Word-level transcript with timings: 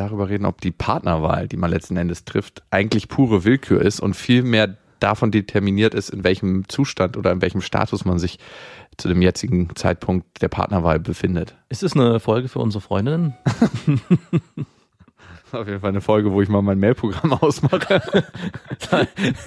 darüber 0.00 0.28
reden, 0.28 0.46
ob 0.46 0.60
die 0.60 0.70
Partnerwahl, 0.70 1.48
die 1.48 1.56
man 1.56 1.70
letzten 1.70 1.96
Endes 1.96 2.24
trifft, 2.24 2.62
eigentlich 2.70 3.08
pure 3.08 3.44
Willkür 3.44 3.80
ist 3.82 4.00
und 4.00 4.14
viel 4.14 4.42
mehr 4.42 4.76
davon 4.98 5.30
determiniert 5.30 5.94
ist, 5.94 6.10
in 6.10 6.24
welchem 6.24 6.68
Zustand 6.68 7.16
oder 7.16 7.32
in 7.32 7.42
welchem 7.42 7.60
Status 7.60 8.04
man 8.04 8.18
sich 8.18 8.38
zu 8.96 9.08
dem 9.08 9.22
jetzigen 9.22 9.74
Zeitpunkt 9.74 10.42
der 10.42 10.48
Partnerwahl 10.48 11.00
befindet. 11.00 11.54
Ist 11.68 11.82
es 11.82 11.94
eine 11.94 12.20
Folge 12.20 12.48
für 12.48 12.58
unsere 12.58 12.82
Freundinnen? 12.82 13.34
Auf 15.52 15.66
jeden 15.66 15.80
Fall 15.80 15.90
eine 15.90 16.00
Folge, 16.00 16.32
wo 16.32 16.40
ich 16.42 16.48
mal 16.48 16.62
mein 16.62 16.78
Mailprogramm 16.78 17.32
ausmache. 17.40 18.02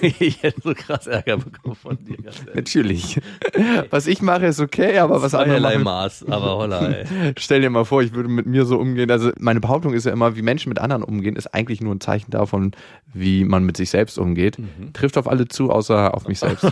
ich 0.00 0.42
hätte 0.42 0.60
so 0.62 0.74
krass 0.74 1.06
Ärger 1.06 1.38
bekommen 1.38 1.74
von 1.74 1.98
dir. 2.04 2.16
Natürlich. 2.54 3.20
Was 3.90 4.06
ich 4.06 4.22
mache, 4.22 4.46
ist 4.46 4.60
okay, 4.60 4.98
aber 4.98 5.22
was 5.22 5.34
andere 5.34 5.60
machen, 5.60 5.82
Maß, 5.82 6.26
aber 6.28 6.56
holla, 6.56 6.86
ey. 6.86 7.34
Stell 7.38 7.60
dir 7.60 7.70
mal 7.70 7.84
vor, 7.84 8.02
ich 8.02 8.12
würde 8.14 8.28
mit 8.28 8.46
mir 8.46 8.64
so 8.64 8.78
umgehen. 8.78 9.10
Also 9.10 9.30
meine 9.38 9.60
Behauptung 9.60 9.94
ist 9.94 10.04
ja 10.04 10.12
immer, 10.12 10.36
wie 10.36 10.42
Menschen 10.42 10.68
mit 10.68 10.78
anderen 10.78 11.02
umgehen, 11.02 11.36
ist 11.36 11.54
eigentlich 11.54 11.80
nur 11.80 11.94
ein 11.94 12.00
Zeichen 12.00 12.30
davon, 12.30 12.72
wie 13.12 13.44
man 13.44 13.64
mit 13.64 13.76
sich 13.76 13.90
selbst 13.90 14.18
umgeht. 14.18 14.58
Trifft 14.92 15.16
auf 15.18 15.28
alle 15.28 15.48
zu, 15.48 15.70
außer 15.70 16.14
auf 16.14 16.28
mich 16.28 16.38
selbst. 16.38 16.66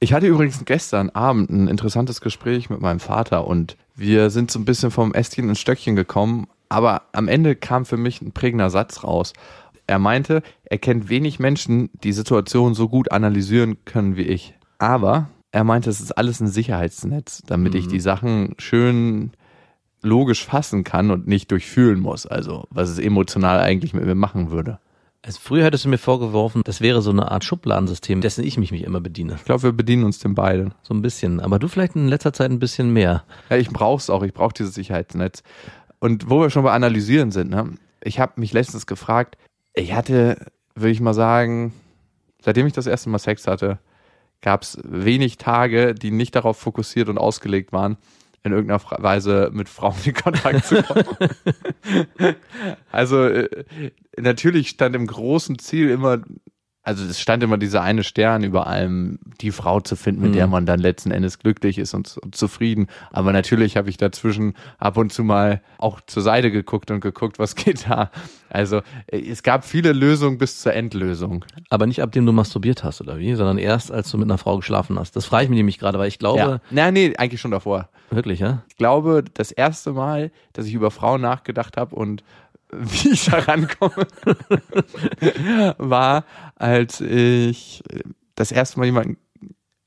Ich 0.00 0.12
hatte 0.12 0.26
übrigens 0.26 0.64
gestern 0.64 1.10
Abend 1.10 1.50
ein 1.50 1.66
interessantes 1.66 2.20
Gespräch 2.20 2.70
mit 2.70 2.80
meinem 2.80 3.00
Vater 3.00 3.46
und 3.46 3.76
wir 3.96 4.30
sind 4.30 4.50
so 4.50 4.60
ein 4.60 4.64
bisschen 4.64 4.92
vom 4.92 5.12
Ästchen 5.12 5.48
ins 5.48 5.58
Stöckchen 5.58 5.96
gekommen, 5.96 6.46
aber 6.68 7.02
am 7.12 7.28
Ende 7.28 7.56
kam 7.56 7.84
für 7.84 7.96
mich 7.96 8.20
ein 8.20 8.32
prägender 8.32 8.70
Satz 8.70 9.04
raus. 9.04 9.32
Er 9.86 9.98
meinte, 9.98 10.42
er 10.64 10.78
kennt 10.78 11.08
wenig 11.08 11.38
Menschen, 11.38 11.90
die 12.04 12.12
Situation 12.12 12.74
so 12.74 12.88
gut 12.88 13.10
analysieren 13.10 13.84
können 13.84 14.16
wie 14.16 14.22
ich. 14.22 14.54
Aber 14.78 15.30
er 15.50 15.64
meinte, 15.64 15.88
es 15.88 16.00
ist 16.00 16.12
alles 16.12 16.40
ein 16.40 16.48
Sicherheitsnetz, 16.48 17.42
damit 17.46 17.74
ich 17.74 17.88
die 17.88 18.00
Sachen 18.00 18.54
schön 18.58 19.32
logisch 20.02 20.44
fassen 20.44 20.84
kann 20.84 21.10
und 21.10 21.26
nicht 21.26 21.50
durchfühlen 21.50 22.00
muss. 22.00 22.26
Also, 22.26 22.66
was 22.70 22.90
es 22.90 22.98
emotional 22.98 23.60
eigentlich 23.60 23.94
mit 23.94 24.04
mir 24.04 24.14
machen 24.14 24.50
würde. 24.50 24.78
Also 25.22 25.40
früher 25.42 25.64
hättest 25.64 25.84
du 25.84 25.88
mir 25.88 25.98
vorgeworfen, 25.98 26.62
das 26.64 26.80
wäre 26.80 27.02
so 27.02 27.10
eine 27.10 27.30
Art 27.30 27.42
Schubladensystem, 27.44 28.20
dessen 28.20 28.44
ich 28.44 28.56
mich, 28.56 28.70
mich 28.70 28.84
immer 28.84 29.00
bediene. 29.00 29.34
Ich 29.34 29.44
glaube, 29.44 29.64
wir 29.64 29.72
bedienen 29.72 30.04
uns 30.04 30.20
den 30.20 30.34
beiden. 30.34 30.74
So 30.82 30.94
ein 30.94 31.02
bisschen. 31.02 31.40
Aber 31.40 31.58
du 31.58 31.66
vielleicht 31.66 31.96
in 31.96 32.06
letzter 32.08 32.32
Zeit 32.32 32.50
ein 32.50 32.60
bisschen 32.60 32.92
mehr. 32.92 33.24
Ja, 33.50 33.56
ich 33.56 33.68
brauch's 33.68 34.10
auch. 34.10 34.22
Ich 34.22 34.32
brauche 34.32 34.54
dieses 34.54 34.74
Sicherheitsnetz. 34.74 35.42
Und 36.00 36.30
wo 36.30 36.40
wir 36.40 36.50
schon 36.50 36.62
bei 36.62 36.72
Analysieren 36.72 37.30
sind, 37.30 37.50
ne? 37.50 37.74
ich 38.02 38.20
habe 38.20 38.34
mich 38.36 38.52
letztens 38.52 38.86
gefragt, 38.86 39.36
ich 39.74 39.92
hatte, 39.92 40.46
würde 40.74 40.90
ich 40.90 41.00
mal 41.00 41.14
sagen, 41.14 41.72
seitdem 42.40 42.66
ich 42.66 42.72
das 42.72 42.86
erste 42.86 43.10
Mal 43.10 43.18
Sex 43.18 43.46
hatte, 43.46 43.78
gab 44.40 44.62
es 44.62 44.78
wenig 44.84 45.38
Tage, 45.38 45.94
die 45.94 46.10
nicht 46.10 46.34
darauf 46.36 46.58
fokussiert 46.58 47.08
und 47.08 47.18
ausgelegt 47.18 47.72
waren, 47.72 47.96
in 48.44 48.52
irgendeiner 48.52 48.80
Weise 49.02 49.50
mit 49.52 49.68
Frauen 49.68 49.96
in 50.04 50.14
Kontakt 50.14 50.64
zu 50.64 50.82
kommen. 50.82 51.06
also 52.92 53.24
äh, 53.24 53.48
natürlich 54.16 54.68
stand 54.68 54.94
im 54.94 55.06
großen 55.06 55.58
Ziel 55.58 55.90
immer, 55.90 56.20
also 56.88 57.04
es 57.04 57.20
stand 57.20 57.42
immer 57.42 57.58
dieser 57.58 57.82
eine 57.82 58.02
Stern 58.02 58.42
über 58.44 58.66
allem, 58.66 59.18
die 59.42 59.52
Frau 59.52 59.80
zu 59.80 59.94
finden, 59.94 60.22
mit 60.22 60.34
der 60.34 60.46
man 60.46 60.64
dann 60.64 60.80
letzten 60.80 61.10
Endes 61.10 61.38
glücklich 61.38 61.76
ist 61.76 61.92
und, 61.92 62.16
und 62.16 62.34
zufrieden. 62.34 62.86
Aber 63.10 63.30
natürlich 63.34 63.76
habe 63.76 63.90
ich 63.90 63.98
dazwischen 63.98 64.54
ab 64.78 64.96
und 64.96 65.12
zu 65.12 65.22
mal 65.22 65.60
auch 65.76 66.00
zur 66.06 66.22
Seite 66.22 66.50
geguckt 66.50 66.90
und 66.90 67.00
geguckt, 67.00 67.38
was 67.38 67.54
geht 67.56 67.86
da. 67.90 68.10
Also 68.48 68.78
äh, 69.06 69.20
es 69.20 69.42
gab 69.42 69.66
viele 69.66 69.92
Lösungen 69.92 70.38
bis 70.38 70.62
zur 70.62 70.72
Endlösung. 70.72 71.44
Aber 71.68 71.86
nicht 71.86 72.00
ab 72.02 72.10
dem 72.12 72.24
du 72.24 72.32
masturbiert 72.32 72.84
hast, 72.84 73.02
oder 73.02 73.18
wie? 73.18 73.34
Sondern 73.34 73.58
erst, 73.58 73.92
als 73.92 74.10
du 74.10 74.16
mit 74.16 74.26
einer 74.26 74.38
Frau 74.38 74.56
geschlafen 74.56 74.98
hast. 74.98 75.14
Das 75.14 75.26
frage 75.26 75.44
ich 75.44 75.50
mich 75.50 75.58
nämlich 75.58 75.78
gerade, 75.78 75.98
weil 75.98 76.08
ich 76.08 76.18
glaube, 76.18 76.38
Ja. 76.38 76.60
Nein, 76.70 76.94
nee, 76.94 77.14
eigentlich 77.18 77.42
schon 77.42 77.50
davor. 77.50 77.90
wirklich, 78.10 78.40
ja? 78.40 78.62
Ich 78.70 78.76
glaube, 78.78 79.22
das 79.34 79.52
erste 79.52 79.92
Mal, 79.92 80.30
dass 80.54 80.64
ich 80.64 80.72
über 80.72 80.90
Frauen 80.90 81.20
nachgedacht 81.20 81.76
habe 81.76 81.94
und 81.94 82.24
wie 82.72 83.10
ich 83.10 83.24
da 83.26 83.38
rankomme, 83.38 84.06
war, 85.78 86.24
als 86.56 87.00
ich 87.00 87.82
das 88.34 88.52
erste 88.52 88.78
Mal 88.78 88.86
jemanden. 88.86 89.16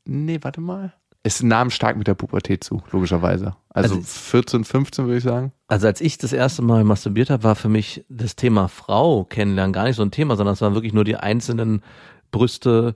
Nee, 0.05 0.39
warte 0.41 0.61
mal. 0.61 0.93
Es 1.23 1.43
nahm 1.43 1.69
stark 1.69 1.97
mit 1.97 2.07
der 2.07 2.15
Pubertät 2.15 2.63
zu, 2.63 2.81
logischerweise. 2.91 3.55
Also, 3.69 3.95
Also- 3.95 4.07
14, 4.07 4.63
15 4.63 5.05
würde 5.05 5.17
ich 5.17 5.23
sagen. 5.23 5.51
Also 5.67 5.85
als 5.87 6.01
ich 6.01 6.17
das 6.17 6.33
erste 6.33 6.63
Mal 6.63 6.83
masturbiert 6.83 7.29
habe, 7.29 7.43
war 7.43 7.55
für 7.55 7.69
mich 7.69 8.03
das 8.09 8.35
Thema 8.35 8.67
Frau 8.67 9.23
kennenlernen 9.25 9.71
gar 9.73 9.83
nicht 9.83 9.95
so 9.95 10.01
ein 10.01 10.11
Thema, 10.11 10.35
sondern 10.35 10.53
es 10.53 10.61
waren 10.61 10.73
wirklich 10.73 10.93
nur 10.93 11.03
die 11.03 11.15
einzelnen 11.17 11.83
Brüste, 12.31 12.95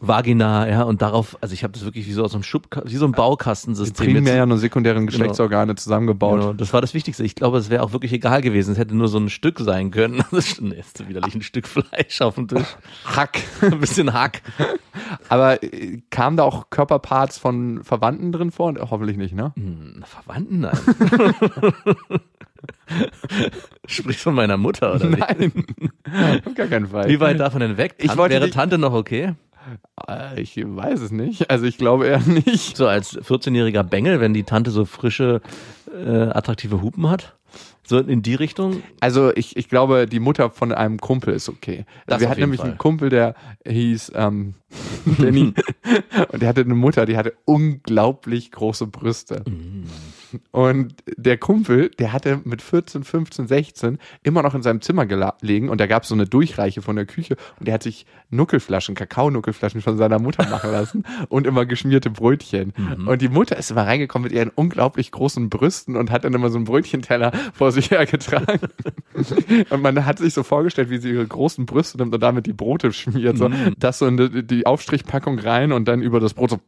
Vagina, 0.00 0.68
ja, 0.68 0.82
und 0.82 1.02
darauf, 1.02 1.36
also 1.40 1.54
ich 1.54 1.64
habe 1.64 1.72
das 1.72 1.84
wirklich 1.84 2.06
wie 2.06 2.12
so 2.12 2.22
aus 2.24 2.34
einem 2.34 2.42
Schub, 2.42 2.66
wie 2.84 2.96
so 2.96 3.06
ein 3.06 3.12
Die 3.12 3.16
Baukastensystem. 3.16 4.06
jetzt- 4.08 4.14
primären 4.24 4.52
und 4.52 4.58
sekundären 4.58 5.06
Geschlechtsorgane 5.06 5.74
zusammengebaut. 5.74 6.40
Genau, 6.40 6.52
das 6.52 6.72
war 6.72 6.80
das 6.80 6.94
Wichtigste. 6.94 7.24
Ich 7.24 7.34
glaube, 7.34 7.58
es 7.58 7.70
wäre 7.70 7.82
auch 7.82 7.92
wirklich 7.92 8.12
egal 8.12 8.42
gewesen. 8.42 8.72
Es 8.72 8.78
hätte 8.78 8.94
nur 8.94 9.08
so 9.08 9.18
ein 9.18 9.28
Stück 9.30 9.58
sein 9.60 9.90
können. 9.90 10.22
Das 10.30 10.46
ist 10.46 10.56
schon 10.56 10.72
erst 10.72 11.08
widerlich 11.08 11.34
ein 11.34 11.42
Stück 11.42 11.66
Fleisch 11.66 12.20
auf 12.20 12.34
dem 12.36 12.48
Tisch. 12.48 12.66
Hack. 13.04 13.38
Ein 13.62 13.80
bisschen 13.80 14.12
Hack. 14.12 14.42
Aber 15.28 15.62
äh, 15.62 16.00
kamen 16.10 16.36
da 16.36 16.42
auch 16.44 16.70
Körperparts 16.70 17.38
von 17.38 17.82
Verwandten 17.82 18.32
drin 18.32 18.50
vor? 18.50 18.74
Hoffentlich 18.90 19.16
nicht, 19.16 19.34
ne? 19.34 19.52
Hm, 19.56 20.02
Verwandten? 20.04 20.60
Nein. 20.60 20.78
Sprichst 23.86 24.22
von 24.22 24.34
meiner 24.34 24.56
Mutter, 24.56 24.94
oder? 24.94 25.06
Nein. 25.08 25.52
Auf 26.46 26.54
gar 26.54 26.66
keinen 26.66 26.86
Fall. 26.88 27.08
Wie 27.08 27.20
weit 27.20 27.40
davon 27.40 27.60
denn 27.60 27.76
weg? 27.76 27.94
Ich 27.98 28.08
Tan- 28.08 28.18
wollte 28.18 28.34
wäre 28.34 28.46
die- 28.46 28.50
Tante 28.52 28.78
noch 28.78 28.92
okay? 28.92 29.34
Äh, 30.08 30.40
Ich 30.40 30.56
weiß 30.56 31.00
es 31.00 31.10
nicht. 31.10 31.50
Also 31.50 31.64
ich 31.66 31.78
glaube 31.78 32.06
eher 32.06 32.20
nicht. 32.46 32.76
So 32.76 32.86
als 32.86 33.18
14-jähriger 33.18 33.82
Bengel, 33.82 34.20
wenn 34.20 34.34
die 34.34 34.44
Tante 34.44 34.70
so 34.70 34.84
frische, 34.84 35.40
äh, 35.94 36.08
attraktive 36.30 36.82
Hupen 36.82 37.08
hat? 37.08 37.36
So 37.84 37.98
in 37.98 38.22
die 38.22 38.34
Richtung? 38.34 38.82
Also 39.00 39.34
ich, 39.34 39.56
ich 39.56 39.68
glaube, 39.68 40.06
die 40.06 40.20
Mutter 40.20 40.50
von 40.50 40.72
einem 40.72 40.98
Kumpel 40.98 41.34
ist 41.34 41.48
okay. 41.48 41.84
Das 42.06 42.20
Wir 42.20 42.30
hatten 42.30 42.40
nämlich 42.40 42.60
Fall. 42.60 42.70
einen 42.70 42.78
Kumpel, 42.78 43.08
der 43.10 43.34
hieß 43.66 44.12
ähm, 44.14 44.54
Danny. 45.18 45.52
und 46.32 46.40
der 46.40 46.48
hatte 46.48 46.60
eine 46.62 46.74
Mutter, 46.74 47.04
die 47.06 47.16
hatte 47.16 47.34
unglaublich 47.44 48.52
große 48.52 48.86
Brüste. 48.86 49.42
Mm. 49.46 49.84
Und 50.50 50.94
der 51.16 51.36
Kumpel, 51.38 51.90
der 51.98 52.12
hatte 52.12 52.40
mit 52.44 52.62
14, 52.62 53.04
15, 53.04 53.46
16 53.46 53.98
immer 54.22 54.42
noch 54.42 54.54
in 54.54 54.62
seinem 54.62 54.80
Zimmer 54.80 55.06
gelegen 55.06 55.68
und 55.68 55.80
da 55.80 55.86
gab 55.86 56.02
es 56.02 56.08
so 56.08 56.14
eine 56.14 56.26
Durchreiche 56.26 56.82
von 56.82 56.96
der 56.96 57.06
Küche 57.06 57.36
und 57.58 57.68
der 57.68 57.74
hat 57.74 57.82
sich 57.82 58.06
Nuckelflaschen, 58.30 58.94
Kakaonuckelflaschen 58.94 59.82
von 59.82 59.96
seiner 59.96 60.18
Mutter 60.18 60.48
machen 60.48 60.72
lassen 60.72 61.04
und 61.28 61.46
immer 61.46 61.66
geschmierte 61.66 62.10
Brötchen. 62.10 62.72
Mhm. 62.76 63.08
Und 63.08 63.22
die 63.22 63.28
Mutter 63.28 63.56
ist 63.56 63.70
immer 63.70 63.86
reingekommen 63.86 64.24
mit 64.24 64.32
ihren 64.32 64.50
unglaublich 64.54 65.10
großen 65.12 65.50
Brüsten 65.50 65.96
und 65.96 66.10
hat 66.10 66.24
dann 66.24 66.34
immer 66.34 66.50
so 66.50 66.56
einen 66.56 66.64
Brötchenteller 66.64 67.32
vor 67.52 67.70
sich 67.72 67.90
hergetragen. 67.90 68.60
und 69.70 69.82
man 69.82 70.04
hat 70.04 70.18
sich 70.18 70.34
so 70.34 70.42
vorgestellt, 70.42 70.90
wie 70.90 70.98
sie 70.98 71.10
ihre 71.10 71.26
großen 71.26 71.66
Brüste 71.66 71.98
nimmt 71.98 72.14
und 72.14 72.22
damit 72.22 72.46
die 72.46 72.52
Brote 72.52 72.92
schmiert. 72.92 73.38
So, 73.38 73.48
Mhm. 73.52 73.74
das 73.78 73.98
so 73.98 74.06
in 74.06 74.16
die, 74.16 74.42
die 74.46 74.66
Aufstrichpackung 74.66 75.38
rein 75.38 75.72
und 75.72 75.86
dann 75.86 76.00
über 76.02 76.20
das 76.20 76.34
Brot 76.34 76.50
so 76.50 76.60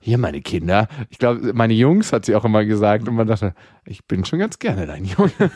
hier 0.00 0.18
meine 0.18 0.40
Kinder. 0.40 0.88
Ich 1.10 1.18
glaube, 1.18 1.52
meine 1.52 1.74
Jungs 1.74 2.12
hat 2.12 2.24
sie 2.24 2.34
auch 2.34 2.44
immer 2.44 2.64
gesagt 2.64 3.06
und 3.06 3.14
man 3.14 3.26
dachte, 3.26 3.54
ich 3.84 4.04
bin 4.06 4.24
schon 4.24 4.38
ganz 4.38 4.58
gerne 4.58 4.86
dein 4.86 5.04
Junge. 5.04 5.30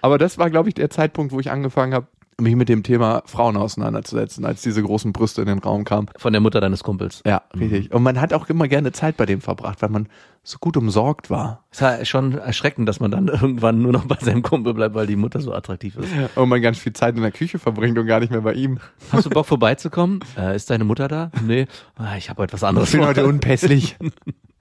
Aber 0.00 0.18
das 0.18 0.38
war, 0.38 0.50
glaube 0.50 0.68
ich, 0.68 0.74
der 0.74 0.90
Zeitpunkt, 0.90 1.32
wo 1.32 1.40
ich 1.40 1.50
angefangen 1.50 1.94
habe, 1.94 2.06
mich 2.40 2.56
mit 2.56 2.68
dem 2.68 2.82
Thema 2.82 3.22
Frauen 3.26 3.56
auseinanderzusetzen, 3.56 4.44
als 4.44 4.62
diese 4.62 4.82
großen 4.82 5.12
Brüste 5.12 5.40
in 5.42 5.48
den 5.48 5.58
Raum 5.58 5.84
kamen. 5.84 6.08
Von 6.16 6.32
der 6.32 6.40
Mutter 6.40 6.60
deines 6.60 6.82
Kumpels. 6.82 7.22
Ja, 7.26 7.42
richtig. 7.58 7.92
Und 7.92 8.02
man 8.02 8.20
hat 8.20 8.32
auch 8.32 8.48
immer 8.48 8.68
gerne 8.68 8.92
Zeit 8.92 9.16
bei 9.16 9.26
dem 9.26 9.40
verbracht, 9.40 9.82
weil 9.82 9.90
man 9.90 10.08
so 10.42 10.58
gut 10.58 10.76
umsorgt 10.76 11.30
war. 11.30 11.64
Es 11.70 11.80
war 11.80 12.04
schon 12.04 12.36
erschreckend, 12.36 12.88
dass 12.88 13.00
man 13.00 13.10
dann 13.10 13.28
irgendwann 13.28 13.80
nur 13.80 13.92
noch 13.92 14.04
bei 14.04 14.16
seinem 14.20 14.42
Kumpel 14.42 14.74
bleibt, 14.74 14.94
weil 14.94 15.06
die 15.06 15.16
Mutter 15.16 15.40
so 15.40 15.52
attraktiv 15.52 15.96
ist. 15.96 16.12
Und 16.34 16.48
man 16.48 16.60
ganz 16.60 16.78
viel 16.78 16.92
Zeit 16.92 17.16
in 17.16 17.22
der 17.22 17.32
Küche 17.32 17.58
verbringt 17.58 17.98
und 17.98 18.06
gar 18.06 18.20
nicht 18.20 18.30
mehr 18.30 18.42
bei 18.42 18.52
ihm. 18.52 18.78
Hast 19.10 19.26
du 19.26 19.30
Bock 19.30 19.46
vorbeizukommen? 19.54 20.20
Äh, 20.36 20.54
ist 20.54 20.70
deine 20.70 20.84
Mutter 20.84 21.08
da? 21.08 21.30
Nee. 21.42 21.66
Ah, 21.96 22.16
ich 22.16 22.30
habe 22.30 22.42
heute 22.42 22.52
was 22.52 22.64
anderes 22.64 22.92
Ich 22.92 22.98
bin 22.98 23.06
heute 23.06 23.26
unpässlich. 23.26 23.96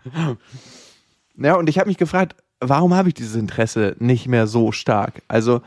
ja, 1.36 1.56
und 1.56 1.70
ich 1.70 1.80
habe 1.80 1.90
mich 1.90 1.98
gefragt, 1.98 2.36
warum 2.60 2.94
habe 2.94 3.10
ich 3.10 3.14
dieses 3.14 3.36
Interesse 3.36 3.96
nicht 4.00 4.28
mehr 4.28 4.48
so 4.48 4.72
stark? 4.72 5.22
Also, 5.28 5.62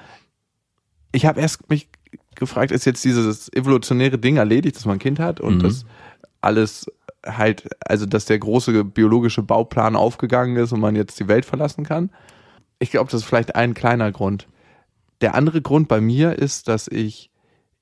ich 1.13 1.27
habe 1.27 1.41
erst 1.41 1.69
mich 1.71 1.89
gefragt, 2.37 2.71
ist 2.73 2.85
jetzt 2.85 3.05
dieses 3.05 3.53
evolutionäre 3.53 4.19
Ding 4.19 4.37
erledigt, 4.37 4.77
dass 4.77 4.85
man 4.85 4.97
ein 4.97 5.01
Kind 5.01 5.19
hat 5.19 5.41
und 5.41 5.57
Mhm. 5.59 5.63
dass 5.63 5.85
alles 6.41 6.87
halt, 7.25 7.69
also 7.85 8.07
dass 8.07 8.25
der 8.27 8.39
große 8.39 8.85
biologische 8.85 9.43
Bauplan 9.43 9.97
aufgegangen 9.97 10.57
ist 10.57 10.73
und 10.73 10.81
man 10.81 10.95
jetzt 10.95 11.19
die 11.19 11.29
Welt 11.29 11.45
verlassen 11.45 11.85
kann? 11.85 12.11
Ich 12.79 12.91
glaube, 12.91 13.11
das 13.11 13.23
ist 13.23 13.27
vielleicht 13.27 13.57
ein 13.57 13.75
kleiner 13.75 14.13
Grund. 14.13 14.47
der 15.23 15.35
andere 15.35 15.63
Grund 15.63 15.89
bei 15.89 16.01
mir 16.03 16.39
ist, 16.39 16.69
dass 16.69 16.89
ich 16.89 17.31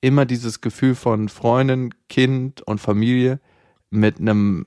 immer 0.01 0.25
dieses 0.25 0.61
Gefühl 0.61 0.95
von 0.95 1.29
Freundin, 1.29 1.93
Kind 2.09 2.63
und 2.63 2.81
Familie 2.81 3.41
mit 3.91 4.21
einem 4.21 4.67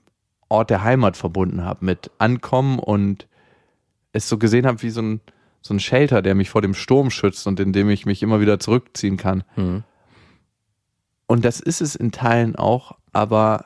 Ort 0.50 0.70
der 0.70 0.84
Heimat 0.84 1.16
verbunden 1.16 1.64
habe, 1.64 1.86
mit 1.86 2.12
Ankommen 2.18 2.78
und 2.80 3.28
es 4.12 4.28
so 4.28 4.38
gesehen 4.38 4.66
habe 4.66 4.82
wie 4.82 4.90
so 4.90 5.02
ein, 5.02 5.22
so 5.62 5.74
ein 5.74 5.80
Shelter, 5.80 6.22
der 6.22 6.36
mich 6.36 6.50
vor 6.50 6.62
dem 6.62 6.74
Sturm 6.74 7.10
schützt 7.10 7.48
und 7.48 7.60
in 7.60 7.74
dem 7.74 7.90
ich 7.90 8.06
mich 8.06 8.24
immer 8.24 8.40
wieder 8.40 8.60
zurückziehen 8.60 9.18
kann. 9.18 9.44
Mhm. 9.56 9.84
Und 11.28 11.44
das 11.44 11.60
ist 11.60 11.82
es 11.82 11.96
in 11.96 12.12
Teilen 12.12 12.56
auch, 12.56 12.98
aber 13.12 13.66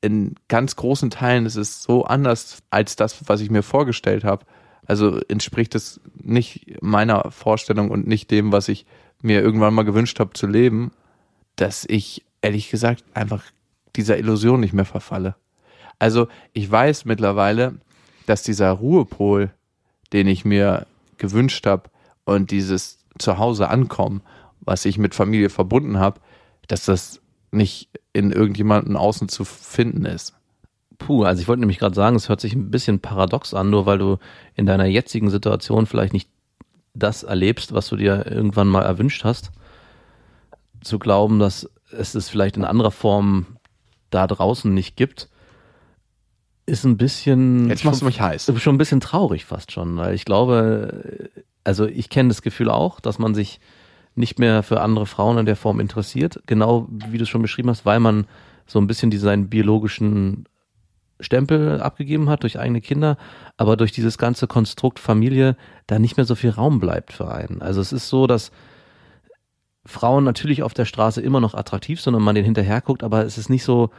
in 0.00 0.34
ganz 0.48 0.76
großen 0.76 1.10
Teilen 1.10 1.44
ist 1.44 1.56
es 1.56 1.82
so 1.82 2.04
anders 2.04 2.62
als 2.70 2.96
das, 2.96 3.28
was 3.28 3.40
ich 3.40 3.50
mir 3.50 3.62
vorgestellt 3.62 4.24
habe. 4.24 4.46
Also 4.86 5.20
entspricht 5.28 5.74
es 5.74 6.00
nicht 6.14 6.82
meiner 6.82 7.30
Vorstellung 7.30 7.90
und 7.90 8.06
nicht 8.06 8.30
dem, 8.30 8.52
was 8.52 8.68
ich 8.68 8.86
mir 9.22 9.42
irgendwann 9.42 9.74
mal 9.74 9.84
gewünscht 9.84 10.20
habe 10.20 10.32
zu 10.32 10.46
leben, 10.46 10.92
dass 11.56 11.84
ich 11.86 12.24
ehrlich 12.40 12.70
gesagt 12.70 13.04
einfach 13.12 13.44
dieser 13.96 14.18
Illusion 14.18 14.60
nicht 14.60 14.72
mehr 14.72 14.84
verfalle. 14.84 15.34
Also 15.98 16.28
ich 16.52 16.70
weiß 16.70 17.04
mittlerweile, 17.04 17.80
dass 18.26 18.42
dieser 18.42 18.70
Ruhepol, 18.70 19.52
den 20.12 20.26
ich 20.26 20.44
mir 20.44 20.86
gewünscht 21.18 21.66
habe 21.66 21.90
und 22.24 22.50
dieses 22.50 22.98
Zuhause 23.18 23.68
ankommen, 23.68 24.22
was 24.60 24.84
ich 24.84 24.98
mit 24.98 25.14
Familie 25.14 25.50
verbunden 25.50 25.98
habe, 25.98 26.20
dass 26.68 26.84
das 26.84 27.20
nicht 27.50 27.88
in 28.12 28.30
irgendjemanden 28.30 28.96
außen 28.96 29.28
zu 29.28 29.44
finden 29.44 30.04
ist. 30.04 30.34
Puh, 30.98 31.24
also 31.24 31.40
ich 31.40 31.48
wollte 31.48 31.60
nämlich 31.60 31.78
gerade 31.78 31.94
sagen, 31.94 32.16
es 32.16 32.28
hört 32.28 32.40
sich 32.40 32.54
ein 32.54 32.70
bisschen 32.70 33.00
paradox 33.00 33.54
an, 33.54 33.70
nur 33.70 33.86
weil 33.86 33.98
du 33.98 34.18
in 34.54 34.66
deiner 34.66 34.84
jetzigen 34.84 35.30
Situation 35.30 35.86
vielleicht 35.86 36.12
nicht 36.12 36.28
das 36.94 37.22
erlebst, 37.22 37.72
was 37.72 37.88
du 37.88 37.96
dir 37.96 38.26
irgendwann 38.26 38.68
mal 38.68 38.82
erwünscht 38.82 39.24
hast, 39.24 39.50
zu 40.82 40.98
glauben, 40.98 41.38
dass 41.38 41.68
es 41.90 42.14
es 42.14 42.28
vielleicht 42.28 42.56
in 42.56 42.64
anderer 42.64 42.90
Form 42.90 43.46
da 44.10 44.26
draußen 44.26 44.72
nicht 44.72 44.96
gibt, 44.96 45.28
ist 46.66 46.84
ein 46.84 46.96
bisschen. 46.96 47.68
Jetzt 47.68 47.84
machst 47.84 48.02
du 48.02 48.06
mich 48.06 48.20
heiß. 48.20 48.52
Schon 48.56 48.74
ein 48.74 48.78
bisschen 48.78 49.00
traurig 49.00 49.44
fast 49.44 49.72
schon, 49.72 49.96
weil 49.96 50.14
ich 50.14 50.24
glaube, 50.24 51.30
also 51.64 51.86
ich 51.86 52.10
kenne 52.10 52.28
das 52.28 52.42
Gefühl 52.42 52.70
auch, 52.70 53.00
dass 53.00 53.18
man 53.18 53.34
sich 53.34 53.60
nicht 54.14 54.38
mehr 54.38 54.62
für 54.62 54.80
andere 54.80 55.06
Frauen 55.06 55.38
in 55.38 55.46
der 55.46 55.56
Form 55.56 55.80
interessiert, 55.80 56.40
genau 56.46 56.88
wie 56.90 57.18
du 57.18 57.24
es 57.24 57.28
schon 57.28 57.42
beschrieben 57.42 57.70
hast, 57.70 57.86
weil 57.86 58.00
man 58.00 58.26
so 58.66 58.78
ein 58.78 58.86
bisschen 58.86 59.10
diesen 59.10 59.48
biologischen 59.48 60.46
Stempel 61.20 61.80
abgegeben 61.80 62.30
hat 62.30 62.42
durch 62.42 62.58
eigene 62.58 62.80
Kinder, 62.80 63.16
aber 63.56 63.76
durch 63.76 63.92
dieses 63.92 64.18
ganze 64.18 64.46
Konstrukt 64.46 64.98
Familie 64.98 65.56
da 65.86 65.98
nicht 65.98 66.16
mehr 66.16 66.26
so 66.26 66.34
viel 66.34 66.50
Raum 66.50 66.80
bleibt 66.80 67.12
für 67.12 67.30
einen. 67.30 67.62
Also 67.62 67.80
es 67.80 67.92
ist 67.92 68.08
so, 68.08 68.26
dass 68.26 68.50
Frauen 69.84 70.24
natürlich 70.24 70.62
auf 70.62 70.74
der 70.74 70.84
Straße 70.84 71.20
immer 71.20 71.40
noch 71.40 71.54
attraktiv 71.54 72.00
sind 72.00 72.14
und 72.14 72.22
man 72.22 72.34
den 72.34 72.44
hinterher 72.44 72.80
guckt, 72.80 73.02
aber 73.02 73.24
es 73.24 73.38
ist 73.38 73.50
nicht 73.50 73.64
so, 73.64 73.90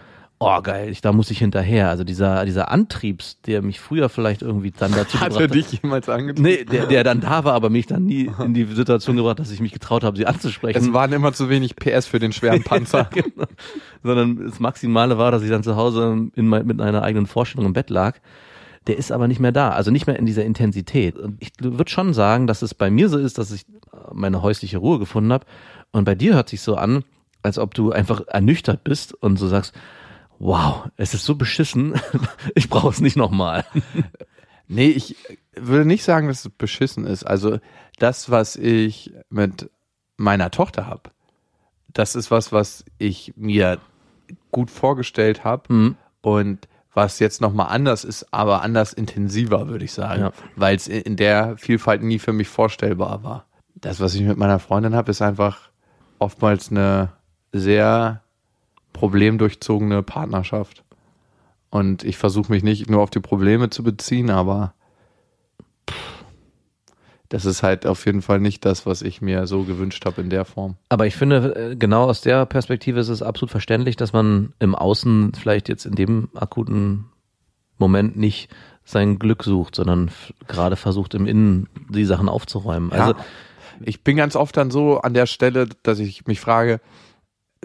oh 0.42 0.62
geil, 0.62 0.90
ich, 0.90 1.02
da 1.02 1.14
muss 1.14 1.30
ich 1.30 1.38
hinterher. 1.38 1.90
Also 1.90 2.04
dieser, 2.04 2.46
dieser 2.46 2.72
Antriebs, 2.72 3.40
der 3.42 3.62
mich 3.62 3.80
früher 3.80 4.10
vielleicht 4.10 4.42
irgendwie 4.42 4.72
dann 4.72 4.92
dazu 4.92 5.20
hat 5.20 5.30
gebracht 5.30 5.42
er 5.42 5.48
dich 5.48 5.72
jemals 5.82 6.10
angetrieben? 6.10 6.44
Nee, 6.44 6.66
der, 6.66 6.88
der 6.88 7.04
dann 7.04 7.22
da 7.22 7.44
war, 7.44 7.54
aber 7.54 7.70
mich 7.70 7.86
dann 7.86 8.06
nie 8.06 8.30
in 8.44 8.56
die 8.56 8.66
Situation 8.66 9.16
gebracht, 9.16 9.40
dass 9.40 9.52
ich 9.52 9.60
mich 9.60 9.72
getraut 9.72 10.04
habe, 10.04 10.18
sie 10.18 10.26
anzusprechen. 10.26 10.80
Es 10.80 10.92
waren 10.94 11.14
immer 11.14 11.32
zu 11.32 11.48
wenig 11.48 11.76
PS 11.76 12.08
für 12.08 12.18
den 12.18 12.34
schweren 12.34 12.64
Panzer. 12.64 13.08
genau. 13.14 13.46
Sondern 14.02 14.48
das 14.48 14.60
Maximale 14.60 15.20
war, 15.20 15.32
dass 15.32 15.44
ich 15.44 15.50
dann 15.50 15.62
zu 15.62 15.76
Hause 15.76 16.30
in 16.34 16.48
mein, 16.48 16.66
mit 16.66 16.82
einer 16.82 17.04
eigenen 17.04 17.28
Vorstellung 17.28 17.68
im 17.68 17.74
Bett 17.74 17.92
lag. 17.92 18.18
Der 18.88 18.98
ist 18.98 19.12
aber 19.12 19.28
nicht 19.28 19.40
mehr 19.40 19.52
da, 19.52 19.70
also 19.70 19.92
nicht 19.92 20.08
mehr 20.08 20.18
in 20.18 20.26
dieser 20.26 20.44
Intensität. 20.44 21.20
Und 21.20 21.38
ich 21.40 21.52
würde 21.62 21.92
schon 21.92 22.16
sagen, 22.16 22.48
dass 22.48 22.64
es 22.64 22.74
bei 22.74 22.90
mir 22.90 23.10
so 23.10 23.20
ist, 23.20 23.38
dass 23.38 23.52
ich 23.52 23.68
meine 24.12 24.42
häusliche 24.42 24.80
Ruhe 24.80 24.98
gefunden 24.98 25.32
habe. 25.32 25.46
Und 25.92 26.06
bei 26.06 26.16
dir 26.16 26.34
hört 26.34 26.50
sich 26.50 26.62
so 26.62 26.76
an, 26.76 27.04
als 27.44 27.60
ob 27.60 27.76
du 27.76 27.92
einfach 27.92 28.22
ernüchtert 28.28 28.84
bist 28.84 29.14
und 29.14 29.38
so 29.38 29.48
sagst, 29.48 29.76
wow, 30.44 30.90
es 30.98 31.14
ist 31.14 31.24
so 31.26 31.36
beschissen, 31.36 31.94
ich 32.56 32.68
brauche 32.70 32.90
es 32.90 33.00
nicht 33.02 33.16
nochmal. 33.18 33.64
Nee, 34.74 34.88
ich 34.88 35.18
würde 35.54 35.84
nicht 35.84 36.02
sagen, 36.06 36.30
dass 36.30 36.46
es 36.46 36.50
beschissen 36.50 37.06
ist. 37.06 37.26
Also 37.26 37.60
das, 38.00 38.32
was 38.32 38.56
ich 38.56 39.12
mit 39.30 39.70
meiner 40.16 40.50
Tochter 40.50 40.88
habe, 40.88 41.12
das 41.92 42.16
ist 42.16 42.32
was, 42.32 42.54
was 42.54 42.86
ich 42.98 43.34
mir 43.36 43.80
gut 44.50 44.72
vorgestellt 44.72 45.44
habe 45.44 45.74
Mhm. 45.74 45.98
und 46.22 46.70
was 46.94 47.20
jetzt 47.20 47.42
nochmal 47.42 47.68
anders 47.68 48.06
ist, 48.06 48.34
aber 48.34 48.62
anders 48.62 48.94
intensiver, 48.94 49.68
würde 49.68 49.84
ich 49.84 49.92
sagen, 49.92 50.22
Ja. 50.22 50.32
weil 50.56 50.78
es 50.78 50.88
in 50.88 51.18
der 51.18 51.58
Vielfalt 51.58 52.02
nie 52.02 52.20
für 52.20 52.32
mich 52.32 52.48
vorstellbar 52.48 53.24
war. 53.24 53.46
Das, 53.76 54.00
was 54.00 54.14
ich 54.16 54.22
mit 54.22 54.38
meiner 54.38 54.60
Freundin 54.60 54.96
habe, 54.96 55.12
ist 55.12 55.22
einfach 55.22 55.70
oftmals 56.18 56.72
eine 56.72 57.12
sehr 57.52 58.21
problemdurchzogene 58.94 60.04
Partnerschaft. 60.04 60.84
Und 61.70 62.04
ich 62.04 62.18
versuche 62.18 62.52
mich 62.52 62.64
nicht 62.64 62.90
nur 62.90 63.02
auf 63.02 63.10
die 63.10 63.20
Probleme 63.20 63.70
zu 63.70 63.84
beziehen, 63.84 64.30
aber 64.30 64.74
pff, 65.90 66.22
das 67.32 67.46
ist 67.46 67.64
halt 67.64 67.88
auf 67.88 68.06
jeden 68.06 68.22
Fall 68.22 68.42
nicht 68.42 68.66
das, 68.66 68.86
was 68.86 69.02
ich 69.02 69.22
mir 69.22 69.48
so 69.48 69.64
gewünscht 69.64 70.06
habe 70.06 70.20
in 70.20 70.30
der 70.30 70.44
Form. 70.44 70.76
Aber 70.90 71.08
ich 71.08 71.16
finde, 71.16 71.72
äh, 71.72 71.76
genau 71.78 72.04
aus 72.04 72.20
der 72.20 72.46
Perspektive 72.46 73.00
ist 73.00 73.08
es 73.08 73.22
absolut 73.22 73.52
verständlich, 73.52 73.96
dass 73.96 74.12
man 74.12 74.54
im 74.60 74.76
Außen 74.76 75.32
vielleicht 75.34 75.70
jetzt 75.70 75.86
in 75.86 75.96
dem 75.96 76.28
akuten 76.36 77.06
Moment 77.78 78.18
nicht 78.18 78.50
sein 78.84 79.18
Glück 79.18 79.46
sucht, 79.46 79.76
sondern 79.76 80.12
gerade 80.48 80.76
versucht 80.76 81.14
im 81.14 81.26
Innen 81.26 81.70
die 81.90 82.04
Sachen 82.04 82.28
aufzuräumen. 82.28 82.92
Also 82.92 83.14
ja, 83.14 83.26
ich 83.80 84.04
bin 84.04 84.18
ganz 84.18 84.36
oft 84.36 84.58
dann 84.58 84.70
so 84.70 85.00
an 85.00 85.14
der 85.14 85.26
Stelle, 85.26 85.68
dass 85.84 86.00
ich 86.00 86.28
mich 86.28 86.42
frage, 86.42 86.82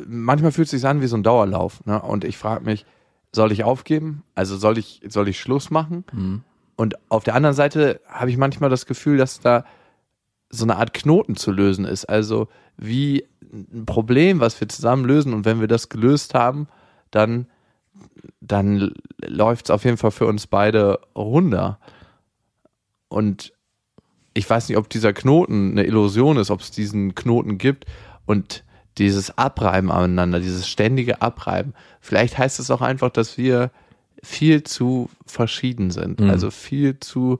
manchmal 0.04 0.52
fühlt 0.52 0.66
es 0.66 0.72
sich 0.72 0.86
an 0.86 1.00
wie 1.00 1.06
so 1.06 1.16
ein 1.16 1.22
Dauerlauf. 1.22 1.84
Ne? 1.86 2.00
Und 2.00 2.24
ich 2.24 2.38
frage 2.38 2.64
mich, 2.64 2.84
soll 3.32 3.52
ich 3.52 3.64
aufgeben? 3.64 4.22
Also 4.34 4.56
soll 4.56 4.78
ich, 4.78 5.02
soll 5.08 5.28
ich 5.28 5.40
Schluss 5.40 5.70
machen? 5.70 6.04
Mhm. 6.12 6.42
Und 6.76 6.96
auf 7.10 7.24
der 7.24 7.34
anderen 7.34 7.56
Seite 7.56 8.00
habe 8.06 8.30
ich 8.30 8.36
manchmal 8.36 8.70
das 8.70 8.86
Gefühl, 8.86 9.16
dass 9.16 9.40
da 9.40 9.64
so 10.50 10.64
eine 10.64 10.76
Art 10.76 10.94
Knoten 10.94 11.36
zu 11.36 11.50
lösen 11.50 11.84
ist. 11.84 12.04
Also 12.04 12.48
wie 12.76 13.26
ein 13.52 13.86
Problem, 13.86 14.40
was 14.40 14.60
wir 14.60 14.68
zusammen 14.68 15.04
lösen. 15.04 15.32
Und 15.32 15.44
wenn 15.44 15.60
wir 15.60 15.68
das 15.68 15.88
gelöst 15.88 16.34
haben, 16.34 16.68
dann, 17.10 17.46
dann 18.40 18.92
läuft 19.24 19.66
es 19.66 19.70
auf 19.70 19.84
jeden 19.84 19.96
Fall 19.96 20.10
für 20.10 20.26
uns 20.26 20.46
beide 20.46 21.00
runter. 21.14 21.78
Und 23.08 23.52
ich 24.34 24.48
weiß 24.48 24.68
nicht, 24.68 24.76
ob 24.76 24.90
dieser 24.90 25.14
Knoten 25.14 25.72
eine 25.72 25.84
Illusion 25.84 26.36
ist, 26.36 26.50
ob 26.50 26.60
es 26.60 26.70
diesen 26.70 27.14
Knoten 27.14 27.56
gibt 27.56 27.86
und 28.26 28.64
dieses 28.98 29.36
Abreiben 29.36 29.90
aneinander, 29.90 30.40
dieses 30.40 30.68
ständige 30.68 31.22
Abreiben. 31.22 31.74
Vielleicht 32.00 32.38
heißt 32.38 32.60
es 32.60 32.70
auch 32.70 32.80
einfach, 32.82 33.10
dass 33.10 33.36
wir 33.36 33.70
viel 34.22 34.62
zu 34.64 35.10
verschieden 35.26 35.90
sind, 35.90 36.20
Mhm. 36.20 36.30
also 36.30 36.50
viel 36.50 36.98
zu 36.98 37.38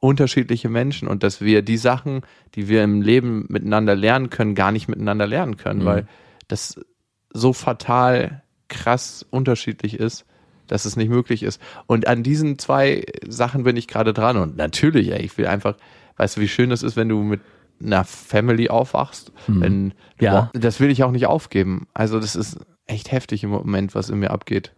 unterschiedliche 0.00 0.68
Menschen 0.68 1.08
und 1.08 1.22
dass 1.22 1.40
wir 1.40 1.62
die 1.62 1.76
Sachen, 1.76 2.22
die 2.54 2.68
wir 2.68 2.82
im 2.84 3.02
Leben 3.02 3.46
miteinander 3.48 3.94
lernen 3.94 4.30
können, 4.30 4.54
gar 4.54 4.72
nicht 4.72 4.88
miteinander 4.88 5.26
lernen 5.26 5.56
können, 5.56 5.80
Mhm. 5.80 5.84
weil 5.86 6.08
das 6.48 6.80
so 7.32 7.52
fatal 7.52 8.42
krass 8.68 9.24
unterschiedlich 9.30 9.98
ist, 9.98 10.24
dass 10.66 10.84
es 10.84 10.96
nicht 10.96 11.08
möglich 11.10 11.42
ist. 11.42 11.60
Und 11.86 12.06
an 12.06 12.22
diesen 12.22 12.58
zwei 12.58 13.04
Sachen 13.26 13.64
bin 13.64 13.76
ich 13.76 13.86
gerade 13.88 14.12
dran 14.14 14.36
und 14.36 14.56
natürlich, 14.56 15.10
ey, 15.12 15.22
ich 15.22 15.36
will 15.36 15.46
einfach, 15.46 15.76
weißt 16.16 16.36
du, 16.36 16.40
wie 16.40 16.48
schön 16.48 16.70
es 16.70 16.82
ist, 16.82 16.96
wenn 16.96 17.08
du 17.08 17.22
mit 17.22 17.40
einer 17.82 18.04
Family 18.04 18.68
aufwachst, 18.68 19.32
wenn 19.46 19.94
Ja. 20.20 20.50
das 20.54 20.80
will 20.80 20.90
ich 20.90 21.02
auch 21.04 21.10
nicht 21.10 21.26
aufgeben. 21.26 21.86
Also 21.94 22.20
das 22.20 22.36
ist 22.36 22.58
echt 22.86 23.12
heftig 23.12 23.44
im 23.44 23.50
Moment, 23.50 23.94
was 23.94 24.10
in 24.10 24.18
mir 24.18 24.30
abgeht. 24.30 24.72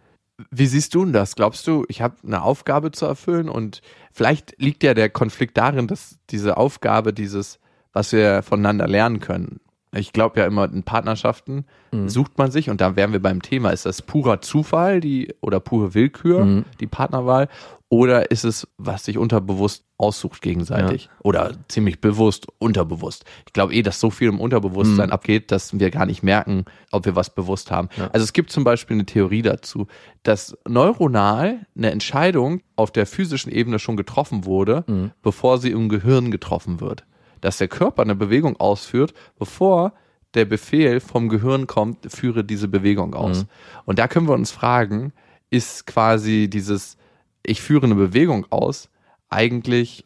Wie 0.50 0.66
siehst 0.66 0.94
du 0.94 1.04
denn 1.04 1.12
das? 1.12 1.34
Glaubst 1.34 1.66
du, 1.66 1.84
ich 1.88 2.02
habe 2.02 2.16
eine 2.26 2.42
Aufgabe 2.42 2.90
zu 2.92 3.06
erfüllen 3.06 3.48
und 3.48 3.80
vielleicht 4.12 4.54
liegt 4.58 4.82
ja 4.82 4.92
der 4.92 5.08
Konflikt 5.08 5.56
darin, 5.56 5.86
dass 5.86 6.18
diese 6.30 6.56
Aufgabe, 6.58 7.12
dieses, 7.14 7.58
was 7.92 8.12
wir 8.12 8.42
voneinander 8.42 8.86
lernen 8.86 9.20
können. 9.20 9.60
Ich 9.96 10.12
glaube 10.12 10.40
ja 10.40 10.46
immer 10.46 10.64
in 10.72 10.82
Partnerschaften 10.82 11.64
sucht 12.06 12.36
man 12.36 12.50
sich 12.50 12.68
und 12.68 12.80
da 12.82 12.94
wären 12.94 13.12
wir 13.12 13.22
beim 13.22 13.40
Thema, 13.40 13.70
ist 13.70 13.86
das 13.86 14.02
purer 14.02 14.42
Zufall, 14.42 15.00
die 15.00 15.32
oder 15.40 15.60
pure 15.60 15.94
Willkür, 15.94 16.44
Mhm. 16.44 16.64
die 16.78 16.86
Partnerwahl 16.86 17.48
oder 17.88 18.30
ist 18.30 18.44
es, 18.44 18.68
was 18.76 19.04
sich 19.06 19.16
unterbewusst 19.16 19.84
aussucht 19.96 20.42
gegenseitig 20.42 21.08
oder 21.22 21.52
ziemlich 21.68 22.00
bewusst 22.02 22.48
unterbewusst? 22.58 23.24
Ich 23.46 23.54
glaube 23.54 23.72
eh, 23.72 23.80
dass 23.82 23.98
so 23.98 24.10
viel 24.10 24.28
im 24.28 24.40
Unterbewusstsein 24.40 25.06
Mhm. 25.06 25.12
abgeht, 25.12 25.50
dass 25.52 25.78
wir 25.78 25.90
gar 25.90 26.04
nicht 26.04 26.22
merken, 26.22 26.66
ob 26.90 27.06
wir 27.06 27.16
was 27.16 27.34
bewusst 27.34 27.70
haben. 27.70 27.88
Also 28.12 28.24
es 28.24 28.34
gibt 28.34 28.50
zum 28.52 28.64
Beispiel 28.64 28.96
eine 28.96 29.06
Theorie 29.06 29.40
dazu, 29.42 29.86
dass 30.22 30.54
neuronal 30.68 31.66
eine 31.76 31.90
Entscheidung 31.92 32.60
auf 32.76 32.90
der 32.90 33.06
physischen 33.06 33.50
Ebene 33.50 33.78
schon 33.78 33.96
getroffen 33.96 34.44
wurde, 34.44 34.84
Mhm. 34.86 35.12
bevor 35.22 35.56
sie 35.58 35.70
im 35.70 35.88
Gehirn 35.88 36.30
getroffen 36.30 36.80
wird. 36.80 37.04
Dass 37.46 37.58
der 37.58 37.68
Körper 37.68 38.02
eine 38.02 38.16
Bewegung 38.16 38.56
ausführt, 38.56 39.14
bevor 39.38 39.92
der 40.34 40.46
Befehl 40.46 40.98
vom 40.98 41.28
Gehirn 41.28 41.68
kommt, 41.68 42.12
führe 42.12 42.42
diese 42.42 42.66
Bewegung 42.66 43.14
aus. 43.14 43.44
Mhm. 43.44 43.48
Und 43.84 44.00
da 44.00 44.08
können 44.08 44.26
wir 44.26 44.34
uns 44.34 44.50
fragen, 44.50 45.12
ist 45.48 45.86
quasi 45.86 46.50
dieses, 46.50 46.96
ich 47.44 47.62
führe 47.62 47.86
eine 47.86 47.94
Bewegung 47.94 48.46
aus, 48.50 48.90
eigentlich 49.28 50.04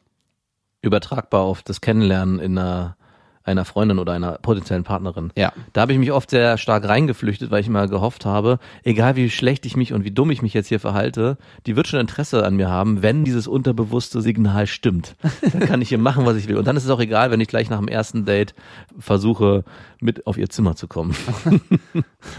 übertragbar 0.83 1.41
auf 1.41 1.63
das 1.63 1.81
Kennenlernen 1.81 2.41
in 2.41 2.59
einer 2.59 2.99
einer 3.45 3.65
Freundin 3.65 3.99
oder 3.99 4.13
einer 4.13 4.33
potenziellen 4.33 4.85
Partnerin. 4.85 5.33
Ja. 5.37 5.53
Da 5.73 5.83
habe 5.83 5.93
ich 5.93 5.99
mich 5.99 6.13
oft 6.13 6.31
sehr 6.31 6.59
stark 6.59 6.87
reingeflüchtet, 6.87 7.51
weil 7.51 7.61
ich 7.61 7.69
immer 7.69 7.89
gehofft 7.89 8.27
habe, 8.27 8.59
egal 8.85 9.17
wie 9.17 9.31
schlecht 9.31 9.65
ich 9.67 9.77
mich 9.77 9.93
und 9.93 10.05
wie 10.05 10.11
dumm 10.11 10.31
ich 10.31 10.43
mich 10.43 10.53
jetzt 10.53 10.69
hier 10.69 10.81
verhalte, 10.81 11.39
die 11.67 11.77
wird 11.77 11.89
schon 11.89 12.01
Interesse 12.01 12.45
an 12.45 12.57
mir 12.57 12.69
haben, 12.69 13.03
wenn 13.03 13.25
dieses 13.25 13.47
unterbewusste 13.47 14.21
Signal 14.21 14.67
stimmt. 14.67 15.17
Dann 15.53 15.61
kann 15.61 15.81
ich 15.83 15.89
hier 15.89 15.99
machen, 15.99 16.27
was 16.27 16.37
ich 16.37 16.49
will. 16.49 16.57
Und 16.57 16.67
dann 16.67 16.77
ist 16.77 16.85
es 16.85 16.91
auch 16.91 17.01
egal, 17.01 17.31
wenn 17.31 17.41
ich 17.41 17.49
gleich 17.49 17.71
nach 17.71 17.79
dem 17.79 17.89
ersten 17.89 18.25
Date 18.25 18.55
versuche, 18.99 19.65
mit 20.01 20.27
auf 20.27 20.37
ihr 20.39 20.49
Zimmer 20.49 20.77
zu 20.77 20.87
kommen. 20.89 21.15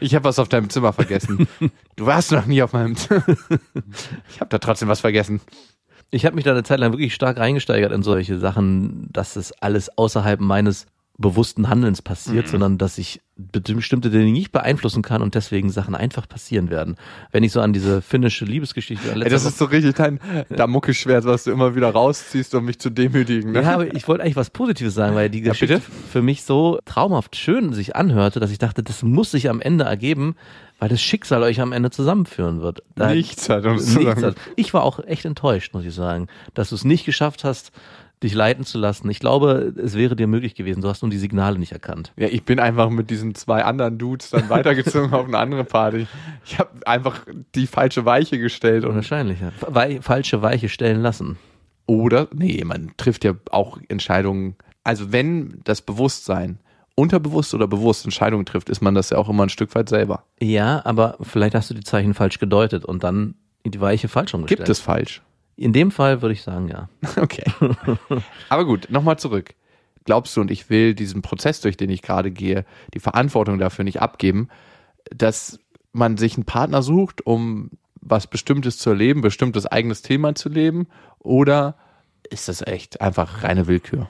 ich 0.00 0.14
habe 0.14 0.24
was 0.24 0.38
auf 0.38 0.48
deinem 0.48 0.70
Zimmer 0.70 0.92
vergessen. 0.92 1.48
Du 1.96 2.06
warst 2.06 2.32
noch 2.32 2.46
nie 2.46 2.62
auf 2.62 2.72
meinem 2.72 2.96
Zimmer. 2.96 3.24
Ich 4.30 4.40
habe 4.40 4.48
da 4.48 4.58
trotzdem 4.58 4.88
was 4.88 5.00
vergessen. 5.00 5.40
Ich 6.10 6.26
habe 6.26 6.34
mich 6.34 6.44
da 6.44 6.50
eine 6.50 6.64
Zeit 6.64 6.80
lang 6.80 6.92
wirklich 6.92 7.14
stark 7.14 7.38
reingesteigert 7.38 7.92
in 7.92 8.02
solche 8.02 8.38
Sachen, 8.38 9.08
dass 9.12 9.34
das 9.34 9.52
alles 9.52 9.96
außerhalb 9.96 10.40
meines 10.40 10.86
bewussten 11.20 11.68
Handelns 11.68 12.02
passiert, 12.02 12.46
Mhm. 12.46 12.50
sondern 12.50 12.78
dass 12.78 12.98
ich 12.98 13.20
bestimmte 13.36 14.10
Dinge 14.10 14.30
nicht 14.32 14.52
beeinflussen 14.52 15.02
kann 15.02 15.22
und 15.22 15.34
deswegen 15.34 15.70
Sachen 15.70 15.94
einfach 15.94 16.28
passieren 16.28 16.68
werden. 16.68 16.96
Wenn 17.32 17.42
ich 17.42 17.52
so 17.52 17.60
an 17.62 17.72
diese 17.72 18.02
finnische 18.02 18.44
Liebesgeschichte 18.44 19.12
Ey, 19.12 19.30
das 19.30 19.44
ist 19.46 19.56
so 19.56 19.64
richtig 19.66 19.94
dein 19.94 20.20
Damokelschwert, 20.50 21.24
was 21.24 21.44
du 21.44 21.50
immer 21.50 21.74
wieder 21.74 21.90
rausziehst, 21.90 22.54
um 22.54 22.64
mich 22.66 22.78
zu 22.78 22.90
demütigen. 22.90 23.52
Ne? 23.52 23.62
Ja, 23.62 23.74
aber 23.74 23.94
ich 23.94 24.06
wollte 24.08 24.24
eigentlich 24.24 24.36
was 24.36 24.50
Positives 24.50 24.94
sagen, 24.94 25.14
weil 25.14 25.30
die 25.30 25.40
Ja, 25.40 25.52
Geschichte 25.52 25.76
bitte? 25.78 25.90
für 26.10 26.20
mich 26.22 26.42
so 26.42 26.78
traumhaft 26.84 27.36
schön 27.36 27.72
sich 27.72 27.96
anhörte, 27.96 28.40
dass 28.40 28.50
ich 28.50 28.58
dachte, 28.58 28.82
das 28.82 29.02
muss 29.02 29.30
sich 29.30 29.48
am 29.48 29.60
Ende 29.62 29.84
ergeben, 29.84 30.36
weil 30.78 30.88
das 30.90 31.00
Schicksal 31.02 31.42
euch 31.42 31.60
am 31.60 31.72
Ende 31.72 31.90
zusammenführen 31.90 32.60
wird. 32.60 32.82
Da- 32.94 33.12
Nichts 33.14 33.48
hat 33.48 33.64
uns 33.64 33.94
Nichts 33.94 34.22
hat. 34.22 34.36
Ich 34.56 34.74
war 34.74 34.82
auch 34.82 34.98
echt 35.04 35.24
enttäuscht, 35.24 35.72
muss 35.74 35.84
ich 35.84 35.94
sagen, 35.94 36.26
dass 36.54 36.70
du 36.70 36.74
es 36.74 36.84
nicht 36.84 37.04
geschafft 37.06 37.44
hast, 37.44 37.70
dich 38.22 38.34
leiten 38.34 38.64
zu 38.64 38.78
lassen. 38.78 39.08
Ich 39.08 39.18
glaube, 39.18 39.72
es 39.82 39.94
wäre 39.94 40.14
dir 40.14 40.26
möglich 40.26 40.54
gewesen. 40.54 40.82
Du 40.82 40.88
hast 40.88 41.02
nur 41.02 41.10
die 41.10 41.18
Signale 41.18 41.58
nicht 41.58 41.72
erkannt. 41.72 42.12
Ja, 42.16 42.28
ich 42.28 42.44
bin 42.44 42.58
einfach 42.60 42.90
mit 42.90 43.08
diesen 43.10 43.34
zwei 43.34 43.64
anderen 43.64 43.96
Dudes 43.98 44.30
dann 44.30 44.48
weitergezogen 44.50 45.12
auf 45.14 45.26
eine 45.26 45.38
andere 45.38 45.64
Party. 45.64 46.06
Ich 46.44 46.58
habe 46.58 46.70
einfach 46.86 47.20
die 47.54 47.66
falsche 47.66 48.04
Weiche 48.04 48.38
gestellt 48.38 48.84
und 48.84 48.94
Wahrscheinlich, 48.94 49.40
ja. 49.40 49.52
Wei 49.66 50.00
falsche 50.02 50.42
Weiche 50.42 50.68
stellen 50.68 51.00
lassen. 51.00 51.38
oder 51.86 52.28
nee, 52.34 52.62
man 52.64 52.92
trifft 52.98 53.24
ja 53.24 53.32
auch 53.50 53.78
Entscheidungen. 53.88 54.56
Also 54.84 55.12
wenn 55.12 55.60
das 55.64 55.80
Bewusstsein 55.80 56.58
unterbewusst 56.94 57.54
oder 57.54 57.66
bewusst 57.66 58.04
Entscheidungen 58.04 58.44
trifft, 58.44 58.68
ist 58.68 58.82
man 58.82 58.94
das 58.94 59.08
ja 59.10 59.16
auch 59.16 59.28
immer 59.30 59.44
ein 59.44 59.48
Stück 59.48 59.74
weit 59.74 59.88
selber. 59.88 60.24
Ja, 60.40 60.84
aber 60.84 61.16
vielleicht 61.22 61.54
hast 61.54 61.70
du 61.70 61.74
die 61.74 61.82
Zeichen 61.84 62.12
falsch 62.12 62.38
gedeutet 62.38 62.84
und 62.84 63.02
dann 63.02 63.34
die 63.64 63.80
Weiche 63.80 64.08
falsch 64.08 64.34
umgestellt. 64.34 64.58
Gibt 64.58 64.68
es 64.68 64.80
falsch? 64.80 65.22
In 65.60 65.74
dem 65.74 65.90
Fall 65.90 66.22
würde 66.22 66.32
ich 66.32 66.40
sagen, 66.40 66.68
ja. 66.68 66.88
Okay. 67.20 67.44
Aber 68.48 68.64
gut, 68.64 68.88
nochmal 68.88 69.18
zurück. 69.18 69.54
Glaubst 70.06 70.34
du, 70.34 70.40
und 70.40 70.50
ich 70.50 70.70
will 70.70 70.94
diesen 70.94 71.20
Prozess, 71.20 71.60
durch 71.60 71.76
den 71.76 71.90
ich 71.90 72.00
gerade 72.00 72.30
gehe, 72.30 72.64
die 72.94 72.98
Verantwortung 72.98 73.58
dafür 73.58 73.84
nicht 73.84 74.00
abgeben, 74.00 74.48
dass 75.14 75.60
man 75.92 76.16
sich 76.16 76.36
einen 76.36 76.46
Partner 76.46 76.80
sucht, 76.80 77.26
um 77.26 77.72
was 78.00 78.26
Bestimmtes 78.26 78.78
zu 78.78 78.88
erleben, 78.88 79.20
bestimmtes 79.20 79.66
eigenes 79.66 80.00
Thema 80.00 80.34
zu 80.34 80.48
leben? 80.48 80.86
Oder 81.18 81.76
ist 82.30 82.48
das 82.48 82.66
echt 82.66 83.02
einfach 83.02 83.42
reine 83.42 83.66
Willkür? 83.66 84.08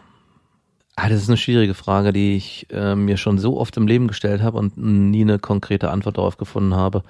Ah, 0.95 1.09
das 1.09 1.21
ist 1.21 1.29
eine 1.29 1.37
schwierige 1.37 1.75
Frage, 1.75 2.13
die 2.13 2.37
ich 2.37 2.69
äh, 2.71 2.95
mir 2.95 3.17
schon 3.17 3.39
so 3.39 3.59
oft 3.59 3.77
im 3.77 3.89
Leben 3.89 4.07
gestellt 4.07 4.41
habe 4.41 4.57
und 4.57 4.79
nie 4.79 5.23
eine 5.23 5.41
konkrete 5.41 5.91
Antwort 5.91 6.17
darauf 6.17 6.37
gefunden 6.37 6.77
habe. 6.77 7.03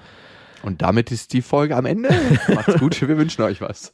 Und 0.63 0.81
damit 0.81 1.11
ist 1.11 1.33
die 1.33 1.43
Folge 1.43 1.75
am 1.75 1.85
Ende. 1.85 2.09
Macht's 2.55 2.79
gut, 2.79 2.99
wir 2.99 3.17
wünschen 3.19 3.43
euch 3.43 3.61
was. 3.61 3.93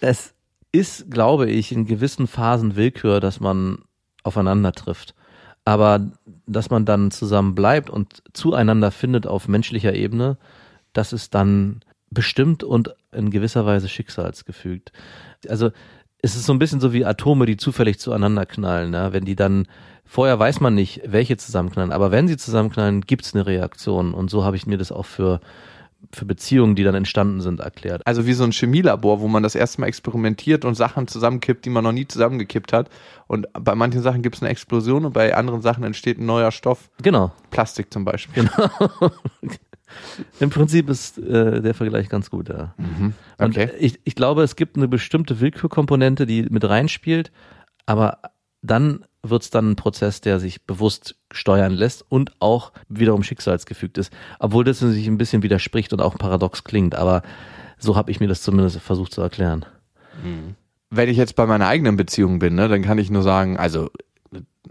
Es 0.00 0.34
ist, 0.72 1.10
glaube 1.10 1.50
ich, 1.50 1.72
in 1.72 1.86
gewissen 1.86 2.26
Phasen 2.26 2.76
Willkür, 2.76 3.20
dass 3.20 3.40
man 3.40 3.78
aufeinander 4.22 4.72
trifft. 4.72 5.14
Aber 5.64 6.10
dass 6.46 6.70
man 6.70 6.84
dann 6.84 7.10
zusammen 7.10 7.54
bleibt 7.54 7.90
und 7.90 8.22
zueinander 8.32 8.90
findet 8.90 9.26
auf 9.26 9.48
menschlicher 9.48 9.94
Ebene, 9.94 10.38
das 10.92 11.12
ist 11.12 11.34
dann 11.34 11.80
bestimmt 12.10 12.64
und 12.64 12.94
in 13.12 13.30
gewisser 13.30 13.66
Weise 13.66 13.88
schicksalsgefügt. 13.88 14.92
Also 15.48 15.70
es 16.22 16.34
ist 16.34 16.46
so 16.46 16.52
ein 16.52 16.58
bisschen 16.58 16.80
so 16.80 16.92
wie 16.92 17.04
Atome, 17.04 17.46
die 17.46 17.56
zufällig 17.56 17.98
zueinander 17.98 18.46
knallen. 18.46 18.90
Ne? 18.90 19.12
Wenn 19.12 19.24
die 19.24 19.36
dann, 19.36 19.66
vorher 20.04 20.38
weiß 20.38 20.60
man 20.60 20.74
nicht, 20.74 21.02
welche 21.04 21.36
zusammenknallen, 21.36 21.92
aber 21.92 22.10
wenn 22.10 22.28
sie 22.28 22.36
zusammenknallen, 22.36 23.02
gibt's 23.02 23.34
eine 23.34 23.46
Reaktion. 23.46 24.14
Und 24.14 24.30
so 24.30 24.44
habe 24.44 24.56
ich 24.56 24.66
mir 24.66 24.78
das 24.78 24.90
auch 24.90 25.06
für, 25.06 25.40
für 26.12 26.24
Beziehungen, 26.24 26.74
die 26.74 26.84
dann 26.84 26.94
entstanden 26.94 27.40
sind, 27.40 27.60
erklärt. 27.60 28.06
Also 28.06 28.26
wie 28.26 28.32
so 28.32 28.44
ein 28.44 28.52
Chemielabor, 28.52 29.20
wo 29.20 29.28
man 29.28 29.42
das 29.42 29.54
erste 29.54 29.80
Mal 29.80 29.88
experimentiert 29.88 30.64
und 30.64 30.74
Sachen 30.74 31.08
zusammenkippt, 31.08 31.64
die 31.64 31.70
man 31.70 31.84
noch 31.84 31.92
nie 31.92 32.06
zusammengekippt 32.06 32.72
hat. 32.72 32.88
Und 33.26 33.46
bei 33.52 33.74
manchen 33.74 34.00
Sachen 34.00 34.22
gibt 34.22 34.36
es 34.36 34.42
eine 34.42 34.50
Explosion 34.50 35.04
und 35.04 35.12
bei 35.12 35.34
anderen 35.34 35.60
Sachen 35.60 35.84
entsteht 35.84 36.18
ein 36.18 36.26
neuer 36.26 36.50
Stoff. 36.52 36.88
Genau. 37.02 37.32
Plastik 37.50 37.92
zum 37.92 38.04
Beispiel. 38.04 38.48
Im 40.40 40.50
Prinzip 40.50 40.88
ist 40.88 41.18
äh, 41.18 41.60
der 41.62 41.74
Vergleich 41.74 42.08
ganz 42.08 42.30
gut, 42.30 42.48
ja. 42.48 42.74
Und 43.38 43.56
Okay. 43.56 43.70
ich, 43.78 43.98
ich 44.04 44.14
glaube, 44.14 44.42
es 44.42 44.54
gibt 44.56 44.76
eine 44.76 44.86
bestimmte 44.88 45.40
Willkürkomponente, 45.40 46.26
die 46.26 46.42
mit 46.42 46.64
reinspielt, 46.64 47.32
aber 47.86 48.18
dann 48.62 49.04
wird's 49.22 49.50
dann 49.50 49.72
ein 49.72 49.76
Prozess, 49.76 50.20
der 50.20 50.40
sich 50.40 50.64
bewusst 50.64 51.16
steuern 51.32 51.72
lässt 51.72 52.04
und 52.08 52.32
auch 52.40 52.72
wiederum 52.88 53.22
schicksalsgefügt 53.22 53.98
ist. 53.98 54.12
Obwohl 54.38 54.64
das 54.64 54.78
sich 54.78 55.06
ein 55.06 55.18
bisschen 55.18 55.42
widerspricht 55.42 55.92
und 55.92 56.00
auch 56.00 56.16
paradox 56.16 56.64
klingt, 56.64 56.94
aber 56.94 57.22
so 57.78 57.96
habe 57.96 58.10
ich 58.10 58.20
mir 58.20 58.28
das 58.28 58.42
zumindest 58.42 58.78
versucht 58.80 59.12
zu 59.12 59.20
erklären. 59.20 59.64
Wenn 60.90 61.08
ich 61.08 61.16
jetzt 61.16 61.36
bei 61.36 61.46
meiner 61.46 61.66
eigenen 61.66 61.96
Beziehung 61.96 62.38
bin, 62.38 62.54
ne, 62.54 62.68
dann 62.68 62.82
kann 62.82 62.98
ich 62.98 63.10
nur 63.10 63.22
sagen, 63.22 63.56
also 63.56 63.90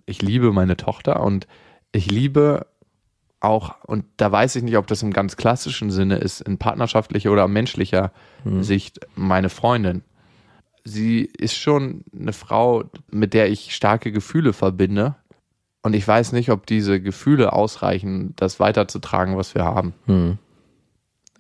ich 0.05 0.21
liebe 0.21 0.51
meine 0.51 0.77
Tochter 0.77 1.21
und 1.21 1.47
ich 1.91 2.09
liebe 2.09 2.65
auch, 3.39 3.83
und 3.83 4.05
da 4.17 4.31
weiß 4.31 4.55
ich 4.55 4.63
nicht, 4.63 4.77
ob 4.77 4.87
das 4.87 5.03
im 5.03 5.13
ganz 5.13 5.37
klassischen 5.37 5.91
Sinne 5.91 6.17
ist, 6.17 6.41
in 6.41 6.57
partnerschaftlicher 6.57 7.31
oder 7.31 7.47
menschlicher 7.47 8.11
Sicht, 8.61 8.99
meine 9.15 9.49
Freundin. 9.49 10.03
Sie 10.87 11.29
ist 11.37 11.55
schon 11.55 12.05
eine 12.17 12.31
Frau, 12.31 12.85
mit 13.11 13.33
der 13.33 13.49
ich 13.49 13.75
starke 13.75 14.11
Gefühle 14.13 14.53
verbinde. 14.53 15.15
Und 15.81 15.93
ich 15.93 16.07
weiß 16.07 16.31
nicht, 16.31 16.49
ob 16.49 16.65
diese 16.65 17.01
Gefühle 17.01 17.51
ausreichen, 17.51 18.33
das 18.37 18.59
weiterzutragen, 18.59 19.35
was 19.35 19.53
wir 19.53 19.65
haben. 19.65 19.93
Hm. 20.05 20.37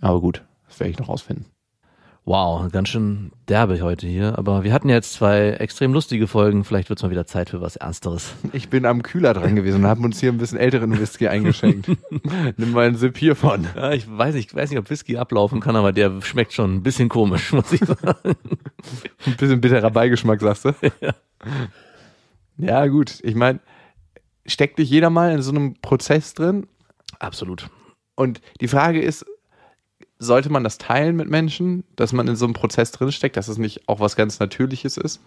Aber 0.01 0.19
gut, 0.19 0.43
das 0.67 0.79
werde 0.79 0.91
ich 0.91 0.99
noch 0.99 1.07
rausfinden. 1.07 1.45
Wow, 2.27 2.69
ganz 2.73 2.89
schön 2.89 3.31
derbe 3.47 3.79
heute 3.79 4.05
hier. 4.05 4.37
Aber 4.37 4.65
wir 4.65 4.73
hatten 4.73 4.89
jetzt 4.89 5.13
zwei 5.13 5.51
extrem 5.51 5.93
lustige 5.93 6.27
Folgen. 6.27 6.65
Vielleicht 6.65 6.89
wird's 6.89 7.01
mal 7.01 7.09
wieder 7.09 7.25
Zeit 7.25 7.51
für 7.51 7.61
was 7.61 7.77
Ernsteres. 7.77 8.33
Ich 8.51 8.67
bin 8.67 8.85
am 8.85 9.01
Kühler 9.01 9.33
dran 9.33 9.55
gewesen 9.55 9.85
und 9.85 9.87
haben 9.87 10.03
uns 10.03 10.19
hier 10.19 10.33
ein 10.33 10.37
bisschen 10.37 10.57
älteren 10.57 10.99
Whisky 10.99 11.29
eingeschenkt. 11.29 11.87
Nimm 12.57 12.71
mal 12.73 12.85
einen 12.85 12.97
Sip 12.97 13.17
hiervon. 13.17 13.65
Ja, 13.77 13.93
ich 13.93 14.05
weiß 14.09 14.35
nicht, 14.35 14.49
ich 14.49 14.55
weiß 14.55 14.69
nicht, 14.69 14.77
ob 14.77 14.89
Whisky 14.89 15.15
ablaufen 15.15 15.61
kann, 15.61 15.77
aber 15.77 15.93
der 15.93 16.21
schmeckt 16.21 16.51
schon 16.51 16.75
ein 16.75 16.83
bisschen 16.83 17.07
komisch, 17.07 17.53
muss 17.53 17.71
ich 17.71 17.79
sagen. 17.79 18.35
Ein 19.25 19.37
bisschen 19.37 19.61
bitterer 19.61 19.89
Beigeschmack, 19.89 20.41
sagst 20.41 20.65
du? 20.65 20.73
Ja, 20.99 21.13
ja 22.57 22.87
gut. 22.87 23.21
Ich 23.23 23.35
meine, 23.35 23.61
steckt 24.45 24.79
nicht 24.79 24.89
jeder 24.89 25.09
mal 25.09 25.31
in 25.31 25.41
so 25.41 25.51
einem 25.51 25.75
Prozess 25.75 26.33
drin? 26.33 26.67
Absolut. 27.19 27.69
Und 28.15 28.41
die 28.59 28.67
Frage 28.67 29.01
ist, 29.01 29.25
sollte 30.19 30.49
man 30.49 30.63
das 30.63 30.77
teilen 30.77 31.15
mit 31.15 31.29
Menschen, 31.29 31.83
dass 31.95 32.13
man 32.13 32.27
in 32.27 32.35
so 32.35 32.45
einem 32.45 32.53
Prozess 32.53 32.91
drin 32.91 33.11
steckt, 33.11 33.37
dass 33.37 33.47
es 33.47 33.57
nicht 33.57 33.87
auch 33.87 33.99
was 33.99 34.15
ganz 34.15 34.39
Natürliches 34.39 34.97
ist? 34.97 35.21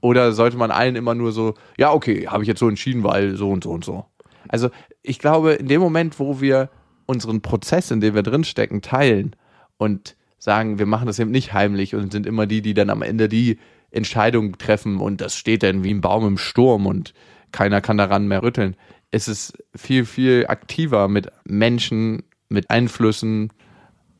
Oder 0.00 0.32
sollte 0.32 0.56
man 0.56 0.70
allen 0.70 0.96
immer 0.96 1.14
nur 1.14 1.32
so, 1.32 1.54
ja, 1.78 1.92
okay, 1.92 2.26
habe 2.26 2.42
ich 2.42 2.48
jetzt 2.48 2.60
so 2.60 2.68
entschieden, 2.68 3.04
weil 3.04 3.36
so 3.36 3.50
und 3.50 3.64
so 3.64 3.70
und 3.70 3.84
so. 3.84 4.04
Also 4.48 4.68
ich 5.02 5.18
glaube, 5.18 5.52
in 5.52 5.68
dem 5.68 5.80
Moment, 5.80 6.18
wo 6.18 6.40
wir 6.40 6.68
unseren 7.06 7.40
Prozess, 7.40 7.90
in 7.90 8.00
dem 8.00 8.14
wir 8.14 8.22
drinstecken, 8.22 8.82
teilen 8.82 9.34
und 9.78 10.16
sagen, 10.38 10.78
wir 10.78 10.86
machen 10.86 11.06
das 11.06 11.18
eben 11.18 11.30
nicht 11.30 11.54
heimlich 11.54 11.94
und 11.94 12.12
sind 12.12 12.26
immer 12.26 12.46
die, 12.46 12.60
die 12.60 12.74
dann 12.74 12.90
am 12.90 13.02
Ende 13.02 13.28
die 13.28 13.58
Entscheidung 13.90 14.58
treffen 14.58 14.98
und 14.98 15.20
das 15.20 15.36
steht 15.36 15.62
dann 15.62 15.84
wie 15.84 15.94
ein 15.94 16.00
Baum 16.00 16.26
im 16.26 16.38
Sturm 16.38 16.86
und 16.86 17.14
keiner 17.52 17.80
kann 17.80 17.96
daran 17.96 18.28
mehr 18.28 18.42
rütteln. 18.42 18.76
Es 19.10 19.28
ist 19.28 19.56
viel, 19.74 20.04
viel 20.04 20.46
aktiver 20.48 21.08
mit 21.08 21.28
Menschen, 21.44 22.24
mit 22.48 22.68
Einflüssen 22.68 23.52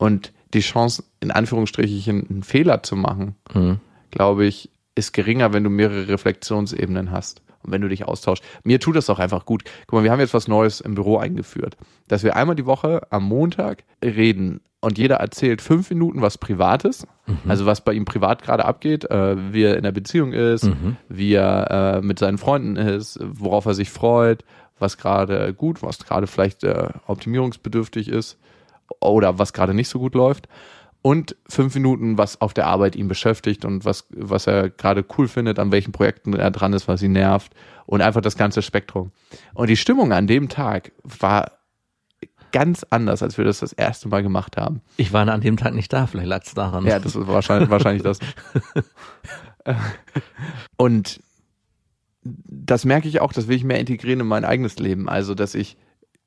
und 0.05 0.33
die 0.53 0.61
Chance, 0.61 1.03
in 1.21 1.31
Anführungsstrichen, 1.31 2.27
einen 2.31 2.43
Fehler 2.43 2.83
zu 2.83 2.97
machen, 2.97 3.35
Mhm. 3.55 3.81
glaube 4.11 4.45
ich, 4.47 4.71
ist 4.95 5.13
geringer, 5.13 5.53
wenn 5.53 5.65
du 5.65 5.71
mehrere 5.71 6.07
Reflexionsebenen 6.09 7.11
hast 7.11 7.43
und 7.63 7.73
wenn 7.73 7.81
du 7.81 7.89
dich 7.89 8.05
austauschst. 8.07 8.45
Mir 8.63 8.79
tut 8.79 8.95
das 8.97 9.11
auch 9.11 9.19
einfach 9.19 9.45
gut. 9.45 9.65
Guck 9.87 9.99
mal, 9.99 10.05
wir 10.05 10.13
haben 10.13 10.21
jetzt 10.21 10.35
was 10.35 10.47
Neues 10.47 10.81
im 10.81 10.95
Büro 10.95 11.17
eingeführt, 11.19 11.77
dass 12.09 12.23
wir 12.23 12.37
einmal 12.37 12.55
die 12.55 12.67
Woche 12.67 13.01
am 13.11 13.25
Montag 13.25 13.83
reden 14.05 14.61
und 14.81 14.99
jeder 14.99 15.17
erzählt 15.17 15.63
fünf 15.63 15.89
Minuten 15.91 16.21
was 16.21 16.37
Privates, 16.39 17.07
also 17.49 17.65
was 17.67 17.83
bei 17.83 17.95
ihm 17.95 18.05
privat 18.05 18.43
gerade 18.43 18.65
abgeht, 18.67 19.11
äh, 19.11 19.53
wie 19.53 19.63
er 19.65 19.77
in 19.79 19.83
der 19.83 19.93
Beziehung 19.93 20.33
ist, 20.35 20.69
wie 21.09 21.33
er 21.33 21.71
äh, 21.97 22.01
mit 22.03 22.19
seinen 22.19 22.37
Freunden 22.39 22.77
ist, 22.77 23.19
worauf 23.23 23.65
er 23.65 23.73
sich 23.75 23.89
freut, 23.91 24.45
was 24.79 24.99
gerade 24.99 25.55
gut, 25.55 25.83
was 25.83 25.99
gerade 26.05 26.27
vielleicht 26.27 26.63
äh, 26.65 26.89
optimierungsbedürftig 27.07 28.09
ist 28.09 28.39
oder 29.01 29.39
was 29.39 29.53
gerade 29.53 29.75
nicht 29.75 29.89
so 29.89 29.99
gut 29.99 30.15
läuft. 30.15 30.49
und 31.07 31.37
fünf 31.47 31.75
Minuten, 31.75 32.17
was 32.17 32.41
auf 32.41 32.55
der 32.55 32.67
Arbeit 32.67 32.97
ihn 32.97 33.09
beschäftigt 33.09 33.67
und 33.67 33.85
was, 33.85 34.07
was 34.09 34.47
er 34.47 34.71
gerade 34.71 35.05
cool 35.19 35.29
findet, 35.29 35.59
an 35.59 35.71
welchen 35.71 35.93
Projekten 35.93 36.33
er 36.33 36.51
dran 36.51 36.73
ist, 36.73 36.89
was 36.89 37.03
ihn 37.03 37.13
nervt 37.13 37.53
und 37.85 38.01
einfach 38.01 38.23
das 38.23 38.39
ganze 38.39 38.63
Spektrum. 38.63 39.13
Und 39.53 39.69
die 39.69 39.77
Stimmung 39.77 40.15
an 40.15 40.27
dem 40.27 40.49
Tag 40.49 40.93
war 41.03 41.53
ganz 42.53 42.87
anders, 42.89 43.23
als 43.23 43.37
wir 43.37 43.45
das 43.45 43.59
das 43.59 43.75
erste 43.75 44.09
Mal 44.09 44.23
gemacht 44.23 44.57
haben. 44.57 44.81
Ich 44.97 45.13
war 45.13 45.29
an 45.29 45.41
dem 45.43 45.59
Tag 45.59 45.75
nicht 45.75 45.93
da, 45.93 46.07
vielleicht 46.07 46.29
lag 46.29 46.43
es 46.45 46.55
daran. 46.55 46.87
Ja, 46.87 46.99
das 46.99 47.17
ist 47.17 47.27
wahrscheinlich, 47.27 47.69
wahrscheinlich 47.69 48.03
das. 48.03 48.19
Und 50.79 51.21
das 52.23 52.85
merke 52.87 53.09
ich 53.09 53.21
auch, 53.21 53.33
das 53.33 53.49
will 53.49 53.57
ich 53.57 53.65
mehr 53.65 53.81
integrieren 53.81 54.21
in 54.21 54.27
mein 54.27 54.47
eigenes 54.47 54.79
Leben. 54.79 55.09
Also, 55.09 55.35
dass 55.35 55.55
ich 55.55 55.77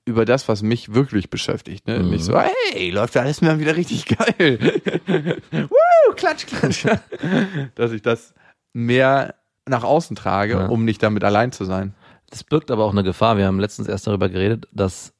über 0.07 0.25
das, 0.25 0.47
was 0.47 0.63
mich 0.63 0.93
wirklich 0.93 1.29
beschäftigt, 1.29 1.87
ne? 1.87 1.99
Mhm. 1.99 2.09
Nicht 2.11 2.23
so, 2.23 2.39
hey, 2.71 2.89
läuft 2.89 3.15
ja 3.15 3.21
alles 3.21 3.41
mal 3.41 3.59
wieder 3.59 3.75
richtig 3.75 4.05
geil. 4.05 4.57
Woo, 5.51 6.13
klatsch, 6.15 6.45
klatsch. 6.47 6.85
dass 7.75 7.91
ich 7.91 8.01
das 8.01 8.33
mehr 8.73 9.35
nach 9.67 9.83
außen 9.83 10.15
trage, 10.15 10.53
Ja. 10.53 10.65
um 10.67 10.85
nicht 10.85 11.03
damit 11.03 11.23
allein 11.23 11.51
zu 11.51 11.65
sein. 11.65 11.93
Das 12.29 12.43
birgt 12.43 12.71
aber 12.71 12.85
auch 12.85 12.91
eine 12.91 13.03
Gefahr. 13.03 13.37
Wir 13.37 13.45
haben 13.45 13.59
letztens 13.59 13.87
erst 13.87 14.07
darüber 14.07 14.29
geredet, 14.29 14.67
dass 14.71 15.13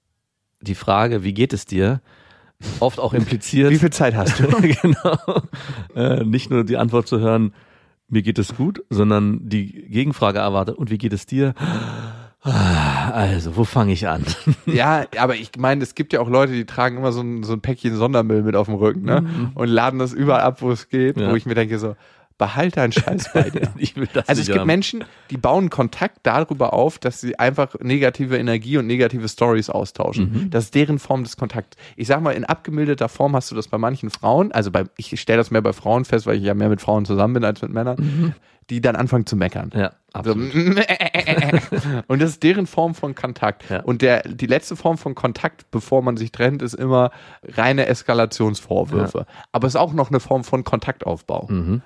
die 0.62 0.76
Frage, 0.76 1.24
wie 1.24 1.34
geht 1.34 1.54
es 1.54 1.66
dir, 1.66 2.02
oft 2.80 3.00
auch 3.00 3.14
impliziert. 3.14 3.70
Wie 3.72 3.78
viel 3.78 3.92
Zeit 3.92 4.16
hast 4.16 4.40
du? 4.40 4.48
genau. 4.48 5.44
Äh, 5.96 6.24
nicht 6.24 6.50
nur 6.50 6.64
die 6.64 6.78
Antwort 6.78 7.08
zu 7.08 7.20
hören, 7.20 7.54
mir 8.10 8.22
geht 8.24 8.40
es 8.40 8.56
gut, 8.56 8.84
sondern 8.90 9.48
die 9.48 9.72
Gegenfrage 9.90 10.40
erwartet, 10.40 10.78
und 10.78 10.90
wie 10.90 10.98
geht 10.98 11.14
es 11.14 11.26
dir? 11.26 11.54
Ah, 12.52 13.10
Also, 13.12 13.56
wo 13.56 13.64
fange 13.64 13.94
ich 13.94 14.08
an? 14.08 14.24
Ja, 14.66 15.06
aber 15.20 15.36
ich 15.36 15.52
meine, 15.58 15.84
es 15.84 15.96
gibt 15.96 16.14
ja 16.14 16.20
auch 16.20 16.30
Leute, 16.30 16.54
die 16.54 16.66
tragen 16.66 16.98
immer 16.98 17.12
so 17.12 17.22
ein, 17.22 17.44
so 17.44 17.54
ein 17.54 17.62
Päckchen 17.62 17.96
Sondermüll 17.96 18.44
mit 18.44 18.56
auf 18.56 18.68
dem 18.68 18.76
Rücken, 18.76 19.04
ne? 19.04 19.52
Und 19.56 19.68
laden 19.70 20.00
das 20.00 20.14
überall 20.14 20.42
ab, 20.42 20.62
wo 20.62 20.72
es 20.72 20.90
geht, 20.90 21.18
Mhm. 21.18 21.22
Ja. 21.24 21.32
wo 21.32 21.36
ich 21.36 21.46
mir 21.46 21.56
denke 21.56 21.78
so, 21.80 21.96
behalt 22.38 22.78
deinen 22.78 22.92
Scheiß 22.92 23.32
bei 23.34 23.50
dir. 23.50 23.68
Also 24.28 24.42
es 24.42 24.48
gibt 24.48 24.60
haben. 24.60 24.68
Menschen, 24.68 25.04
die 25.32 25.38
bauen 25.38 25.72
Kontakt 25.72 26.20
darüber 26.22 26.72
auf, 26.74 27.00
dass 27.00 27.20
sie 27.20 27.40
einfach 27.40 27.74
negative 27.82 28.38
Energie 28.38 28.78
und 28.78 28.86
negative 28.86 29.28
Stories 29.28 29.72
austauschen. 29.72 30.32
Mhm. 30.46 30.50
Das 30.52 30.66
ist 30.66 30.76
deren 30.76 31.00
Form 31.00 31.24
des 31.24 31.36
Kontakts. 31.36 31.76
Ich 31.96 32.08
sag 32.08 32.22
mal, 32.22 32.32
in 32.34 32.46
abgemilderter 32.46 33.10
Form 33.10 33.36
hast 33.36 33.50
du 33.50 33.56
das 33.56 33.68
bei 33.68 33.80
manchen 33.80 34.12
Frauen, 34.12 34.52
also 34.52 34.70
bei, 34.70 34.84
ich 34.98 35.20
stelle 35.20 35.38
das 35.38 35.50
mehr 35.50 35.64
bei 35.64 35.74
Frauen 35.74 36.06
fest, 36.06 36.28
weil 36.28 36.38
ich 36.38 36.44
ja 36.44 36.54
mehr 36.54 36.70
mit 36.70 36.80
Frauen 36.80 37.06
zusammen 37.06 37.34
bin 37.34 37.44
als 37.44 37.62
mit 37.64 37.74
Männern, 37.74 38.36
die 38.70 38.82
dann 38.82 38.96
anfangen 38.96 39.26
zu 39.26 39.36
meckern. 39.36 39.72
Ja, 39.74 39.92
So, 40.14 40.20
absolut. 40.20 40.54
und 42.08 42.22
das 42.22 42.32
ist 42.32 42.44
deren 42.44 42.68
Form 42.68 42.96
von 42.96 43.16
Kontakt. 43.16 43.70
Ja. 43.70 43.82
Und 43.82 44.02
der, 44.02 44.24
die 44.24 44.46
letzte 44.48 44.76
Form 44.76 44.98
von 44.98 45.16
Kontakt, 45.16 45.72
bevor 45.72 46.02
man 46.02 46.18
sich 46.18 46.32
trennt, 46.32 46.62
ist 46.62 46.74
immer 46.74 47.12
reine 47.44 47.86
Eskalationsvorwürfe. 47.88 49.26
Aber 49.52 49.68
es 49.68 49.76
ist 49.76 49.80
auch 49.80 49.94
noch 49.94 50.10
eine 50.10 50.20
Form 50.20 50.44
von 50.44 50.64
Kontaktaufbau. 50.64 51.48
Mhm. 51.50 51.82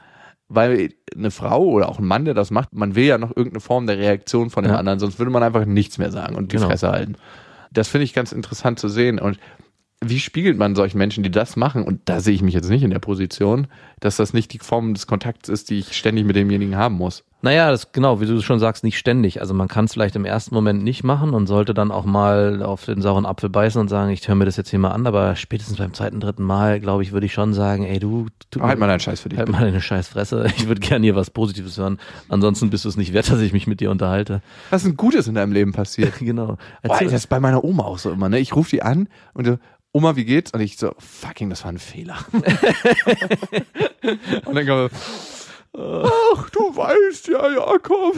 Weil 0.47 0.89
eine 1.15 1.31
Frau 1.31 1.63
oder 1.63 1.88
auch 1.88 2.00
ein 2.00 2.05
Mann, 2.05 2.25
der 2.25 2.33
das 2.33 2.51
macht, 2.51 2.73
man 2.73 2.95
will 2.95 3.05
ja 3.05 3.17
noch 3.17 3.29
irgendeine 3.29 3.61
Form 3.61 3.88
der 3.88 3.97
Reaktion 3.97 4.50
von 4.50 4.63
dem 4.63 4.73
Ja. 4.73 4.79
anderen, 4.79 5.00
sonst 5.00 5.17
würde 5.17 5.31
man 5.31 5.43
einfach 5.43 5.65
nichts 5.65 5.97
mehr 5.97 6.11
sagen 6.11 6.35
und 6.35 6.51
die 6.51 6.57
Genau. 6.57 6.67
Fresse 6.67 6.89
halten. 6.91 7.15
Das 7.71 7.88
finde 7.88 8.03
ich 8.03 8.13
ganz 8.13 8.33
interessant 8.33 8.77
zu 8.79 8.89
sehen. 8.89 9.17
Und 9.17 9.39
wie 10.03 10.20
spiegelt 10.20 10.58
man 10.58 10.75
solchen 10.75 10.98
Menschen, 10.98 11.24
die 11.24 11.29
das 11.31 11.55
machen, 11.55 11.84
und 11.84 12.01
da 12.05 12.20
sehe 12.20 12.34
ich 12.34 12.41
mich 12.41 12.55
jetzt 12.55 12.70
nicht 12.70 12.84
in 12.84 12.89
der 12.89 13.00
Position, 13.00 13.67
dass 14.00 14.17
das 14.17 14.34
nicht 14.34 14.51
die 14.51 14.60
Form 14.60 14.96
des 14.96 15.05
Kontakts 15.05 15.48
ist, 15.48 15.70
die 15.70 15.77
ich 15.77 15.96
ständig 15.96 16.25
mit 16.25 16.36
demjenigen 16.36 16.75
haben 16.75 16.96
muss. 16.96 17.24
Naja, 17.43 17.72
das 17.72 17.91
genau, 17.91 18.22
wie 18.22 18.25
du 18.27 18.39
schon 18.41 18.60
sagst, 18.60 18.84
nicht 18.84 19.00
ständig. 19.00 19.41
Also 19.41 19.55
man 19.55 19.67
kann 19.67 19.86
es 19.86 19.93
vielleicht 19.93 20.15
im 20.15 20.25
ersten 20.25 20.53
Moment 20.53 20.84
nicht 20.84 21.03
machen 21.03 21.34
und 21.34 21.48
sollte 21.48 21.74
dann 21.74 21.89
auch 21.91 22.05
mal 22.05 22.62
auf 22.62 22.86
den 22.86 23.01
sauren 23.01 23.25
Apfel 23.25 23.50
beißen 23.50 23.81
und 23.81 23.88
sagen, 23.89 24.12
ich 24.12 24.27
höre 24.27 24.36
mir 24.36 24.46
das 24.46 24.58
jetzt 24.58 24.70
hier 24.70 24.77
mal 24.77 24.91
an, 24.91 25.08
aber 25.08 25.36
spätestens 25.36 25.77
beim 25.77 25.93
zweiten, 25.93 26.20
dritten 26.20 26.43
Mal, 26.43 26.79
glaube 26.79 27.01
ich, 27.01 27.13
würde 27.13 27.25
ich 27.25 27.34
schon 27.34 27.53
sagen, 27.53 27.84
ey 27.84 27.98
du, 28.00 28.27
du 28.51 28.62
Halt 28.62 28.77
mal 28.77 28.86
deinen 28.88 29.00
Scheiß 29.00 29.22
für 29.22 29.29
dich. 29.29 29.39
halt 29.39 29.50
mal 29.50 29.62
deine 29.62 29.81
scheiß 29.81 30.08
Fresse. 30.10 30.46
Ich 30.58 30.67
würde 30.67 30.81
gerne 30.81 31.03
hier 31.03 31.15
was 31.15 31.31
Positives 31.31 31.77
hören. 31.79 31.98
Ansonsten 32.29 32.70
bist 32.70 32.86
du 32.86 32.89
es 32.89 32.98
nicht 32.98 33.12
wert, 33.13 33.31
dass 33.31 33.39
ich 33.39 33.53
mich 33.53 33.65
mit 33.65 33.79
dir 33.79 33.89
unterhalte. 33.89 34.41
Was 34.70 34.84
ist 34.84 34.89
denn 34.89 34.98
Gutes 34.98 35.27
in 35.27 35.34
deinem 35.36 35.51
Leben 35.51 35.74
passiert? 35.74 36.13
Genau. 36.20 36.58
Boah, 36.84 37.00
das 37.00 37.12
ist 37.13 37.27
bei 37.27 37.39
meiner 37.39 37.63
Oma 37.63 37.83
auch 37.83 37.98
so 37.98 38.11
immer, 38.11 38.29
ne? 38.29 38.37
Ich 38.40 38.55
rufe 38.55 38.70
die 38.70 38.83
an 38.83 39.07
und 39.33 39.46
so, 39.46 39.57
Oma, 39.93 40.15
wie 40.15 40.25
geht's? 40.25 40.51
Und 40.51 40.61
ich 40.61 40.77
so, 40.77 40.93
fucking, 40.97 41.49
das 41.49 41.63
war 41.63 41.71
ein 41.71 41.79
Fehler. 41.79 42.17
und 44.45 44.55
dann 44.55 44.67
kommt 44.67 44.91
ach, 45.73 46.49
du 46.49 46.75
weißt 46.75 47.29
ja, 47.29 47.49
Jakob, 47.49 48.15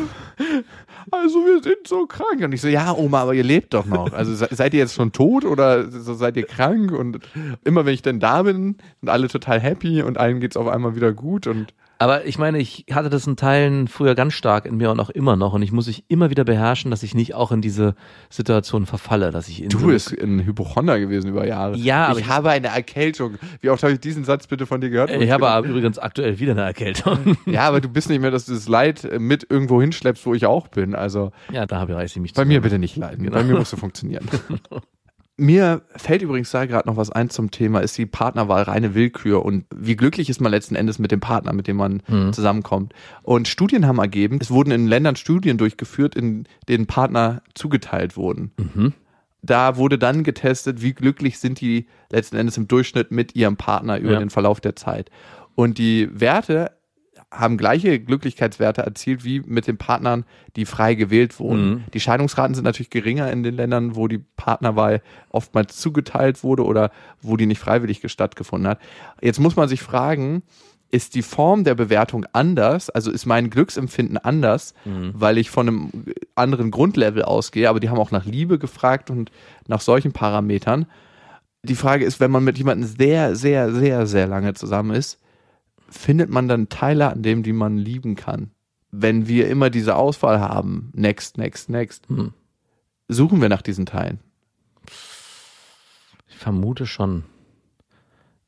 also 1.12 1.40
wir 1.46 1.62
sind 1.62 1.88
so 1.88 2.08
krank. 2.08 2.42
Und 2.42 2.52
ich 2.52 2.62
so, 2.62 2.68
ja, 2.68 2.94
Oma, 2.94 3.22
aber 3.22 3.34
ihr 3.36 3.44
lebt 3.44 3.74
doch 3.74 3.86
noch. 3.86 4.12
Also 4.14 4.34
se- 4.34 4.50
seid 4.52 4.74
ihr 4.74 4.80
jetzt 4.80 4.96
schon 4.96 5.12
tot 5.12 5.46
oder 5.46 5.90
seid 5.90 6.36
ihr 6.38 6.46
krank? 6.48 6.92
Und 6.92 7.20
immer 7.64 7.86
wenn 7.86 7.94
ich 7.94 8.02
denn 8.02 8.20
da 8.20 8.42
bin, 8.44 8.78
sind 9.02 9.10
alle 9.10 9.28
total 9.28 9.60
happy 9.60 10.02
und 10.02 10.18
allen 10.18 10.40
geht's 10.40 10.58
auf 10.58 10.68
einmal 10.68 10.96
wieder 10.96 11.14
gut 11.14 11.46
und 11.46 11.74
aber 12.04 12.26
ich 12.26 12.38
meine, 12.38 12.58
ich 12.60 12.86
hatte 12.92 13.10
das 13.10 13.26
in 13.28 13.36
Teilen 13.38 13.88
früher 13.88 14.14
ganz 14.16 14.34
stark 14.34 14.66
in 14.66 14.76
mir 14.78 14.92
und 14.92 15.00
auch 15.00 15.10
immer 15.10 15.36
noch 15.36 15.54
und 15.54 15.62
ich 15.62 15.72
muss 15.72 15.88
mich 15.88 16.04
immer 16.10 16.30
wieder 16.30 16.44
beherrschen, 16.44 16.92
dass 16.92 17.02
ich 17.04 17.16
nicht 17.16 17.34
auch 17.34 17.52
in 17.52 17.62
diese 17.62 17.96
Situation 18.30 18.86
verfalle, 18.86 19.32
dass 19.32 19.48
ich 19.48 19.64
in 19.64 19.70
so 19.70 19.78
Du 19.78 19.84
eine- 19.86 19.94
bist 19.94 20.12
ein 20.22 20.46
Hypochonder 20.46 21.00
gewesen 21.00 21.30
über 21.30 21.48
Jahre. 21.48 21.78
Ja, 21.78 22.08
aber 22.08 22.20
ich 22.20 22.26
ich- 22.26 22.32
habe 22.32 22.50
eine 22.50 22.68
Erkältung. 22.68 23.36
Wie 23.62 23.70
oft 23.70 23.82
habe 23.84 23.94
ich 23.94 24.00
diesen 24.00 24.26
Satz 24.26 24.48
bitte 24.48 24.66
von 24.66 24.82
dir 24.82 24.90
gehört? 24.90 25.12
ich 25.12 25.32
habe 25.32 25.48
aber 25.50 25.66
übrigens 25.68 25.98
aktuell 25.98 26.40
wieder 26.40 26.52
eine 26.52 26.64
Erkältung. 26.64 27.38
Ja, 27.46 27.62
aber 27.68 27.80
du 27.82 27.90
bist 27.90 28.10
nicht 28.10 28.20
mehr, 28.22 28.32
dass 28.32 28.46
du 28.46 28.54
das 28.54 28.68
Leid 28.68 29.08
mit 29.20 29.48
irgendwo 29.50 29.82
hinschleppst, 29.82 30.26
wo 30.26 30.34
ich 30.34 30.46
auch 30.46 30.68
bin. 30.68 30.96
Also 30.96 31.32
ja, 31.52 31.66
da 31.66 31.80
habe 31.80 32.04
ich 32.04 32.16
mich 32.18 32.34
bei 32.34 32.42
zu- 32.44 32.48
mir 32.48 32.62
bitte 32.62 32.80
nicht 32.80 32.96
leiden. 32.98 33.30
Bei 33.32 33.44
mir 33.44 33.56
musst 33.58 33.72
du 33.74 33.78
funktionieren. 33.78 34.28
Mir 35.44 35.82
fällt 35.98 36.22
übrigens 36.22 36.52
da 36.52 36.66
gerade 36.66 36.88
noch 36.88 36.96
was 36.96 37.12
ein 37.12 37.30
zum 37.30 37.52
Thema, 37.52 37.82
ist 37.82 37.98
die 37.98 38.06
Partnerwahl 38.06 38.64
reine 38.64 38.96
Willkür 38.96 39.44
und 39.44 39.66
wie 39.76 39.98
glücklich 39.98 40.30
ist 40.30 40.40
man 40.40 40.52
letzten 40.54 40.76
Endes 40.76 41.00
mit 41.00 41.12
dem 41.12 41.20
Partner, 41.20 41.52
mit 41.52 41.68
dem 41.68 41.76
man 41.76 42.02
zusammenkommt. 42.32 42.94
Und 43.24 43.50
Studien 43.50 43.86
haben 43.86 44.00
ergeben, 44.00 44.40
es 44.42 44.52
wurden 44.52 44.72
in 44.72 44.88
Ländern 44.88 45.18
Studien 45.18 45.58
durchgeführt, 45.58 46.16
in 46.16 46.46
denen 46.70 46.88
Partner 46.88 47.42
zugeteilt 47.56 48.16
wurden. 48.16 48.94
Da 49.42 49.76
wurde 49.76 49.98
dann 49.98 50.24
getestet, 50.24 50.82
wie 50.82 50.94
glücklich 50.94 51.38
sind 51.40 51.60
die 51.60 51.88
letzten 52.10 52.38
Endes 52.38 52.56
im 52.56 52.70
Durchschnitt 52.70 53.12
mit 53.12 53.36
ihrem 53.36 53.58
Partner 53.58 53.98
über 54.00 54.14
Ja. 54.14 54.20
den 54.20 54.30
Verlauf 54.30 54.62
der 54.62 54.78
Zeit. 54.78 55.12
Und 55.56 55.78
die 55.78 56.08
Werte 56.14 56.72
haben 57.34 57.58
gleiche 57.58 58.00
Glücklichkeitswerte 58.00 58.84
erzielt 58.84 59.24
wie 59.24 59.42
mit 59.42 59.66
den 59.66 59.78
Partnern, 59.78 60.24
die 60.56 60.66
frei 60.66 60.94
gewählt 60.94 61.40
wurden. 61.40 61.70
Mhm. 61.70 61.84
Die 61.94 62.00
Scheidungsraten 62.00 62.54
sind 62.54 62.64
natürlich 62.64 62.92
geringer 62.92 63.32
in 63.32 63.42
den 63.44 63.56
Ländern, 63.56 63.96
wo 63.96 64.08
die 64.08 64.20
Partnerwahl 64.38 65.02
oftmals 65.30 65.78
zugeteilt 65.78 66.44
wurde 66.44 66.64
oder 66.64 66.92
wo 67.22 67.36
die 67.36 67.48
nicht 67.48 67.60
freiwillig 67.60 68.02
stattgefunden 68.06 68.70
hat. 68.70 68.80
Jetzt 69.22 69.40
muss 69.40 69.56
man 69.56 69.68
sich 69.68 69.82
fragen, 69.82 70.44
ist 70.92 71.16
die 71.16 71.24
Form 71.24 71.64
der 71.64 71.74
Bewertung 71.74 72.28
anders? 72.34 72.92
Also 72.92 73.10
ist 73.10 73.26
mein 73.26 73.50
Glücksempfinden 73.50 74.20
anders, 74.20 74.76
weil 74.86 75.40
ich 75.40 75.50
von 75.50 75.68
einem 75.68 75.92
anderen 76.36 76.70
Grundlevel 76.70 77.24
ausgehe, 77.24 77.68
aber 77.68 77.80
die 77.80 77.90
haben 77.90 77.98
auch 77.98 78.12
nach 78.12 78.26
Liebe 78.26 78.60
gefragt 78.60 79.10
und 79.10 79.32
nach 79.68 79.82
solchen 79.82 80.12
Parametern. 80.12 80.86
Die 81.64 81.74
Frage 81.74 82.06
ist, 82.06 82.20
wenn 82.20 82.30
man 82.30 82.44
mit 82.44 82.60
jemandem 82.60 82.88
sehr, 82.88 83.36
sehr, 83.36 83.74
sehr, 83.74 84.06
sehr 84.06 84.28
lange 84.28 84.54
zusammen 84.54 84.96
ist, 84.96 85.20
findet 85.94 86.30
man 86.30 86.48
dann 86.48 86.70
Teile 86.70 87.10
an 87.12 87.24
dem, 87.24 87.44
die 87.44 87.54
man 87.54 87.78
lieben 87.78 88.16
kann? 88.16 88.52
Wenn 88.92 89.28
wir 89.28 89.48
immer 89.48 89.70
diese 89.70 89.96
Auswahl 89.96 90.40
haben, 90.40 90.92
next, 90.94 91.38
next, 91.38 91.70
next, 91.70 92.08
Hm. 92.10 92.34
suchen 93.08 93.42
wir 93.42 93.50
nach 93.50 93.62
diesen 93.62 93.86
Teilen. 93.86 94.20
Ich 96.28 96.38
vermute 96.38 96.86
schon. 96.86 97.24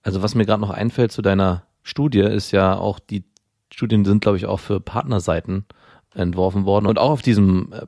Also 0.01 0.21
was 0.21 0.35
mir 0.35 0.45
gerade 0.45 0.61
noch 0.61 0.69
einfällt 0.69 1.11
zu 1.11 1.21
deiner 1.21 1.63
Studie 1.81 2.19
ist 2.19 2.51
ja 2.51 2.77
auch, 2.77 2.99
die 2.99 3.23
Studien 3.71 4.05
sind, 4.05 4.21
glaube 4.21 4.37
ich, 4.37 4.45
auch 4.45 4.59
für 4.59 4.79
Partnerseiten 4.79 5.65
entworfen 6.13 6.65
worden. 6.65 6.85
Und 6.85 6.99
auch 6.99 7.11
auf 7.11 7.21
diesem 7.21 7.73
äh, 7.73 7.85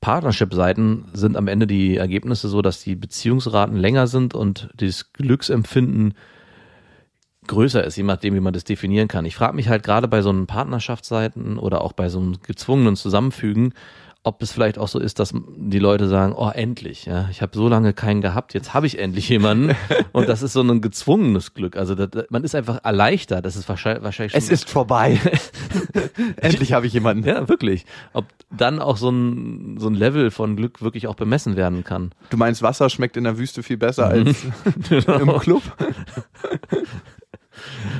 Partnership-Seiten 0.00 1.06
sind 1.12 1.36
am 1.36 1.48
Ende 1.48 1.66
die 1.66 1.96
Ergebnisse 1.96 2.48
so, 2.48 2.62
dass 2.62 2.82
die 2.82 2.96
Beziehungsraten 2.96 3.76
länger 3.76 4.06
sind 4.06 4.34
und 4.34 4.68
das 4.76 5.12
Glücksempfinden 5.12 6.14
größer 7.46 7.84
ist, 7.84 7.96
je 7.96 8.02
nachdem, 8.02 8.34
wie 8.34 8.40
man 8.40 8.52
das 8.52 8.64
definieren 8.64 9.08
kann. 9.08 9.24
Ich 9.24 9.36
frage 9.36 9.54
mich 9.54 9.68
halt 9.68 9.82
gerade 9.82 10.08
bei 10.08 10.22
so 10.22 10.30
einen 10.30 10.46
Partnerschaftsseiten 10.46 11.58
oder 11.58 11.82
auch 11.82 11.92
bei 11.92 12.08
so 12.08 12.18
einem 12.20 12.36
gezwungenen 12.42 12.96
Zusammenfügen, 12.96 13.74
ob 14.24 14.40
es 14.40 14.52
vielleicht 14.52 14.78
auch 14.78 14.86
so 14.86 15.00
ist, 15.00 15.18
dass 15.18 15.34
die 15.56 15.80
Leute 15.80 16.06
sagen, 16.06 16.32
oh, 16.36 16.48
endlich, 16.48 17.06
ja, 17.06 17.28
ich 17.32 17.42
habe 17.42 17.56
so 17.56 17.68
lange 17.68 17.92
keinen 17.92 18.20
gehabt, 18.20 18.54
jetzt 18.54 18.72
habe 18.72 18.86
ich 18.86 19.00
endlich 19.00 19.28
jemanden. 19.28 19.74
Und 20.12 20.28
das 20.28 20.42
ist 20.42 20.52
so 20.52 20.62
ein 20.62 20.80
gezwungenes 20.80 21.54
Glück. 21.54 21.76
Also 21.76 21.96
das, 21.96 22.26
man 22.30 22.44
ist 22.44 22.54
einfach 22.54 22.84
erleichtert. 22.84 23.44
Das 23.44 23.56
ist 23.56 23.68
wahrscheinlich, 23.68 24.04
wahrscheinlich 24.04 24.32
schon, 24.46 24.56
vorbei. 24.58 25.18
Endlich 26.36 26.72
habe 26.72 26.86
ich 26.86 26.92
jemanden. 26.92 27.26
ja, 27.26 27.48
wirklich. 27.48 27.84
Ob 28.12 28.26
dann 28.50 28.78
auch 28.78 28.96
so 28.96 29.10
ein, 29.10 29.78
so 29.80 29.88
ein 29.88 29.94
Level 29.94 30.30
von 30.30 30.54
Glück 30.54 30.82
wirklich 30.82 31.08
auch 31.08 31.16
bemessen 31.16 31.56
werden 31.56 31.82
kann. 31.82 32.12
Du 32.30 32.36
meinst, 32.36 32.62
Wasser 32.62 32.90
schmeckt 32.90 33.16
in 33.16 33.24
der 33.24 33.38
Wüste 33.38 33.64
viel 33.64 33.76
besser 33.76 34.06
als 34.06 34.36
Genau. 34.88 35.18
im 35.18 35.38
Club? 35.40 35.62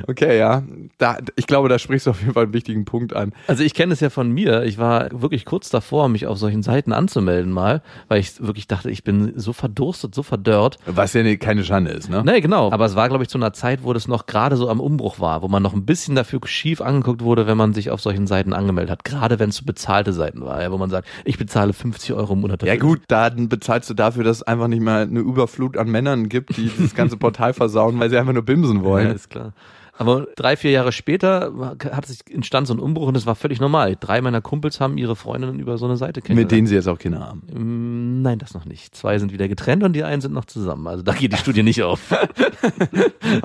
Okay, 0.06 0.38
ja. 0.38 0.62
da, 0.98 1.18
ich 1.36 1.46
glaube, 1.46 1.68
da 1.68 1.78
sprichst 1.78 2.06
du 2.06 2.10
auf 2.10 2.20
jeden 2.20 2.34
Fall 2.34 2.44
einen 2.44 2.54
wichtigen 2.54 2.84
Punkt 2.84 3.14
an. 3.14 3.32
Also 3.46 3.62
ich 3.62 3.74
kenne 3.74 3.92
es 3.92 4.00
ja 4.00 4.10
von 4.10 4.30
mir. 4.30 4.64
Ich 4.64 4.78
war 4.78 5.08
wirklich 5.12 5.44
kurz 5.44 5.70
davor, 5.70 6.08
mich 6.08 6.26
auf 6.26 6.38
solchen 6.38 6.62
Seiten 6.62 6.92
anzumelden 6.92 7.52
mal, 7.52 7.82
weil 8.08 8.20
ich 8.20 8.40
wirklich 8.42 8.66
dachte, 8.66 8.90
ich 8.90 9.04
bin 9.04 9.32
so 9.36 9.52
verdurstet, 9.52 10.14
so 10.14 10.22
verdörrt. 10.22 10.78
Was 10.86 11.12
ja 11.12 11.22
keine 11.36 11.64
Schande 11.64 11.92
ist, 11.92 12.10
ne? 12.10 12.22
Nee, 12.24 12.40
genau. 12.40 12.70
Aber 12.70 12.86
es 12.86 12.96
war, 12.96 13.08
glaube 13.08 13.24
ich, 13.24 13.30
zu 13.30 13.38
einer 13.38 13.52
Zeit, 13.52 13.84
wo 13.84 13.92
das 13.92 14.08
noch 14.08 14.26
gerade 14.26 14.56
so 14.56 14.68
am 14.68 14.80
Umbruch 14.80 15.20
war, 15.20 15.42
wo 15.42 15.48
man 15.48 15.62
noch 15.62 15.74
ein 15.74 15.84
bisschen 15.84 16.14
dafür 16.14 16.40
schief 16.44 16.80
angeguckt 16.80 17.22
wurde, 17.22 17.46
wenn 17.46 17.56
man 17.56 17.74
sich 17.74 17.90
auf 17.90 18.00
solchen 18.00 18.26
Seiten 18.26 18.52
angemeldet 18.52 18.90
hat. 18.90 19.04
Gerade 19.04 19.38
wenn 19.38 19.50
es 19.50 19.56
so 19.56 19.64
bezahlte 19.64 20.12
Seiten 20.12 20.42
war, 20.42 20.62
ja, 20.62 20.72
wo 20.72 20.78
man 20.78 20.90
sagt, 20.90 21.08
ich 21.24 21.38
bezahle 21.38 21.72
50 21.72 22.12
Euro 22.14 22.32
im 22.34 22.40
Monat 22.40 22.62
dafür. 22.62 22.74
Ja 22.74 22.80
gut, 22.80 23.02
dann 23.08 23.48
bezahlst 23.48 23.88
du 23.90 23.94
dafür, 23.94 24.24
dass 24.24 24.38
es 24.38 24.42
einfach 24.42 24.68
nicht 24.68 24.82
mal 24.82 25.02
eine 25.02 25.20
Überflut 25.20 25.76
an 25.76 25.88
Männern 25.88 26.28
gibt, 26.28 26.56
die 26.56 26.70
das 26.78 26.94
ganze 26.94 27.16
Portal 27.18 27.52
versauen, 27.54 27.98
weil 28.00 28.10
sie 28.10 28.18
einfach 28.18 28.32
nur 28.32 28.42
bimsen 28.42 28.82
wollen. 28.82 29.08
Ja, 29.08 29.12
ist 29.12 29.30
klar. 29.30 29.51
Aber 29.98 30.26
drei, 30.36 30.56
vier 30.56 30.70
Jahre 30.70 30.90
später 30.90 31.76
hat 31.92 32.06
sich 32.06 32.20
entstand 32.30 32.66
so 32.66 32.72
ein 32.74 32.78
Umbruch 32.80 33.08
und 33.08 33.14
das 33.14 33.26
war 33.26 33.34
völlig 33.34 33.60
normal. 33.60 33.96
Drei 34.00 34.20
meiner 34.22 34.40
Kumpels 34.40 34.80
haben 34.80 34.96
ihre 34.96 35.16
Freundinnen 35.16 35.60
über 35.60 35.76
so 35.76 35.84
eine 35.84 35.96
Seite 35.98 36.22
kennengelernt. 36.22 36.50
Mit 36.50 36.56
denen 36.56 36.66
sie 36.66 36.74
jetzt 36.74 36.88
auch 36.88 36.98
Kinder 36.98 37.20
haben. 37.20 37.42
Mm, 37.52 38.22
Nein, 38.22 38.38
das 38.38 38.54
noch 38.54 38.64
nicht. 38.64 38.94
Zwei 38.96 39.18
sind 39.18 39.32
wieder 39.32 39.48
getrennt 39.48 39.82
und 39.82 39.92
die 39.92 40.02
einen 40.04 40.22
sind 40.22 40.32
noch 40.32 40.46
zusammen. 40.46 40.86
Also 40.86 41.02
da 41.02 41.12
geht 41.12 41.32
die 41.32 41.36
Studie 41.36 41.62
nicht 41.62 41.82
auf. 41.82 42.00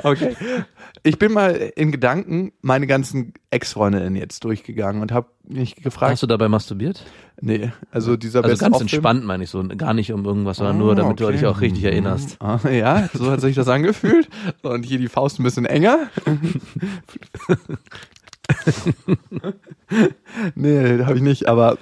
Okay. 0.04 0.36
Ich 1.04 1.20
bin 1.20 1.32
mal 1.32 1.52
in 1.76 1.92
Gedanken 1.92 2.52
meine 2.62 2.88
ganzen 2.88 3.34
Ex-Freundinnen 3.52 4.16
jetzt 4.16 4.44
durchgegangen 4.44 5.02
und 5.02 5.12
habe 5.12 5.28
mich 5.48 5.76
gefragt. 5.76 6.12
Hast 6.14 6.24
du 6.24 6.28
dabei 6.28 6.50
masturbiert? 6.50 7.06
nee, 7.40 7.72
also 7.92 8.18
dieser 8.18 8.44
Also 8.44 8.58
ganz 8.58 8.82
entspannt 8.82 9.24
meine 9.24 9.44
ich 9.44 9.50
so. 9.52 9.64
Gar 9.64 9.94
nicht 9.94 10.12
um 10.12 10.26
irgendwas, 10.26 10.58
sondern 10.58 10.78
nur, 10.80 10.94
Ah, 10.94 10.96
damit 10.96 11.20
du 11.20 11.26
okay. 11.26 11.34
dich 11.34 11.46
auch 11.46 11.62
richtig 11.62 11.84
erinnerst. 11.84 12.38
Ah, 12.42 12.60
ja, 12.70 13.08
so 13.14 13.30
hat 13.32 13.42
sich 13.42 13.56
das 13.56 13.68
angefühlt. 13.68 14.28
Und 14.64 14.84
hier 14.84 14.98
die 14.98 15.08
Faust 15.08 15.40
ein 15.40 15.44
bisschen 15.44 15.66
enger. 15.66 16.08
nee, 20.56 21.04
habe 21.04 21.16
ich 21.16 21.22
nicht, 21.22 21.48
aber 21.48 21.78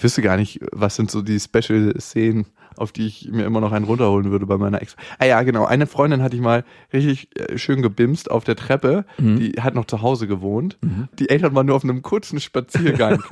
ich 0.00 0.02
wüsste 0.02 0.22
gar 0.22 0.36
nicht, 0.36 0.60
was 0.72 0.96
sind 0.96 1.10
so 1.10 1.20
die 1.20 1.38
Special-Szenen, 1.38 2.46
auf 2.76 2.92
die 2.92 3.06
ich 3.06 3.28
mir 3.30 3.44
immer 3.44 3.60
noch 3.60 3.72
einen 3.72 3.84
runterholen 3.84 4.30
würde 4.30 4.46
bei 4.46 4.56
meiner 4.56 4.80
Ex. 4.80 4.96
Ah 5.18 5.26
ja, 5.26 5.42
genau. 5.42 5.66
Eine 5.66 5.86
Freundin 5.86 6.22
hatte 6.22 6.36
ich 6.36 6.40
mal 6.40 6.64
richtig 6.92 7.28
äh, 7.36 7.58
schön 7.58 7.82
gebimst 7.82 8.30
auf 8.30 8.44
der 8.44 8.56
Treppe. 8.56 9.04
Die 9.18 9.52
hat 9.60 9.74
noch 9.74 9.84
zu 9.84 10.00
Hause 10.00 10.26
gewohnt. 10.26 10.78
Die 11.18 11.28
Eltern 11.28 11.54
waren 11.54 11.66
nur 11.66 11.76
auf 11.76 11.84
einem 11.84 12.00
kurzen 12.00 12.40
Spaziergang. 12.40 13.22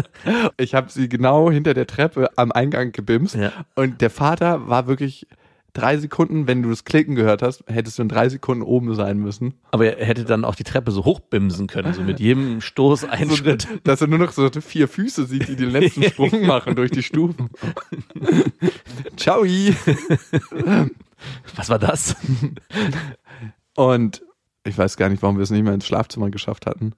ich 0.58 0.74
habe 0.74 0.90
sie 0.90 1.08
genau 1.08 1.50
hinter 1.50 1.72
der 1.72 1.86
Treppe 1.86 2.28
am 2.36 2.52
Eingang 2.52 2.92
gebimst. 2.92 3.36
Ja. 3.36 3.52
Und 3.74 4.02
der 4.02 4.10
Vater 4.10 4.68
war 4.68 4.86
wirklich 4.86 5.26
drei 5.72 5.96
Sekunden, 5.98 6.46
wenn 6.46 6.62
du 6.62 6.70
das 6.70 6.84
Klicken 6.84 7.14
gehört 7.14 7.42
hast, 7.42 7.64
hättest 7.66 7.98
du 7.98 8.02
in 8.02 8.08
drei 8.08 8.28
Sekunden 8.28 8.62
oben 8.62 8.94
sein 8.94 9.18
müssen. 9.18 9.54
Aber 9.70 9.86
er 9.98 10.04
hätte 10.04 10.24
dann 10.24 10.44
auch 10.44 10.54
die 10.54 10.64
Treppe 10.64 10.90
so 10.90 11.04
hochbimsen 11.04 11.66
können, 11.66 11.92
so 11.94 12.02
mit 12.02 12.20
jedem 12.20 12.60
Stoß 12.60 13.04
ein 13.04 13.28
So, 13.30 13.36
Schritt. 13.36 13.68
Dass 13.84 14.00
er 14.00 14.06
nur 14.06 14.18
noch 14.18 14.32
so 14.32 14.48
vier 14.60 14.88
Füße 14.88 15.26
sieht, 15.26 15.48
die 15.48 15.56
den 15.56 15.70
letzten 15.70 16.02
Sprung 16.10 16.46
machen 16.46 16.74
durch 16.74 16.90
die 16.90 17.02
Stufen. 17.02 17.50
Ciao. 19.16 19.44
Was 21.56 21.68
war 21.68 21.78
das? 21.78 22.16
Und 23.76 24.22
ich 24.64 24.76
weiß 24.76 24.96
gar 24.96 25.08
nicht, 25.08 25.22
warum 25.22 25.36
wir 25.36 25.42
es 25.42 25.50
nicht 25.50 25.62
mehr 25.62 25.74
ins 25.74 25.86
Schlafzimmer 25.86 26.30
geschafft 26.30 26.66
hatten. 26.66 26.92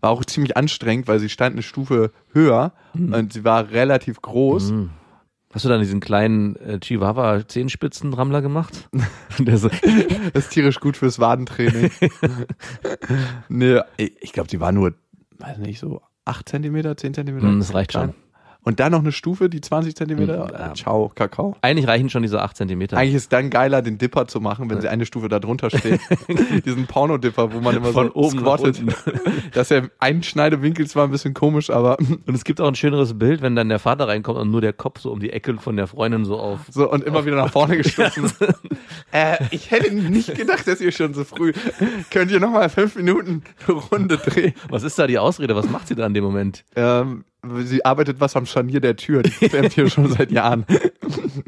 War 0.00 0.10
auch 0.10 0.24
ziemlich 0.24 0.56
anstrengend, 0.56 1.08
weil 1.08 1.18
sie 1.18 1.28
stand 1.28 1.54
eine 1.54 1.62
Stufe 1.62 2.12
höher 2.32 2.72
und 2.94 3.32
sie 3.32 3.44
war 3.44 3.70
relativ 3.70 4.22
groß. 4.22 4.72
Hast 5.52 5.64
du 5.64 5.70
dann 5.70 5.80
diesen 5.80 6.00
kleinen 6.00 6.56
äh, 6.56 6.78
Chihuahua 6.78 7.46
Zehenspitzen-Rammler 7.46 8.42
gemacht? 8.42 8.88
Der 9.38 9.56
so, 9.56 9.68
Das 10.32 10.44
ist 10.44 10.50
tierisch 10.50 10.78
gut 10.78 10.96
fürs 10.96 11.18
Wadentraining. 11.18 11.90
nee, 13.48 13.80
ich 13.96 14.32
glaube, 14.32 14.48
die 14.48 14.60
war 14.60 14.72
nur, 14.72 14.94
weiß 15.38 15.58
nicht, 15.58 15.78
so 15.78 16.02
8 16.26 16.48
Zentimeter, 16.48 16.96
10 16.96 17.14
Zentimeter. 17.14 17.46
Mm, 17.46 17.60
das 17.60 17.72
reicht 17.72 17.92
schon. 17.92 18.14
Und 18.68 18.80
dann 18.80 18.92
noch 18.92 18.98
eine 18.98 19.12
Stufe, 19.12 19.48
die 19.48 19.62
20 19.62 19.96
Zentimeter. 19.96 20.44
Mm, 20.44 20.52
ja. 20.52 20.74
Ciao, 20.74 21.10
Kakao. 21.14 21.56
Eigentlich 21.62 21.88
reichen 21.88 22.10
schon 22.10 22.20
diese 22.20 22.42
8 22.42 22.54
Zentimeter. 22.54 22.98
Eigentlich 22.98 23.14
ist 23.14 23.32
dann 23.32 23.48
geiler, 23.48 23.80
den 23.80 23.96
Dipper 23.96 24.26
zu 24.26 24.42
machen, 24.42 24.68
wenn 24.68 24.82
sie 24.82 24.88
eine 24.88 25.06
Stufe 25.06 25.30
da 25.30 25.38
drunter 25.38 25.70
steht. 25.70 25.98
Diesen 26.66 26.86
Porno-Dipper, 26.86 27.54
wo 27.54 27.60
man 27.60 27.76
immer 27.76 27.94
Von 27.94 28.08
so 28.08 28.14
oben 28.14 28.40
squattet. 28.40 28.82
Das 29.54 29.70
ist 29.70 29.82
ja 29.82 29.88
ein 30.00 30.22
Schneidewinkel 30.22 30.86
zwar 30.86 31.04
ein 31.04 31.10
bisschen 31.10 31.32
komisch, 31.32 31.70
aber 31.70 31.96
Und 32.26 32.34
es 32.34 32.44
gibt 32.44 32.60
auch 32.60 32.68
ein 32.68 32.74
schöneres 32.74 33.18
Bild, 33.18 33.40
wenn 33.40 33.56
dann 33.56 33.70
der 33.70 33.78
Vater 33.78 34.06
reinkommt 34.06 34.38
und 34.38 34.50
nur 34.50 34.60
der 34.60 34.74
Kopf 34.74 35.00
so 35.00 35.12
um 35.12 35.20
die 35.20 35.30
Ecke 35.30 35.56
von 35.56 35.76
der 35.76 35.86
Freundin 35.86 36.26
so 36.26 36.38
auf. 36.38 36.60
so 36.70 36.90
und 36.92 37.04
immer 37.04 37.24
wieder 37.24 37.36
nach 37.36 37.50
vorne 37.50 37.78
gestoßen. 37.78 38.30
äh, 39.12 39.38
ich 39.50 39.70
hätte 39.70 39.94
nicht 39.94 40.34
gedacht, 40.34 40.68
dass 40.68 40.82
ihr 40.82 40.92
schon 40.92 41.14
so 41.14 41.24
früh. 41.24 41.54
Könnt 42.10 42.30
ihr 42.30 42.38
nochmal 42.38 42.68
fünf 42.68 42.96
Minuten 42.96 43.44
eine 43.66 43.78
Runde 43.78 44.18
drehen? 44.18 44.52
Was 44.68 44.82
ist 44.82 44.98
da 44.98 45.06
die 45.06 45.18
Ausrede? 45.18 45.56
Was 45.56 45.70
macht 45.70 45.88
sie 45.88 45.94
da 45.94 46.04
in 46.04 46.12
dem 46.12 46.24
Moment? 46.24 46.64
Ähm, 46.76 47.24
sie 47.64 47.84
arbeitet 47.84 48.20
was 48.20 48.36
am 48.36 48.46
Scharnier 48.46 48.80
der 48.80 48.96
Tür. 48.96 49.22
Die 49.22 49.30
färbt 49.48 49.72
hier 49.72 49.88
schon 49.88 50.10
seit 50.10 50.30
Jahren. 50.30 50.66